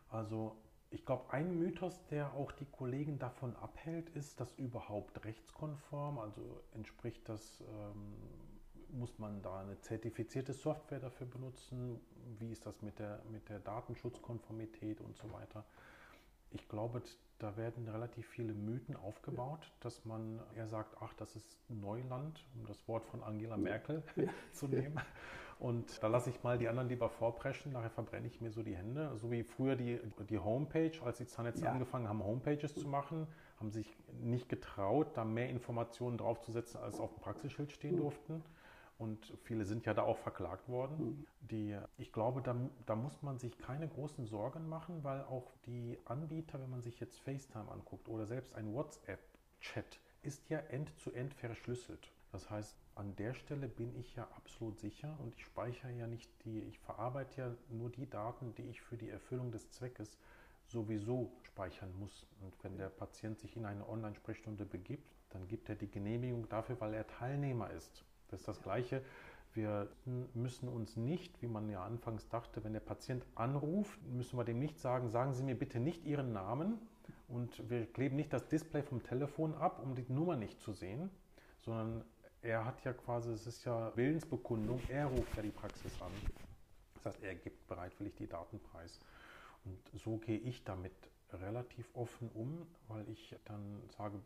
Also 0.09 0.57
ich 0.91 1.05
glaube, 1.05 1.33
ein 1.33 1.59
Mythos, 1.59 2.07
der 2.07 2.35
auch 2.35 2.53
die 2.53 2.67
Kollegen 2.67 3.19
davon 3.19 3.57
abhält, 3.57 4.11
ist, 4.11 4.41
dass 4.41 4.53
überhaupt 4.59 5.25
rechtskonform, 5.25 6.19
also 6.19 6.61
entspricht 6.73 7.29
das 7.29 7.61
ähm, 7.61 8.15
muss 8.95 9.19
man 9.19 9.43
da 9.43 9.61
eine 9.61 9.81
zertifizierte 9.81 10.53
Software 10.53 11.01
dafür 11.01 11.27
benutzen? 11.27 12.01
Wie 12.39 12.51
ist 12.51 12.65
das 12.67 12.83
mit 12.83 12.99
der, 12.99 13.23
mit 13.31 13.49
der 13.49 13.59
Datenschutzkonformität 13.59 15.01
und 15.01 15.17
so 15.17 15.33
weiter? 15.33 15.65
Ich 16.51 16.69
glaube, 16.69 17.03
da 17.39 17.57
werden 17.57 17.89
relativ 17.89 18.27
viele 18.29 18.55
Mythen 18.55 18.97
aufgebaut, 18.97 19.73
dass 19.81 20.05
man 20.05 20.41
eher 20.55 20.69
sagt, 20.69 20.97
ach, 21.01 21.13
das 21.15 21.35
ist 21.35 21.59
Neuland, 21.69 22.45
um 22.55 22.67
das 22.67 22.87
Wort 22.87 23.05
von 23.07 23.23
Angela 23.23 23.57
Merkel 23.57 24.03
ja. 24.17 24.29
zu 24.53 24.69
nehmen. 24.69 25.01
Und 25.65 26.03
da 26.03 26.09
lasse 26.09 26.29
ich 26.29 26.43
mal 26.43 26.59
die 26.59 26.69
anderen 26.69 26.91
lieber 26.91 27.09
vorpreschen, 27.09 27.73
nachher 27.73 27.89
verbrenne 27.89 28.27
ich 28.27 28.39
mir 28.39 28.51
so 28.51 28.63
die 28.63 28.77
Hände. 28.77 29.17
So 29.17 29.31
wie 29.31 29.45
früher 29.45 29.77
die, 29.77 29.99
die 30.29 30.39
Homepage, 30.39 30.93
als 31.03 31.17
die 31.17 31.27
Zahnärzte 31.27 31.65
ja. 31.65 31.73
angefangen 31.73 32.07
haben, 32.07 32.23
Homepages 32.23 32.75
zu 32.75 32.87
machen, 32.87 33.27
haben 33.59 33.71
sich 33.71 33.97
nicht 34.21 34.51
getraut, 34.51 35.17
da 35.17 35.25
mehr 35.25 35.49
Informationen 35.49 36.19
draufzusetzen, 36.19 36.83
als 36.83 37.01
auf 37.01 37.15
dem 37.15 37.21
Praxisschild 37.23 37.73
stehen 37.73 37.97
durften. 37.97 38.45
Und 38.99 39.33
viele 39.45 39.65
sind 39.65 39.87
ja 39.87 39.95
da 39.95 40.03
auch 40.03 40.19
verklagt 40.19 40.69
worden. 40.69 40.99
Mhm. 40.99 41.27
Die, 41.51 41.79
ich 41.97 42.13
glaube, 42.13 42.43
da, 42.43 42.55
da 42.85 42.95
muss 42.95 43.23
man 43.23 43.39
sich 43.39 43.57
keine 43.57 43.89
großen 43.89 44.27
Sorgen 44.27 44.69
machen, 44.69 45.03
weil 45.03 45.23
auch 45.23 45.51
die 45.65 45.99
Anbieter, 46.05 46.61
wenn 46.61 46.69
man 46.69 46.83
sich 46.83 47.01
jetzt 47.01 47.21
FaceTime 47.21 47.73
anguckt 47.73 48.11
oder 48.11 48.27
selbst 48.27 48.55
ein 48.55 48.75
WhatsApp-Chat, 48.75 49.99
ist 50.21 50.47
ja 50.51 50.59
end-zu-end 50.59 51.33
-end 51.33 51.39
verschlüsselt. 51.39 52.13
Das 52.33 52.51
heißt, 52.51 52.77
an 52.97 53.17
der 53.17 53.35
Stelle 53.35 53.69
bin 53.69 53.95
ich 53.99 54.15
ja 54.15 54.29
absolut 54.37 54.79
sicher 54.79 55.17
und 55.21 55.35
ich 55.35 55.45
speichere 55.45 55.93
ja 55.93 56.07
nicht 56.07 56.31
die, 56.45 56.61
ich 56.61 56.79
verarbeite 56.79 57.41
ja 57.41 57.55
nur 57.71 57.91
die 57.91 58.09
Daten, 58.09 58.55
die 58.55 58.63
ich 58.63 58.81
für 58.81 58.97
die 58.97 59.09
Erfüllung 59.09 59.51
des 59.51 59.71
Zweckes 59.71 60.17
sowieso 60.67 61.31
speichern 61.43 61.93
muss. 61.99 62.27
Und 62.41 62.55
wenn 62.63 62.79
der 62.79 62.89
Patient 62.89 63.39
sich 63.39 63.57
in 63.57 63.67
eine 63.67 63.89
Online-Sprechstunde 63.89 64.65
begibt, 64.65 65.15
dann 65.31 65.47
gibt 65.49 65.69
er 65.69 65.75
die 65.75 65.91
Genehmigung 65.91 66.49
dafür, 66.49 66.81
weil 66.81 66.95
er 66.95 67.07
Teilnehmer 67.07 67.71
ist. 67.71 68.05
Das 68.29 68.41
ist 68.41 68.49
das 68.49 68.63
Gleiche. 68.63 69.03
Wir 69.53 69.89
müssen 70.35 70.69
uns 70.69 70.97
nicht, 70.97 71.41
wie 71.41 71.47
man 71.47 71.69
ja 71.69 71.85
anfangs 71.85 72.29
dachte, 72.29 72.65
wenn 72.65 72.73
der 72.73 72.81
Patient 72.81 73.25
anruft, 73.37 74.03
müssen 74.05 74.37
wir 74.37 74.45
dem 74.45 74.59
nicht 74.59 74.81
sagen, 74.81 75.11
sagen 75.11 75.33
Sie 75.33 75.45
mir 75.45 75.57
bitte 75.57 75.79
nicht 75.79 76.05
Ihren 76.05 76.33
Namen 76.33 76.79
und 77.29 77.71
wir 77.71 77.87
kleben 77.87 78.17
nicht 78.17 78.33
das 78.33 78.49
Display 78.49 78.83
vom 78.83 79.03
Telefon 79.03 79.55
ab, 79.55 79.81
um 79.83 79.95
die 79.95 80.11
Nummer 80.13 80.35
nicht 80.37 80.61
zu 80.61 80.73
sehen, 80.73 81.11
sondern 81.61 82.05
er 82.45 82.65
hat 82.65 82.85
ja 82.85 82.93
quasi, 82.93 83.31
es 83.31 83.47
ist 83.47 83.65
ja 83.65 83.93
Willensbekundung, 83.97 84.81
er 84.89 85.07
ruft 85.07 85.35
ja 85.37 85.43
die 85.43 85.51
Praxis 85.51 86.01
an. 86.01 86.13
Das 86.95 87.07
heißt, 87.07 87.23
er 87.23 87.35
gibt 87.35 87.67
bereitwillig 87.67 88.15
die 88.17 88.27
Daten 88.27 88.61
preis. 88.61 89.01
Und 89.65 89.79
so 89.99 90.19
gehe 90.19 90.39
ich 90.39 90.63
damit 90.65 90.93
relativ 91.33 91.89
offen 91.95 92.31
um, 92.35 92.67
weil 92.89 93.09
ich 93.09 93.35
dann 93.47 93.83
sage, 93.97 94.21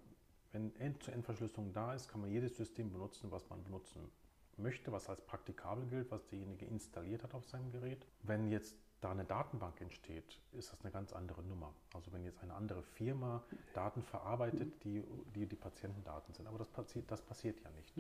wenn 0.53 0.75
End-zu-End-Verschlüsselung 0.77 1.73
da 1.73 1.95
ist, 1.95 2.09
kann 2.09 2.21
man 2.21 2.31
jedes 2.31 2.57
System 2.57 2.91
benutzen, 2.91 3.31
was 3.31 3.49
man 3.49 3.63
benutzen 3.63 4.11
möchte, 4.57 4.91
was 4.91 5.09
als 5.09 5.21
praktikabel 5.21 5.87
gilt, 5.87 6.11
was 6.11 6.27
derjenige 6.27 6.67
installiert 6.67 7.23
hat 7.23 7.35
auf 7.35 7.47
seinem 7.47 7.71
Gerät. 7.71 8.05
Wenn 8.23 8.51
jetzt 8.51 8.77
da 9.01 9.13
eine 9.13 9.25
Datenbank 9.25 9.81
entsteht, 9.81 10.41
ist 10.53 10.73
das 10.73 10.81
eine 10.83 10.91
ganz 10.91 11.13
andere 11.13 11.43
Nummer. 11.43 11.73
Also 11.95 12.13
wenn 12.13 12.25
jetzt 12.25 12.43
eine 12.43 12.55
andere 12.55 12.83
Firma 12.83 13.43
Daten 13.75 14.03
verarbeitet, 14.03 14.83
die 14.85 15.05
die, 15.35 15.47
die 15.47 15.57
Patientendaten 15.57 16.35
sind. 16.35 16.47
Aber 16.47 16.59
das 16.59 16.69
passiert, 16.69 17.11
das 17.11 17.23
passiert 17.23 17.61
ja 17.63 17.71
nicht. 17.71 17.97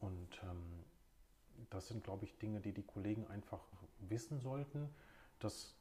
Und 0.00 0.42
ähm, 0.42 0.84
das 1.70 1.88
sind, 1.88 2.04
glaube 2.04 2.24
ich, 2.24 2.36
Dinge, 2.38 2.60
die 2.60 2.72
die 2.72 2.82
Kollegen 2.82 3.26
einfach 3.28 3.60
wissen 4.00 4.40
sollten, 4.40 4.88
dass 5.38 5.74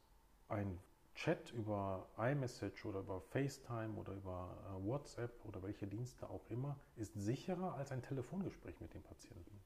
ein 0.48 0.80
Chat 1.16 1.52
über 1.52 2.08
iMessage 2.18 2.86
oder 2.86 3.00
über 3.00 3.22
FaceTime 3.22 3.96
oder 3.96 4.14
über 4.14 4.58
äh, 4.68 4.86
WhatsApp 4.86 5.44
oder 5.46 5.64
welche 5.64 5.88
Dienste 5.88 6.30
auch 6.30 6.42
immer 6.50 6.78
ist 6.98 7.14
sicherer 7.14 7.76
als 7.76 7.92
ein 7.92 8.02
Telefongespräch 8.02 8.80
mit 8.82 8.94
dem 8.94 9.02
Patienten. 9.02 9.62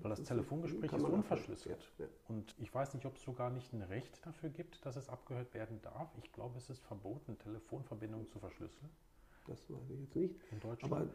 Weil 0.00 0.10
das, 0.10 0.20
das 0.20 0.28
Telefongespräch 0.28 0.92
ist 0.92 1.04
unverschlüsselt. 1.04 1.92
Ja, 1.98 2.04
ja. 2.04 2.10
Und 2.28 2.54
ich 2.58 2.74
weiß 2.74 2.94
nicht, 2.94 3.06
ob 3.06 3.16
es 3.16 3.22
sogar 3.22 3.50
nicht 3.50 3.72
ein 3.72 3.82
Recht 3.82 4.24
dafür 4.24 4.50
gibt, 4.50 4.84
dass 4.84 4.96
es 4.96 5.08
abgehört 5.08 5.52
werden 5.54 5.80
darf. 5.82 6.10
Ich 6.22 6.32
glaube, 6.32 6.58
es 6.58 6.70
ist 6.70 6.80
verboten, 6.80 7.38
Telefonverbindungen 7.38 8.28
zu 8.28 8.38
verschlüsseln. 8.38 8.90
Das 9.46 9.70
weiß 9.70 9.90
ich 9.90 10.00
jetzt 10.00 10.16
nicht. 10.16 10.36
In 10.52 10.60
Deutschland. 10.60 10.92
Aber 10.92 11.06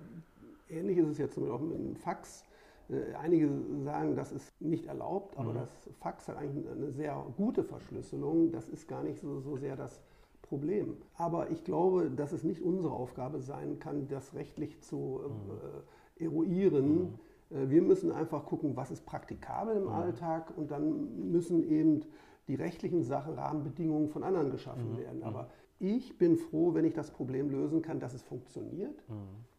ähnlich 0.69 0.97
ist 0.97 1.07
es 1.07 1.17
jetzt 1.17 1.33
zum 1.33 1.43
Beispiel 1.43 1.55
auch 1.55 1.61
mit 1.61 1.79
einem 1.79 1.95
Fax. 1.95 2.43
Äh, 2.89 3.13
einige 3.15 3.49
sagen, 3.83 4.15
das 4.15 4.31
ist 4.31 4.49
nicht 4.61 4.85
erlaubt, 4.85 5.37
aber 5.37 5.51
mhm. 5.53 5.57
das 5.57 5.89
Fax 5.99 6.27
hat 6.27 6.37
eigentlich 6.37 6.67
eine 6.67 6.91
sehr 6.91 7.25
gute 7.37 7.63
Verschlüsselung. 7.63 8.51
Das 8.51 8.69
ist 8.69 8.87
gar 8.87 9.03
nicht 9.03 9.19
so, 9.19 9.39
so 9.39 9.57
sehr 9.57 9.75
das 9.75 10.01
Problem. 10.41 10.97
Aber 11.15 11.51
ich 11.51 11.63
glaube, 11.63 12.09
dass 12.09 12.31
es 12.31 12.43
nicht 12.43 12.61
unsere 12.61 12.93
Aufgabe 12.93 13.39
sein 13.39 13.79
kann, 13.79 14.07
das 14.07 14.33
rechtlich 14.33 14.81
zu 14.81 15.21
äh, 15.23 16.23
mhm. 16.23 16.27
eruieren. 16.27 16.99
Mhm. 16.99 17.19
Äh, 17.49 17.69
wir 17.69 17.81
müssen 17.81 18.11
einfach 18.11 18.45
gucken, 18.45 18.75
was 18.75 18.91
ist 18.91 19.05
praktikabel 19.05 19.75
im 19.75 19.83
mhm. 19.83 19.89
Alltag 19.89 20.53
und 20.55 20.71
dann 20.71 21.31
müssen 21.31 21.63
eben 21.63 22.01
die 22.47 22.55
rechtlichen 22.55 23.03
Sachen, 23.03 23.35
Rahmenbedingungen 23.35 24.09
von 24.09 24.23
anderen 24.23 24.49
geschaffen 24.51 24.93
mhm. 24.93 24.97
werden. 24.97 25.23
Aber 25.23 25.43
mhm. 25.79 25.87
ich 25.87 26.17
bin 26.17 26.37
froh, 26.37 26.73
wenn 26.73 26.85
ich 26.85 26.93
das 26.93 27.11
Problem 27.11 27.49
lösen 27.49 27.81
kann, 27.81 27.99
dass 27.99 28.13
es 28.13 28.23
funktioniert. 28.23 29.03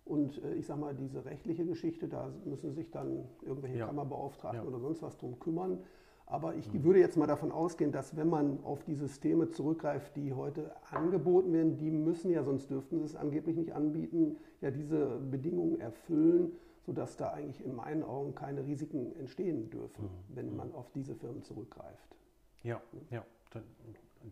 Und 0.05 0.43
äh, 0.43 0.55
ich 0.55 0.67
sage 0.67 0.81
mal, 0.81 0.95
diese 0.95 1.25
rechtliche 1.25 1.65
Geschichte, 1.65 2.09
da 2.09 2.33
müssen 2.45 2.73
sich 2.73 2.91
dann 2.91 3.29
irgendwelche 3.43 3.79
ja. 3.79 3.87
Kammerbeauftragten 3.87 4.63
ja. 4.63 4.69
oder 4.69 4.81
sonst 4.81 5.03
was 5.03 5.17
drum 5.17 5.39
kümmern. 5.39 5.79
Aber 6.27 6.55
ich 6.55 6.73
mhm. 6.73 6.85
würde 6.85 7.01
jetzt 7.01 7.17
mal 7.17 7.27
davon 7.27 7.53
ausgehen, 7.53 7.93
dass 7.93 8.17
wenn 8.17 8.29
man 8.29 8.59
auf 8.65 8.85
die 8.85 8.95
Systeme 8.95 9.51
zurückgreift, 9.51 10.17
die 10.17 10.33
heute 10.33 10.73
angeboten 10.91 11.53
werden, 11.53 11.77
die 11.77 11.91
müssen 11.91 12.31
ja, 12.31 12.43
sonst 12.45 12.71
dürften 12.71 12.99
sie 12.99 13.05
es 13.05 13.17
angeblich 13.17 13.57
nicht 13.57 13.73
anbieten, 13.73 14.37
ja 14.61 14.71
diese 14.71 15.21
Bedingungen 15.31 15.81
erfüllen, 15.81 16.53
sodass 16.91 17.17
da 17.17 17.31
eigentlich 17.31 17.65
in 17.65 17.77
meinen 17.77 18.03
Augen 18.03 18.35
keine 18.35 18.67
Risiken 18.67 19.15
entstehen 19.15 19.71
dürfen, 19.71 20.07
mhm. 20.07 20.35
wenn 20.35 20.51
mhm. 20.51 20.57
man 20.57 20.75
auf 20.75 20.91
diese 20.91 21.15
Firmen 21.15 21.45
zurückgreift. 21.45 22.17
Ja, 22.65 22.83
ja, 23.11 23.25
da, 23.51 23.63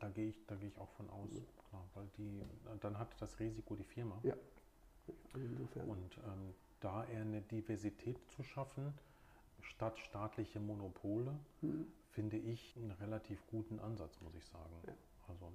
da 0.00 0.08
gehe 0.08 0.30
ich, 0.30 0.44
da 0.48 0.56
gehe 0.56 0.68
ich 0.68 0.76
auch 0.76 0.90
von 0.90 1.08
aus, 1.10 1.30
mhm. 1.30 1.46
klar, 1.70 1.84
weil 1.94 2.08
die, 2.16 2.42
dann 2.80 2.98
hat 2.98 3.14
das 3.20 3.38
Risiko 3.38 3.76
die 3.76 3.84
Firma. 3.84 4.18
Ja. 4.24 4.34
Insofern. 5.34 5.88
Und 5.88 6.18
ähm, 6.26 6.52
da 6.80 7.04
eher 7.04 7.20
eine 7.20 7.42
Diversität 7.42 8.18
zu 8.28 8.42
schaffen, 8.42 8.92
statt 9.60 9.96
staatliche 10.00 10.58
Monopole, 10.58 11.38
mhm. 11.60 11.86
finde 12.10 12.38
ich 12.38 12.76
einen 12.76 12.90
relativ 12.90 13.46
guten 13.46 13.78
Ansatz, 13.78 14.20
muss 14.20 14.34
ich 14.34 14.44
sagen. 14.46 14.74
Ja. 14.84 14.94
Also, 15.28 15.52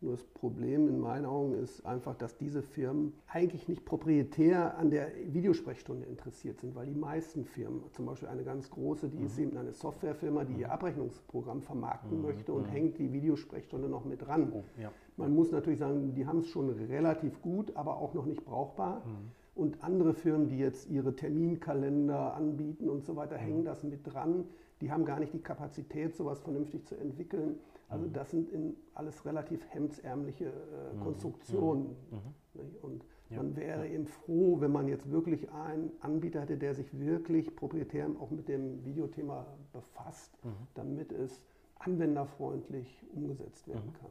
nur 0.00 0.12
das 0.12 0.22
Problem 0.22 0.88
in 0.88 1.00
meinen 1.00 1.26
Augen 1.26 1.54
ist 1.54 1.84
einfach, 1.84 2.14
dass 2.14 2.36
diese 2.36 2.62
Firmen 2.62 3.14
eigentlich 3.26 3.66
nicht 3.66 3.84
proprietär 3.84 4.78
an 4.78 4.90
der 4.90 5.10
Videosprechstunde 5.26 6.06
interessiert 6.06 6.60
sind, 6.60 6.76
weil 6.76 6.86
die 6.86 6.94
meisten 6.94 7.44
Firmen, 7.44 7.82
zum 7.92 8.06
Beispiel 8.06 8.28
eine 8.28 8.44
ganz 8.44 8.70
große, 8.70 9.08
die 9.08 9.18
mhm. 9.18 9.26
ist 9.26 9.38
eben 9.38 9.56
eine 9.56 9.72
Softwarefirma, 9.72 10.44
die 10.44 10.54
mhm. 10.54 10.60
ihr 10.60 10.72
Abrechnungsprogramm 10.72 11.62
vermarkten 11.62 12.18
mhm. 12.18 12.22
möchte 12.22 12.52
und 12.52 12.68
mhm. 12.68 12.70
hängt 12.70 12.98
die 12.98 13.12
Videosprechstunde 13.12 13.88
noch 13.88 14.04
mit 14.04 14.22
dran. 14.22 14.52
Oh, 14.52 14.62
ja. 14.80 14.92
Man 15.16 15.34
muss 15.34 15.50
natürlich 15.50 15.80
sagen, 15.80 16.14
die 16.14 16.26
haben 16.26 16.40
es 16.40 16.46
schon 16.46 16.70
relativ 16.70 17.42
gut, 17.42 17.74
aber 17.74 17.96
auch 17.96 18.14
noch 18.14 18.26
nicht 18.26 18.44
brauchbar. 18.44 19.02
Mhm. 19.04 19.32
Und 19.56 19.82
andere 19.82 20.14
Firmen, 20.14 20.46
die 20.46 20.58
jetzt 20.58 20.88
ihre 20.88 21.16
Terminkalender 21.16 22.34
anbieten 22.34 22.88
und 22.88 23.04
so 23.04 23.16
weiter, 23.16 23.34
mhm. 23.36 23.42
hängen 23.42 23.64
das 23.64 23.82
mit 23.82 24.06
dran. 24.06 24.44
Die 24.80 24.92
haben 24.92 25.04
gar 25.04 25.18
nicht 25.18 25.32
die 25.32 25.40
Kapazität, 25.40 26.14
sowas 26.14 26.40
vernünftig 26.40 26.86
zu 26.86 26.94
entwickeln. 26.94 27.58
Also 27.88 28.06
mhm. 28.06 28.12
das 28.12 28.30
sind 28.30 28.50
in 28.50 28.76
alles 28.94 29.24
relativ 29.24 29.64
hemdsärmliche 29.70 30.46
äh, 30.46 30.94
mhm. 30.94 31.00
Konstruktionen. 31.00 31.96
Mhm. 32.10 32.60
Und 32.82 33.04
ja. 33.30 33.36
man 33.36 33.56
wäre 33.56 33.86
ja. 33.86 33.94
eben 33.94 34.06
froh, 34.06 34.60
wenn 34.60 34.72
man 34.72 34.88
jetzt 34.88 35.10
wirklich 35.10 35.50
einen 35.50 35.90
Anbieter 36.00 36.40
hätte, 36.42 36.58
der 36.58 36.74
sich 36.74 36.98
wirklich 36.98 37.54
proprietär 37.54 38.08
auch 38.20 38.30
mit 38.30 38.48
dem 38.48 38.84
Videothema 38.84 39.46
befasst, 39.72 40.36
damit 40.74 41.12
es 41.12 41.42
anwenderfreundlich 41.78 43.02
umgesetzt 43.14 43.68
werden 43.68 43.92
kann. 43.92 44.10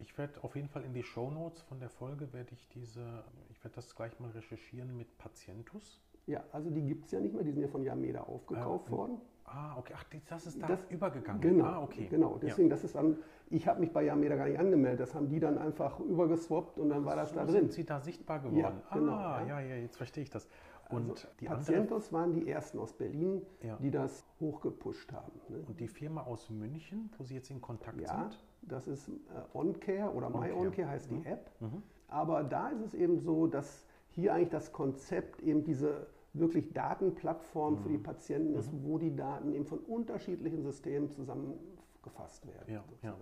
Ich 0.00 0.18
werde 0.18 0.42
auf 0.44 0.54
jeden 0.56 0.68
Fall 0.68 0.84
in 0.84 0.92
die 0.92 1.02
Show 1.02 1.30
Notes 1.30 1.62
von 1.62 1.80
der 1.80 1.88
Folge 1.88 2.32
werde 2.32 2.52
ich 2.52 2.68
diese, 2.68 3.24
ich 3.50 3.62
werde 3.64 3.76
das 3.76 3.94
gleich 3.94 4.18
mal 4.20 4.30
recherchieren 4.30 4.96
mit 4.96 5.16
Patientus. 5.16 6.02
Ja, 6.26 6.42
also 6.52 6.70
die 6.70 6.82
gibt 6.82 7.06
es 7.06 7.10
ja 7.12 7.20
nicht 7.20 7.34
mehr, 7.34 7.44
die 7.44 7.52
sind 7.52 7.62
ja 7.62 7.68
von 7.68 7.82
Yameda 7.82 8.22
aufgekauft 8.22 8.88
äh, 8.88 8.92
worden. 8.92 9.18
Ah, 9.44 9.76
okay. 9.76 9.92
Ach, 9.96 10.04
das 10.28 10.46
ist 10.46 10.60
da 10.60 10.66
das, 10.66 10.84
übergegangen. 10.88 11.40
Genau, 11.40 11.64
ah, 11.64 11.82
okay. 11.82 12.06
genau. 12.08 12.38
Deswegen, 12.40 12.68
ja. 12.68 12.74
das 12.74 12.84
ist 12.84 12.94
dann, 12.94 13.18
ich 13.50 13.68
habe 13.68 13.80
mich 13.80 13.92
bei 13.92 14.04
Yameda 14.04 14.36
gar 14.36 14.48
nicht 14.48 14.58
angemeldet, 14.58 15.00
das 15.00 15.14
haben 15.14 15.28
die 15.28 15.38
dann 15.38 15.58
einfach 15.58 16.00
übergeswappt 16.00 16.78
und 16.78 16.88
dann 16.88 17.04
war 17.04 17.14
das 17.14 17.30
so 17.30 17.36
da 17.36 17.44
drin. 17.44 17.54
sind 17.54 17.72
sie 17.72 17.84
da 17.84 18.00
sichtbar 18.00 18.38
geworden? 18.38 18.56
Ja, 18.56 18.72
genau, 18.92 19.12
ah, 19.12 19.44
ja. 19.46 19.60
ja, 19.60 19.76
jetzt 19.76 19.96
verstehe 19.96 20.22
ich 20.22 20.30
das. 20.30 20.48
Und 20.90 21.10
also, 21.10 21.28
die 21.40 21.46
Patientos 21.46 22.12
waren 22.12 22.32
die 22.32 22.48
ersten 22.48 22.78
aus 22.78 22.92
Berlin, 22.92 23.42
ja. 23.62 23.76
die 23.76 23.90
das 23.90 24.24
hochgepusht 24.40 25.12
haben. 25.12 25.32
Ne? 25.48 25.62
Und 25.66 25.80
die 25.80 25.88
Firma 25.88 26.22
aus 26.22 26.50
München, 26.50 27.10
wo 27.16 27.24
Sie 27.24 27.34
jetzt 27.34 27.50
in 27.50 27.60
Kontakt 27.60 28.00
ja, 28.00 28.22
sind? 28.22 28.44
das 28.62 28.86
ist 28.86 29.08
äh, 29.08 29.12
OnCare 29.54 30.12
oder 30.12 30.30
MyOnCare 30.30 30.88
heißt 30.88 31.10
mhm. 31.10 31.22
die 31.22 31.28
App. 31.28 31.50
Mhm. 31.60 31.82
Aber 32.08 32.44
da 32.44 32.68
ist 32.68 32.82
es 32.82 32.94
eben 32.94 33.18
so, 33.18 33.46
dass 33.46 33.86
hier 34.10 34.34
eigentlich 34.34 34.50
das 34.50 34.72
Konzept 34.72 35.40
eben 35.40 35.64
diese 35.64 36.06
wirklich 36.34 36.72
Datenplattform 36.72 37.74
mhm. 37.74 37.78
für 37.78 37.88
die 37.88 37.98
mhm. 37.98 38.02
Patienten 38.02 38.54
ist, 38.54 38.72
mhm. 38.72 38.84
wo 38.84 38.98
die 38.98 39.14
Daten 39.14 39.52
eben 39.52 39.66
von 39.66 39.78
unterschiedlichen 39.78 40.62
Systemen 40.62 41.10
zusammengefasst 41.10 42.46
werden. 42.46 42.74
Ja, 42.74 42.84
ja. 43.02 43.16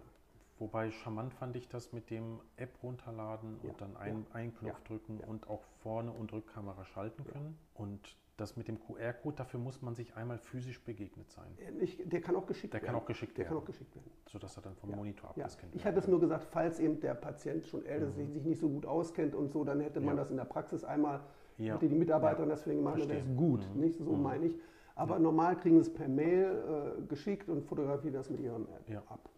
Wobei 0.59 0.91
charmant 0.91 1.35
fand 1.35 1.57
ich 1.57 1.69
das 1.69 1.93
mit 1.93 2.09
dem 2.11 2.41
App 2.57 2.83
runterladen 2.83 3.59
und 3.63 3.65
ja, 3.65 3.75
dann 3.79 3.97
ein, 3.97 4.27
ja, 4.29 4.35
einen 4.35 4.55
Knopf 4.55 4.79
ja, 4.79 4.85
drücken 4.85 5.19
und 5.19 5.49
auch 5.49 5.63
vorne 5.83 6.13
und 6.13 6.33
Rückkamera 6.33 6.85
schalten 6.85 7.25
können. 7.25 7.59
Und 7.75 8.17
das 8.37 8.57
mit 8.57 8.69
dem 8.69 8.79
QR-Code, 8.79 9.37
dafür 9.37 9.61
muss 9.61 9.83
man 9.83 9.95
sich 9.95 10.15
einmal 10.17 10.39
physisch 10.39 10.83
begegnet 10.83 11.31
sein. 11.31 11.57
Ich, 11.81 12.03
der 12.05 12.21
kann 12.21 12.37
auch 12.37 12.47
geschickt 12.47 12.73
der 12.75 12.83
werden. 12.83 12.95
Kann 12.95 13.03
auch 13.03 13.07
geschickt 13.07 13.37
der 13.37 13.45
werden. 13.45 13.55
kann 13.55 13.63
auch 13.63 13.67
geschickt 13.67 13.95
werden. 13.95 14.11
Sodass 14.31 14.57
er 14.57 14.63
dann 14.63 14.77
vom 14.77 14.91
Monitor 14.91 15.31
abgescannt 15.31 15.73
wird. 15.73 15.81
Ich 15.81 15.85
hatte 15.85 15.99
es 15.99 16.09
nur 16.09 16.21
gesagt, 16.21 16.45
falls 16.45 16.79
eben 16.81 17.01
der 17.01 17.15
Patient 17.15 17.67
schon 17.67 17.85
älter 17.85 18.09
ist, 18.09 18.17
mhm. 18.17 18.33
sich 18.33 18.45
nicht 18.45 18.61
so 18.61 18.69
gut 18.69 18.87
auskennt 18.87 19.35
und 19.35 19.51
so, 19.51 19.65
dann 19.65 19.81
hätte 19.81 20.01
man 20.01 20.17
das 20.17 20.31
in 20.31 20.37
der 20.37 20.45
Praxis 20.45 20.85
einmal 20.85 21.21
ja. 21.67 21.77
die 21.77 21.89
Mitarbeiterin 21.89 22.49
ja. 22.49 22.55
deswegen 22.55 22.79
gemacht, 22.79 23.01
das 23.01 23.11
ist 23.11 23.37
gut. 23.37 23.67
Mhm. 23.75 23.81
Nicht 23.81 23.99
so 23.99 24.13
mhm. 24.13 24.23
meine 24.23 24.47
ich. 24.47 24.55
Aber 24.95 25.15
ja. 25.15 25.21
normal 25.21 25.57
kriegen 25.57 25.77
sie 25.77 25.89
es 25.89 25.95
per 25.95 26.09
Mail 26.09 26.99
äh, 26.99 27.03
geschickt 27.07 27.49
und 27.49 27.65
fotografieren 27.65 28.15
das 28.15 28.29
mit 28.31 28.41
ihrem 28.41 28.63
App 28.63 28.89
ja. 28.89 29.03
ab. 29.09 29.29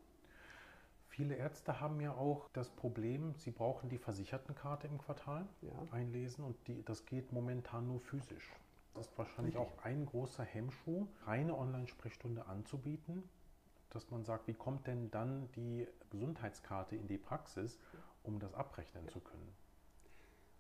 Viele 1.09 1.37
Ärzte 1.37 1.81
haben 1.81 2.01
ja 2.01 2.13
auch 2.13 2.49
das 2.55 2.71
Problem, 2.71 3.35
sie 3.37 3.53
brauchen 3.53 3.89
die 3.89 3.99
Versichertenkarte 3.99 4.89
im 4.89 4.99
Quartal 4.99 5.47
einlesen 5.93 6.45
und 6.45 6.57
die, 6.67 6.83
das 6.85 7.07
geht 7.07 7.33
momentan 7.33 7.87
nur 7.87 8.01
physisch. 8.01 8.53
Das 8.95 9.07
ist 9.07 9.17
wahrscheinlich 9.17 9.57
auch 9.57 9.71
ein 9.85 10.07
großer 10.07 10.43
Hemmschuh, 10.43 11.07
reine 11.25 11.57
Online-Sprechstunde 11.57 12.47
anzubieten, 12.47 13.23
dass 13.91 14.11
man 14.11 14.25
sagt, 14.25 14.49
wie 14.49 14.55
kommt 14.55 14.89
denn 14.89 15.09
dann 15.13 15.49
die 15.55 15.87
Gesundheitskarte 16.11 16.97
in 16.97 17.07
die 17.07 17.19
Praxis, 17.19 17.79
um 18.25 18.41
das 18.41 18.53
abrechnen 18.55 19.09
zu 19.09 19.21
können? 19.21 19.55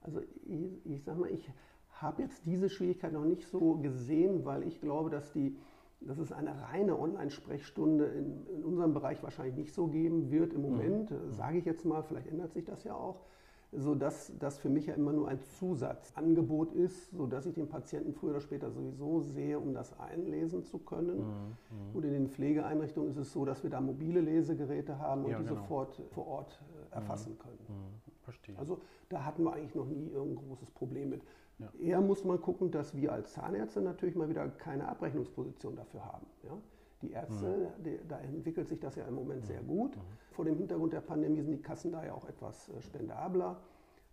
Also 0.05 0.21
ich, 0.47 0.87
ich 0.87 1.03
sage 1.03 1.19
mal, 1.19 1.31
ich 1.31 1.51
habe 1.91 2.23
jetzt 2.23 2.47
diese 2.47 2.69
Schwierigkeit 2.69 3.13
noch 3.13 3.25
nicht 3.25 3.47
so 3.49 3.77
gesehen, 3.77 4.45
weil 4.45 4.63
ich 4.63 4.81
glaube, 4.81 5.11
dass, 5.11 5.33
die, 5.33 5.57
dass 6.01 6.19
es 6.19 6.33
eine 6.33 6.63
reine 6.63 6.99
Online-Sprechstunde 6.99 8.05
in, 8.07 8.47
in, 8.47 8.65
unserem 8.65 8.95
Bereich 8.95 9.23
wahrscheinlich 9.23 9.57
nicht 9.57 9.75
so 9.75 9.87
geben 9.87 10.31
wird 10.31 10.53
im 10.53 10.63
Moment, 10.63 11.11
mhm. 11.11 11.33
sage 11.33 11.59
ich 11.59 11.65
jetzt 11.65 11.85
mal, 11.85 12.03
vielleicht 12.03 12.29
ändert 12.29 12.53
sich 12.53 12.65
das 12.65 12.85
ja 12.85 12.95
auch 12.95 13.25
sodass 13.77 14.33
das 14.39 14.59
für 14.59 14.69
mich 14.69 14.87
ja 14.87 14.95
immer 14.95 15.13
nur 15.13 15.29
ein 15.29 15.41
Zusatzangebot 15.59 16.73
ist, 16.73 17.11
sodass 17.11 17.47
ich 17.47 17.55
den 17.55 17.69
Patienten 17.69 18.13
früher 18.13 18.31
oder 18.31 18.41
später 18.41 18.71
sowieso 18.71 19.21
sehe, 19.21 19.59
um 19.59 19.75
das 19.75 19.99
einlesen 19.99 20.65
zu 20.65 20.79
können. 20.79 21.19
Mhm, 21.19 21.25
mhm. 21.25 21.97
und 21.97 22.05
in 22.05 22.13
den 22.13 22.29
Pflegeeinrichtungen 22.29 23.11
ist 23.11 23.17
es 23.17 23.33
so, 23.33 23.45
dass 23.45 23.63
wir 23.63 23.71
da 23.71 23.81
mobile 23.81 24.21
Lesegeräte 24.21 24.99
haben 24.99 25.25
und 25.25 25.33
ja, 25.33 25.39
die 25.39 25.45
genau. 25.45 25.61
sofort 25.61 26.01
vor 26.11 26.27
Ort 26.27 26.63
äh, 26.91 26.95
erfassen 26.95 27.33
mhm. 27.33 27.39
können. 27.39 27.59
Mhm. 28.35 28.45
Verstehe. 28.45 28.59
Also 28.59 28.81
da 29.09 29.25
hatten 29.25 29.45
wir 29.45 29.53
eigentlich 29.53 29.75
noch 29.75 29.87
nie 29.87 30.09
irgendein 30.09 30.47
großes 30.47 30.71
Problem 30.71 31.11
mit. 31.11 31.23
Ja. 31.59 31.69
Eher 31.81 32.01
muss 32.01 32.25
man 32.25 32.41
gucken, 32.41 32.71
dass 32.71 32.97
wir 32.97 33.13
als 33.13 33.33
Zahnärzte 33.33 33.81
natürlich 33.81 34.17
mal 34.17 34.29
wieder 34.29 34.49
keine 34.49 34.89
Abrechnungsposition 34.89 35.77
dafür 35.77 36.05
haben. 36.05 36.27
Ja? 36.43 36.59
Die 37.03 37.13
Ärzte, 37.13 37.71
mhm. 37.79 37.85
die, 37.85 37.99
da 38.09 38.19
entwickelt 38.19 38.69
sich 38.69 38.81
das 38.81 38.97
ja 38.97 39.05
im 39.07 39.15
Moment 39.15 39.47
sehr 39.47 39.63
gut. 39.63 39.97
Mhm. 39.97 40.01
Vor 40.33 40.45
dem 40.45 40.57
Hintergrund 40.57 40.93
der 40.93 41.01
Pandemie 41.01 41.43
sind 41.43 41.53
die 41.53 41.63
Kassen 41.63 41.93
da 41.93 42.05
ja 42.05 42.15
auch 42.15 42.29
etwas 42.29 42.69
äh, 42.71 42.81
spendabler. 42.81 43.61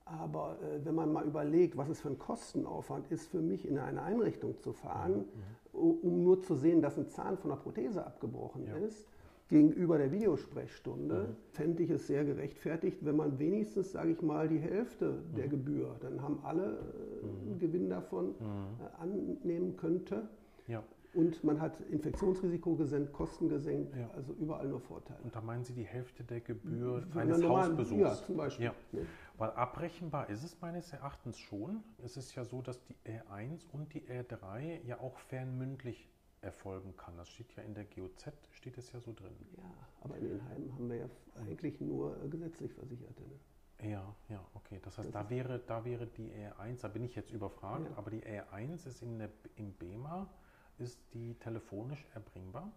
Aber 0.05 0.57
äh, 0.61 0.85
wenn 0.85 0.95
man 0.95 1.11
mal 1.11 1.25
überlegt, 1.25 1.77
was 1.77 1.89
es 1.89 2.01
für 2.01 2.09
ein 2.09 2.19
Kostenaufwand 2.19 3.09
ist, 3.11 3.27
für 3.29 3.41
mich 3.41 3.67
in 3.67 3.79
eine 3.79 4.01
Einrichtung 4.01 4.57
zu 4.59 4.73
fahren, 4.73 5.25
mhm. 5.73 5.79
um 5.79 6.23
nur 6.23 6.41
zu 6.41 6.55
sehen, 6.55 6.81
dass 6.81 6.97
ein 6.97 7.07
Zahn 7.07 7.37
von 7.37 7.49
der 7.49 7.57
Prothese 7.57 8.05
abgebrochen 8.05 8.67
ja. 8.67 8.75
ist, 8.75 9.07
gegenüber 9.51 9.97
der 9.97 10.11
Videosprechstunde, 10.11 11.27
mhm. 11.27 11.35
fände 11.51 11.83
ich 11.83 11.89
es 11.89 12.07
sehr 12.07 12.23
gerechtfertigt, 12.23 12.99
wenn 13.01 13.17
man 13.17 13.37
wenigstens, 13.37 13.91
sage 13.91 14.11
ich 14.11 14.21
mal, 14.21 14.47
die 14.47 14.59
Hälfte 14.59 15.21
der 15.35 15.47
mhm. 15.47 15.49
Gebühr, 15.49 15.95
dann 15.99 16.21
haben 16.21 16.39
alle 16.43 16.63
äh, 16.63 17.27
einen 17.27 17.55
mhm. 17.55 17.59
Gewinn 17.59 17.89
davon, 17.89 18.27
mhm. 18.27 18.33
äh, 18.79 19.01
annehmen 19.01 19.75
könnte. 19.75 20.29
Ja. 20.67 20.81
Und 21.13 21.43
man 21.43 21.59
hat 21.59 21.81
Infektionsrisiko 21.91 22.75
gesenkt, 22.75 23.11
Kosten 23.11 23.49
gesenkt, 23.49 23.93
ja. 23.97 24.09
also 24.15 24.31
überall 24.39 24.69
nur 24.69 24.79
Vorteile. 24.79 25.19
Und 25.21 25.35
da 25.35 25.41
meinen 25.41 25.65
Sie 25.65 25.73
die 25.73 25.83
Hälfte 25.83 26.23
der 26.23 26.39
Gebühr 26.39 27.03
Für 27.11 27.19
eines 27.19 27.43
Hausbesuchs? 27.43 27.99
Ja, 27.99 28.15
zum 28.15 28.37
Beispiel. 28.37 28.65
Ja. 28.67 28.73
Ja. 28.93 29.01
Weil 29.37 29.49
abrechenbar 29.49 30.29
ist 30.29 30.45
es 30.45 30.61
meines 30.61 30.93
Erachtens 30.93 31.37
schon. 31.37 31.83
Es 32.01 32.15
ist 32.15 32.33
ja 32.35 32.45
so, 32.45 32.61
dass 32.61 32.81
die 32.85 32.95
R1 33.05 33.65
und 33.73 33.93
die 33.93 34.03
R3 34.03 34.85
ja 34.85 35.01
auch 35.01 35.17
fernmündlich 35.17 36.07
erfolgen 36.41 36.95
kann. 36.97 37.15
Das 37.17 37.29
steht 37.29 37.53
ja 37.55 37.63
in 37.63 37.73
der 37.73 37.85
GOZ, 37.85 38.31
steht 38.51 38.77
es 38.77 38.91
ja 38.91 38.99
so 38.99 39.13
drin. 39.13 39.35
Ja, 39.57 39.63
aber 40.01 40.17
in 40.17 40.29
den 40.29 40.49
Heimen 40.49 40.73
haben 40.73 40.89
wir 40.89 40.97
ja 40.97 41.09
eigentlich 41.35 41.79
nur 41.79 42.17
gesetzlich 42.29 42.73
Versicherte. 42.73 43.21
Ne? 43.23 43.89
Ja, 43.89 44.15
ja, 44.29 44.45
okay. 44.53 44.79
Das 44.83 44.97
heißt, 44.97 45.13
das 45.13 45.23
da 45.23 45.29
wäre, 45.29 45.59
da 45.59 45.85
wäre 45.85 46.07
die 46.07 46.31
R1, 46.31 46.81
da 46.81 46.87
bin 46.87 47.03
ich 47.03 47.15
jetzt 47.15 47.31
überfragt, 47.31 47.89
ja. 47.89 47.97
aber 47.97 48.11
die 48.11 48.21
R1 48.21 48.87
ist 48.87 49.01
in 49.01 49.19
der, 49.19 49.29
im 49.55 49.73
BEMA 49.73 50.29
ist 50.77 50.99
die 51.13 51.35
telefonisch 51.35 52.05
erbringbar? 52.13 52.71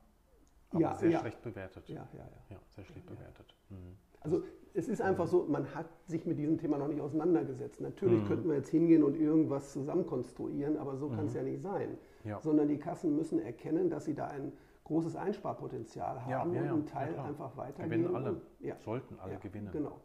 Aber 0.71 0.81
ja, 0.81 0.95
sehr 0.95 1.11
ja. 1.11 1.21
schlecht 1.21 1.43
bewertet. 1.43 1.89
Ja, 1.89 2.09
ja, 2.13 2.19
ja. 2.19 2.57
Ja, 2.57 2.61
sehr 2.69 2.85
schlecht 2.85 3.07
bewertet. 3.07 3.55
Mhm. 3.71 3.97
Also 4.21 4.43
es 4.73 4.89
ist 4.89 5.01
einfach 5.01 5.27
so, 5.27 5.45
man 5.45 5.75
hat 5.75 5.87
sich 6.07 6.25
mit 6.27 6.39
diesem 6.39 6.59
Thema 6.59 6.79
noch 6.79 6.89
nicht 6.89 7.01
auseinandergesetzt. 7.01 7.81
Natürlich 7.81 8.23
mhm. 8.23 8.27
könnten 8.27 8.49
wir 8.49 8.57
jetzt 8.57 8.71
hingehen 8.71 9.03
und 9.05 9.17
irgendwas 9.17 9.73
zusammenkonstruieren, 9.73 10.79
aber 10.79 10.97
so 10.97 11.11
kann 11.11 11.27
es 11.27 11.33
mhm. 11.33 11.39
ja 11.39 11.43
nicht 11.45 11.63
sein. 11.63 11.99
Ja. 12.25 12.41
Sondern 12.41 12.69
die 12.69 12.79
Kassen 12.79 13.15
müssen 13.15 13.39
erkennen, 13.39 13.91
dass 13.91 14.07
sie 14.07 14.15
da 14.15 14.29
ein 14.29 14.53
großes 14.85 15.17
Einsparpotenzial 15.17 16.25
haben 16.25 16.53
ja, 16.53 16.63
ja, 16.63 16.73
und 16.73 16.79
einen 16.79 16.87
Teil 16.87 17.19
einfach 17.19 17.57
weitergeben. 17.57 18.03
Gewinnen 18.05 18.17
alle, 18.17 18.41
sollten 18.85 19.19
alle 19.19 19.39
gewinnen. 19.39 19.71
Genau. 19.73 20.01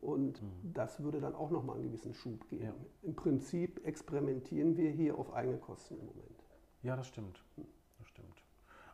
Und 0.00 0.42
mhm. 0.42 0.72
das 0.74 1.02
würde 1.02 1.20
dann 1.20 1.34
auch 1.34 1.50
nochmal 1.50 1.76
einen 1.76 1.84
gewissen 1.84 2.12
Schub 2.12 2.48
geben. 2.48 2.74
Im 3.02 3.14
Prinzip 3.14 3.84
experimentieren 3.86 4.76
wir 4.76 4.90
hier 4.90 5.16
auf 5.16 5.32
eigene 5.32 5.58
Kosten 5.58 5.98
im 5.98 6.06
Moment. 6.06 6.44
Ja, 6.82 6.96
das 6.96 7.06
stimmt. 7.06 7.44
Das 7.98 8.08
stimmt. 8.08 8.44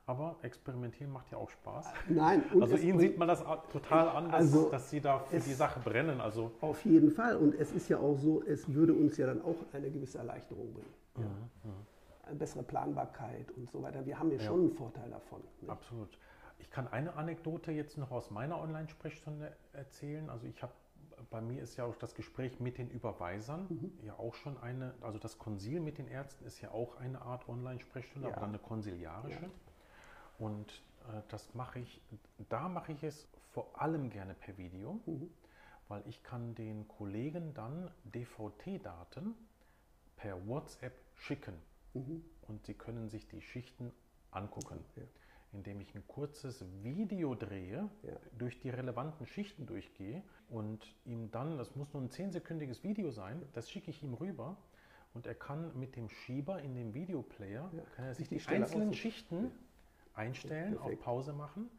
Aber 0.05 0.37
experimentieren 0.43 1.13
macht 1.13 1.31
ja 1.31 1.39
auch 1.39 1.51
Spaß. 1.51 1.87
Nein. 2.09 2.43
also 2.61 2.77
Ihnen 2.77 2.99
sieht 2.99 3.19
man 3.19 3.29
das 3.29 3.43
total 3.73 4.09
an, 4.09 4.27
dass, 4.27 4.35
also 4.35 4.71
dass 4.71 4.91
Sie 4.91 5.01
da 5.01 5.19
für 5.19 5.39
die 5.39 5.53
Sache 5.53 5.81
brennen. 5.81 6.21
Also 6.21 6.53
auf 6.61 6.85
jeden 6.85 7.11
Fall. 7.11 7.37
Und 7.37 7.55
es 7.55 7.73
ist 7.73 7.89
ja 7.89 7.99
auch 7.99 8.17
so, 8.17 8.43
es 8.43 8.73
würde 8.73 8.95
uns 8.95 9.17
ja 9.17 9.27
dann 9.27 9.43
auch 9.43 9.57
eine 9.73 9.91
gewisse 9.91 10.19
Erleichterung 10.19 10.73
bringen. 10.73 10.95
Ja. 11.17 11.25
Ja. 11.65 11.75
Bessere 12.35 12.62
Planbarkeit 12.62 13.51
und 13.53 13.70
so 13.70 13.83
weiter. 13.83 14.05
Wir 14.07 14.18
haben 14.18 14.31
ja, 14.31 14.39
ja. 14.39 14.45
schon 14.45 14.61
einen 14.61 14.70
Vorteil 14.70 15.11
davon. 15.11 15.43
Ne? 15.61 15.70
Absolut. 15.70 16.18
Ich 16.59 16.70
kann 16.70 16.89
eine 16.89 17.14
Anekdote 17.14 17.72
jetzt 17.72 17.99
noch 17.99 18.11
aus 18.11 18.31
meiner 18.31 18.61
Online-Sprechstunde 18.61 19.57
erzählen. 19.72 20.29
Also 20.29 20.47
ich 20.47 20.62
habe 20.62 20.72
bei 21.31 21.41
mir 21.41 21.62
ist 21.62 21.76
ja 21.76 21.85
auch 21.85 21.97
das 21.97 22.14
Gespräch 22.14 22.61
mit 22.61 22.79
den 22.79 22.89
Überweisern 22.91 23.66
mhm. 23.68 23.93
ja 24.03 24.14
auch 24.18 24.35
schon 24.35 24.57
eine, 24.59 24.95
also 25.01 25.18
das 25.18 25.39
Konsil 25.39 25.81
mit 25.81 25.99
den 25.99 26.09
Ärzten 26.09 26.45
ist 26.45 26.61
ja 26.61 26.70
auch 26.70 26.97
eine 26.97 27.22
Art 27.22 27.49
Online-Sprechstunde, 27.49 28.29
ja. 28.29 28.35
aber 28.35 28.43
dann 28.43 28.51
eine 28.51 28.59
konsiliarische. 28.59 29.43
Ja. 29.43 29.51
Und 30.39 30.70
äh, 31.09 31.20
das 31.29 31.55
mache 31.55 31.81
ich, 31.81 32.01
da 32.49 32.68
mache 32.68 32.93
ich 32.93 33.03
es 33.03 33.29
vor 33.51 33.81
allem 33.81 34.11
gerne 34.11 34.35
per 34.35 34.57
Video, 34.57 35.01
mhm. 35.07 35.31
weil 35.89 36.03
ich 36.07 36.22
kann 36.22 36.55
den 36.55 36.87
Kollegen 36.89 37.55
dann 37.55 37.91
DVT-Daten 38.05 39.35
per 40.16 40.47
WhatsApp 40.47 40.95
schicken 41.14 41.55
mhm. 41.99 42.24
und 42.49 42.64
sie 42.66 42.74
können 42.74 43.09
sich 43.09 43.26
die 43.26 43.40
Schichten 43.40 43.92
angucken. 44.30 44.84
Ja 44.96 45.03
indem 45.53 45.80
ich 45.80 45.94
ein 45.94 46.07
kurzes 46.07 46.64
Video 46.82 47.34
drehe, 47.34 47.88
ja. 48.03 48.12
durch 48.36 48.61
die 48.61 48.70
relevanten 48.70 49.26
Schichten 49.26 49.66
durchgehe 49.66 50.22
und 50.51 50.84
ihm 51.05 51.30
dann, 51.30 51.57
das 51.57 51.74
muss 51.74 51.92
nur 51.92 52.03
ein 52.03 52.11
zehnsekündiges 52.11 52.82
Video 52.82 53.11
sein, 53.11 53.42
das 53.55 53.70
schicke 53.70 53.90
ich 53.90 54.03
ihm 54.03 54.14
rüber 54.14 54.57
und 55.14 55.26
er 55.26 55.34
kann 55.34 55.78
mit 55.78 55.96
dem 55.96 56.11
Schieber 56.11 56.61
in 56.61 56.74
dem 56.74 56.94
Videoplayer 56.94 57.70
ja. 57.72 57.82
kann 57.96 58.05
er 58.05 58.14
sich 58.14 58.28
die, 58.28 58.36
die 58.36 58.46
einzelnen 58.46 58.92
Schichten 58.92 59.51
einstellen, 60.14 60.74
Perfekt. 60.74 60.99
auf 60.99 61.05
Pause 61.05 61.32
machen 61.32 61.70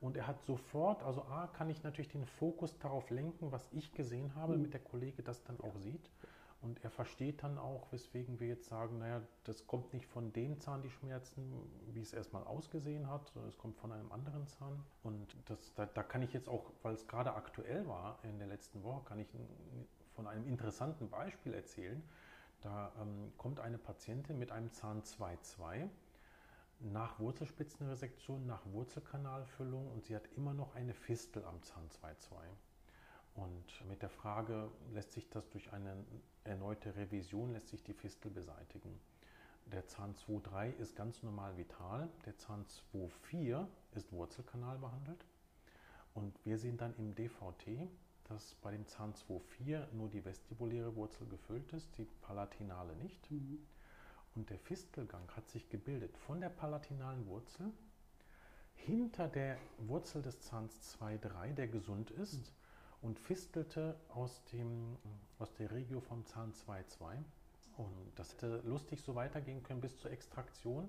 und 0.00 0.16
er 0.16 0.26
hat 0.26 0.42
sofort, 0.42 1.02
also 1.02 1.22
A, 1.24 1.46
kann 1.48 1.68
ich 1.68 1.82
natürlich 1.82 2.08
den 2.08 2.24
Fokus 2.24 2.78
darauf 2.78 3.10
lenken, 3.10 3.52
was 3.52 3.68
ich 3.70 3.92
gesehen 3.92 4.34
habe, 4.34 4.54
mhm. 4.54 4.58
damit 4.58 4.72
der 4.72 4.80
Kollege 4.80 5.22
das 5.22 5.42
dann 5.44 5.60
auch 5.60 5.76
sieht. 5.76 6.10
Und 6.62 6.84
er 6.84 6.90
versteht 6.90 7.42
dann 7.42 7.56
auch, 7.56 7.90
weswegen 7.90 8.38
wir 8.38 8.48
jetzt 8.48 8.68
sagen, 8.68 8.98
naja, 8.98 9.22
das 9.44 9.66
kommt 9.66 9.94
nicht 9.94 10.06
von 10.06 10.32
dem 10.32 10.60
Zahn, 10.60 10.82
die 10.82 10.90
Schmerzen, 10.90 11.52
wie 11.94 12.02
es 12.02 12.12
erstmal 12.12 12.44
ausgesehen 12.44 13.08
hat, 13.08 13.28
sondern 13.28 13.48
es 13.48 13.56
kommt 13.56 13.78
von 13.78 13.92
einem 13.92 14.12
anderen 14.12 14.46
Zahn. 14.46 14.84
Und 15.02 15.36
das, 15.46 15.72
da, 15.74 15.86
da 15.86 16.02
kann 16.02 16.20
ich 16.20 16.34
jetzt 16.34 16.48
auch, 16.50 16.70
weil 16.82 16.94
es 16.94 17.08
gerade 17.08 17.32
aktuell 17.32 17.86
war 17.86 18.18
in 18.24 18.38
der 18.38 18.48
letzten 18.48 18.82
Woche, 18.82 19.04
kann 19.04 19.18
ich 19.18 19.28
von 20.14 20.26
einem 20.26 20.46
interessanten 20.46 21.08
Beispiel 21.08 21.54
erzählen. 21.54 22.02
Da 22.60 22.92
ähm, 23.00 23.32
kommt 23.38 23.58
eine 23.58 23.78
Patientin 23.78 24.38
mit 24.38 24.52
einem 24.52 24.70
Zahn 24.70 25.02
2,2 25.02 25.88
nach 26.80 27.18
Wurzelspitzenresektion, 27.18 28.46
nach 28.46 28.60
Wurzelkanalfüllung 28.66 29.90
und 29.92 30.04
sie 30.04 30.16
hat 30.16 30.28
immer 30.36 30.54
noch 30.54 30.74
eine 30.74 30.94
Fistel 30.94 31.44
am 31.44 31.62
Zahn 31.62 31.88
2,2. 31.88 32.34
Und 33.34 33.88
mit 33.88 34.02
der 34.02 34.10
Frage, 34.10 34.70
lässt 34.92 35.12
sich 35.12 35.28
das 35.30 35.48
durch 35.50 35.72
eine 35.72 36.04
erneute 36.44 36.94
Revision, 36.96 37.52
lässt 37.52 37.68
sich 37.68 37.82
die 37.82 37.94
Fistel 37.94 38.30
beseitigen. 38.30 38.98
Der 39.66 39.86
Zahn 39.86 40.14
2.3 40.14 40.76
ist 40.78 40.96
ganz 40.96 41.22
normal 41.22 41.56
vital, 41.56 42.08
der 42.26 42.36
Zahn 42.36 42.66
2.4 42.92 43.66
ist 43.94 44.12
Wurzelkanal 44.12 44.78
behandelt. 44.78 45.24
Und 46.14 46.44
wir 46.44 46.58
sehen 46.58 46.76
dann 46.76 46.94
im 46.96 47.14
DVT, 47.14 47.88
dass 48.24 48.54
bei 48.56 48.72
dem 48.72 48.86
Zahn 48.86 49.14
2.4 49.14 49.92
nur 49.92 50.08
die 50.08 50.24
vestibuläre 50.24 50.94
Wurzel 50.96 51.26
gefüllt 51.28 51.72
ist, 51.72 51.96
die 51.98 52.04
palatinale 52.22 52.96
nicht. 52.96 53.30
Mhm. 53.30 53.64
Und 54.34 54.50
der 54.50 54.58
Fistelgang 54.58 55.28
hat 55.36 55.48
sich 55.48 55.68
gebildet 55.68 56.16
von 56.16 56.40
der 56.40 56.48
palatinalen 56.48 57.26
Wurzel 57.26 57.72
hinter 58.74 59.28
der 59.28 59.58
Wurzel 59.78 60.22
des 60.22 60.40
Zahns 60.40 60.96
2.3, 61.00 61.54
der 61.54 61.68
gesund 61.68 62.10
ist, 62.12 62.52
und 63.02 63.18
fistelte 63.18 63.96
aus, 64.08 64.42
dem, 64.52 64.96
aus 65.38 65.52
der 65.54 65.70
Regio 65.70 66.00
vom 66.00 66.24
Zahn 66.26 66.52
2,2. 66.52 67.22
Und 67.76 68.12
das 68.16 68.32
hätte 68.32 68.60
lustig 68.64 69.02
so 69.02 69.14
weitergehen 69.14 69.62
können 69.62 69.80
bis 69.80 69.98
zur 69.98 70.10
Extraktion. 70.10 70.88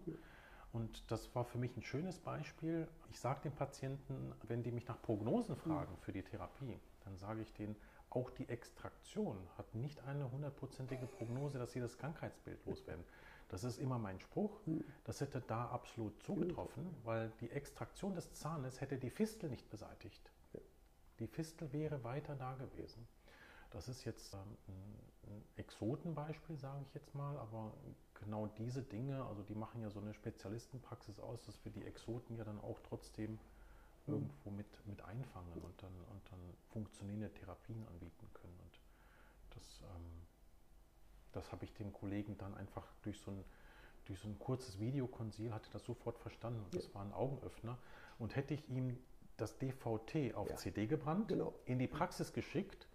Und 0.74 1.10
das 1.12 1.34
war 1.36 1.46
für 1.46 1.58
mich 1.58 1.76
ein 1.78 1.84
schönes 1.84 2.20
Beispiel. 2.20 2.88
Ich 3.10 3.20
sage 3.20 3.42
den 3.44 3.54
Patienten, 3.54 4.34
wenn 4.44 4.64
die 4.64 4.72
mich 4.72 4.88
nach 4.88 5.02
Prognosen 5.02 5.56
fragen 5.56 5.96
für 5.98 6.12
die 6.12 6.24
Therapie, 6.24 6.80
dann 7.04 7.18
sage 7.18 7.42
ich 7.42 7.54
denen, 7.54 7.76
auch 8.10 8.30
die 8.30 8.48
Extraktion 8.50 9.38
hat 9.58 9.74
nicht 9.74 10.02
eine 10.04 10.30
hundertprozentige 10.30 11.06
Prognose, 11.06 11.58
dass 11.58 11.72
sie 11.72 11.80
das 11.80 11.98
Krankheitsbild 11.98 12.66
loswerden. 12.66 13.06
Das 13.48 13.64
ist 13.64 13.80
immer 13.80 14.00
mein 14.00 14.20
Spruch. 14.20 14.60
Das 15.06 15.22
hätte 15.22 15.42
da 15.42 15.68
absolut 15.68 16.22
zugetroffen, 16.24 16.94
weil 17.04 17.32
die 17.40 17.50
Extraktion 17.50 18.14
des 18.14 18.34
Zahnes 18.34 18.82
hätte 18.82 18.98
die 18.98 19.10
Fistel 19.10 19.50
nicht 19.50 19.70
beseitigt. 19.70 20.30
Die 21.22 21.28
Fistel 21.28 21.72
wäre 21.72 22.04
weiter 22.04 22.36
da 22.36 22.56
gewesen. 22.56 23.08
Das 23.70 23.88
ist 23.88 24.04
jetzt 24.06 24.34
ähm, 24.34 24.58
ein 25.28 25.44
Exotenbeispiel, 25.56 26.58
sage 26.58 26.84
ich 26.88 26.94
jetzt 26.96 27.14
mal, 27.14 27.38
aber 27.38 27.74
genau 28.16 28.48
diese 28.48 28.82
Dinge, 28.82 29.24
also 29.26 29.44
die 29.44 29.54
machen 29.54 29.82
ja 29.82 29.92
so 29.92 30.00
eine 30.00 30.16
Spezialistenpraxis 30.16 31.20
aus, 31.20 31.40
dass 31.44 31.64
wir 31.64 31.72
die 31.72 31.86
Exoten 31.86 32.36
ja 32.38 32.44
dann 32.44 32.60
auch 32.60 32.80
trotzdem 32.90 33.34
mhm. 33.34 34.14
irgendwo 34.14 34.50
mit, 34.50 34.88
mit 34.88 35.04
einfangen 35.04 35.54
und 35.62 35.84
dann, 35.84 35.94
und 36.10 36.22
dann 36.32 36.40
funktionierende 36.70 37.32
Therapien 37.32 37.88
anbieten 37.88 38.28
können. 38.34 38.60
Und 38.60 38.80
das, 39.52 39.84
ähm, 39.84 40.26
das 41.34 41.52
habe 41.52 41.66
ich 41.66 41.74
dem 41.76 41.94
Kollegen 41.94 42.36
dann 42.40 42.56
einfach 42.56 42.88
durch 43.04 43.20
so 43.20 43.30
ein, 43.30 43.46
durch 44.06 44.20
so 44.20 44.28
ein 44.28 44.40
kurzes 44.40 44.80
Videokonsil 44.80 45.54
hatte 45.54 45.70
das 45.72 45.86
sofort 45.86 46.18
verstanden. 46.18 46.66
Das 46.72 46.88
ja. 46.88 46.96
war 46.96 47.04
ein 47.04 47.14
Augenöffner. 47.14 47.78
Und 48.18 48.36
hätte 48.36 48.56
ich 48.56 48.68
ihm 48.70 48.98
das 49.42 49.58
DVT 49.58 50.36
auf 50.36 50.50
ja. 50.50 50.56
CD 50.56 50.88
gebrannt, 50.88 51.28
genau. 51.28 51.54
in 51.66 51.80
die 51.80 51.88
Praxis 51.88 52.32
geschickt, 52.32 52.88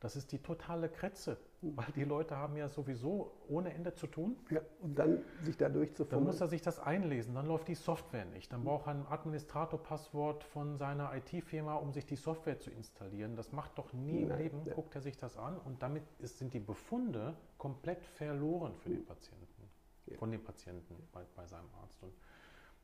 das 0.00 0.14
ist 0.14 0.30
die 0.30 0.38
totale 0.38 0.88
Kretze, 0.88 1.38
hm. 1.60 1.76
weil 1.76 1.86
die 1.96 2.04
Leute 2.04 2.36
haben 2.36 2.56
ja 2.56 2.68
sowieso 2.68 3.32
ohne 3.48 3.74
Ende 3.74 3.94
zu 3.94 4.06
tun. 4.06 4.36
Ja, 4.48 4.60
und 4.80 4.96
dann 4.96 5.24
sich 5.42 5.56
dadurch 5.56 5.92
zu 5.94 6.04
Dann 6.04 6.22
muss 6.22 6.40
er 6.40 6.46
sich 6.46 6.62
das 6.62 6.78
einlesen, 6.78 7.34
dann 7.34 7.46
läuft 7.46 7.66
die 7.66 7.74
Software 7.74 8.24
nicht. 8.26 8.52
Dann 8.52 8.62
braucht 8.62 8.86
er 8.86 8.92
ein 8.92 9.06
Administratorpasswort 9.08 10.44
von 10.44 10.76
seiner 10.76 11.12
IT-Firma, 11.16 11.74
um 11.74 11.92
sich 11.92 12.06
die 12.06 12.16
Software 12.16 12.60
zu 12.60 12.70
installieren. 12.70 13.34
Das 13.34 13.50
macht 13.50 13.76
doch 13.76 13.92
nie 13.92 14.24
Nein, 14.24 14.30
im 14.30 14.38
Leben, 14.38 14.66
ja. 14.66 14.74
guckt 14.74 14.94
er 14.94 15.00
sich 15.00 15.16
das 15.16 15.36
an 15.36 15.58
und 15.58 15.82
damit 15.82 16.04
ist, 16.20 16.38
sind 16.38 16.54
die 16.54 16.60
Befunde 16.60 17.36
komplett 17.56 18.04
verloren 18.04 18.74
für 18.76 18.90
den 18.90 18.98
hm. 18.98 19.06
Patienten, 19.06 19.70
ja. 20.06 20.16
von 20.16 20.30
dem 20.30 20.44
Patienten 20.44 20.94
bei, 21.12 21.24
bei 21.34 21.44
seinem 21.44 21.68
Arzt. 21.82 22.00
Und 22.04 22.12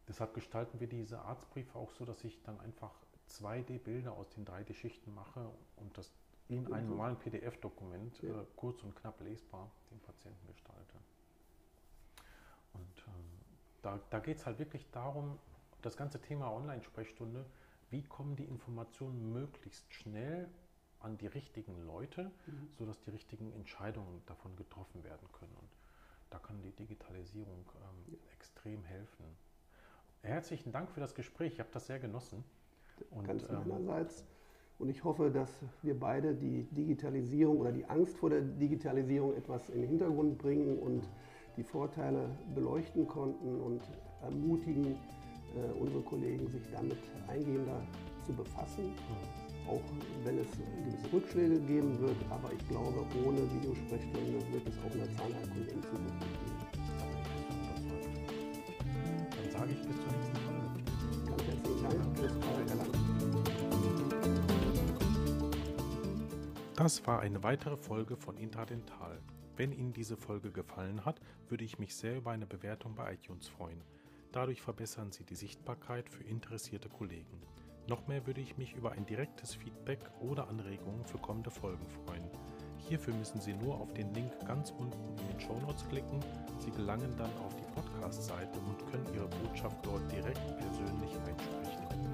deshalb 0.09 0.35
gestalten 0.35 0.81
wir 0.81 0.89
diese 0.89 1.21
Arztbriefe 1.21 1.79
auch 1.79 1.91
so, 1.93 2.05
dass 2.05 2.23
ich 2.25 2.43
dann 2.43 2.61
einfach 2.61 2.93
2D-Bilder 3.31 4.13
aus 4.13 4.29
den 4.31 4.45
3D-Schichten 4.45 5.15
mache 5.15 5.51
und 5.77 5.97
das 5.97 6.13
in 6.49 6.71
einem 6.73 6.91
normalen 6.91 7.17
PDF-Dokument 7.17 8.21
ja. 8.23 8.43
äh, 8.43 8.47
kurz 8.57 8.83
und 8.83 8.95
knapp 8.97 9.21
lesbar 9.21 9.71
den 9.91 9.99
Patienten 10.01 10.47
gestalte. 10.47 10.99
Und 12.75 13.05
ähm, 13.07 13.25
da, 13.83 13.99
da 14.11 14.19
geht 14.19 14.39
es 14.39 14.47
halt 14.47 14.59
wirklich 14.59 14.91
darum, 14.91 15.39
das 15.81 15.97
ganze 15.97 16.21
Thema 16.21 16.53
Online-Sprechstunde, 16.53 17.47
wie 17.91 18.03
kommen 18.03 18.37
die 18.37 18.45
Informationen 18.45 19.33
möglichst 19.33 19.93
schnell 19.93 20.49
an 21.01 21.19
die 21.19 21.27
richtigen 21.27 21.87
Leute, 21.87 22.31
mhm. 22.47 22.69
sodass 22.79 23.01
die 23.03 23.11
richtigen 23.11 23.53
Entscheidungen 23.53 24.23
davon 24.27 24.57
getroffen 24.57 25.05
werden 25.05 25.29
können. 25.33 25.55
Und 25.55 25.69
da 26.31 26.39
kann 26.39 26.63
die 26.63 26.73
Digitalisierung 26.73 27.65
ähm, 27.77 28.13
ja. 28.13 28.19
extrem 28.33 28.83
helfen. 28.85 29.25
Herzlichen 30.25 30.73
Dank 30.73 30.91
für 30.91 31.01
das 31.01 31.15
Gespräch, 31.15 31.53
ich 31.53 31.61
habe 31.61 31.69
das 31.73 31.87
sehr 31.87 31.99
genossen. 31.99 32.43
Und, 33.11 33.27
Ganz 33.27 33.47
ähm, 33.51 33.57
meinerseits. 33.69 34.25
Und 34.79 34.89
ich 34.89 35.05
hoffe, 35.05 35.31
dass 35.31 35.51
wir 35.83 35.99
beide 35.99 36.35
die 36.35 36.65
Digitalisierung 36.71 37.59
oder 37.59 37.73
die 37.73 37.85
Angst 37.85 38.17
vor 38.17 38.31
der 38.31 38.41
Digitalisierung 38.41 39.37
etwas 39.37 39.69
in 39.69 39.83
den 39.83 39.91
Hintergrund 39.91 40.39
bringen 40.39 40.79
und 40.79 41.07
die 41.59 41.63
Vorteile 41.63 42.31
beleuchten 42.55 43.07
konnten 43.07 43.61
und 43.61 43.83
ermutigen 44.23 44.97
äh, 45.55 45.79
unsere 45.79 46.03
Kollegen, 46.03 46.49
sich 46.49 46.63
damit 46.73 46.99
eingehender 47.29 47.83
zu 48.25 48.33
befassen. 48.33 48.95
Auch 49.69 49.83
wenn 50.25 50.39
es 50.39 50.49
gewisse 50.51 51.13
Rückschläge 51.13 51.61
geben 51.61 51.99
wird, 52.01 52.17
aber 52.31 52.51
ich 52.53 52.69
glaube, 52.69 53.05
ohne 53.25 53.39
Videosprechstunde 53.55 54.53
wird 54.53 54.67
es 54.67 54.79
auch 54.79 54.95
in 54.95 55.01
der 55.01 55.11
Zahnheilkunde 55.17 55.71
in 55.71 55.83
Zukunft 55.83 56.15
nicht 56.15 56.41
geben. 56.41 56.54
Das 66.85 67.07
war 67.07 67.21
eine 67.21 67.43
weitere 67.43 67.79
Folge 67.79 68.15
von 68.15 68.37
Intradental. 68.37 69.19
Wenn 69.57 69.73
Ihnen 69.73 69.95
diese 69.95 70.19
Folge 70.19 70.51
gefallen 70.51 71.07
hat, 71.07 71.19
würde 71.49 71.65
ich 71.65 71.79
mich 71.79 71.97
sehr 71.97 72.19
über 72.19 72.33
eine 72.33 72.45
Bewertung 72.45 72.95
bei 72.95 73.15
iTunes 73.15 73.49
freuen. 73.49 73.81
Dadurch 74.33 74.61
verbessern 74.61 75.11
Sie 75.11 75.25
die 75.25 75.35
Sichtbarkeit 75.35 76.11
für 76.11 76.23
interessierte 76.25 76.91
Kollegen. 76.91 77.41
Noch 77.89 78.07
mehr 78.07 78.27
würde 78.27 78.43
ich 78.43 78.59
mich 78.59 78.75
über 78.75 78.93
ein 78.93 79.07
direktes 79.07 79.55
Feedback 79.55 80.11
oder 80.21 80.47
Anregungen 80.47 81.07
für 81.07 81.17
kommende 81.17 81.51
Folgen 81.51 81.87
freuen. 82.05 82.29
Hierfür 82.77 83.15
müssen 83.15 83.41
Sie 83.41 83.55
nur 83.55 83.81
auf 83.81 83.95
den 83.95 84.13
Link 84.13 84.33
ganz 84.47 84.71
unten 84.71 85.09
in 85.09 85.29
den 85.29 85.41
Show 85.41 85.59
Notes 85.61 85.89
klicken. 85.89 86.21
Sie 86.59 86.71
gelangen 86.71 87.15
dann 87.17 87.35
auf 87.47 87.57
die 87.57 87.81
Podcast-Seite 87.81 88.59
und 88.59 88.87
können 88.91 89.09
Ihre 89.15 89.29
Botschaft 89.29 89.79
dort 89.87 90.03
direkt 90.13 90.59
persönlich 90.59 91.13
einsprechen. 91.27 92.14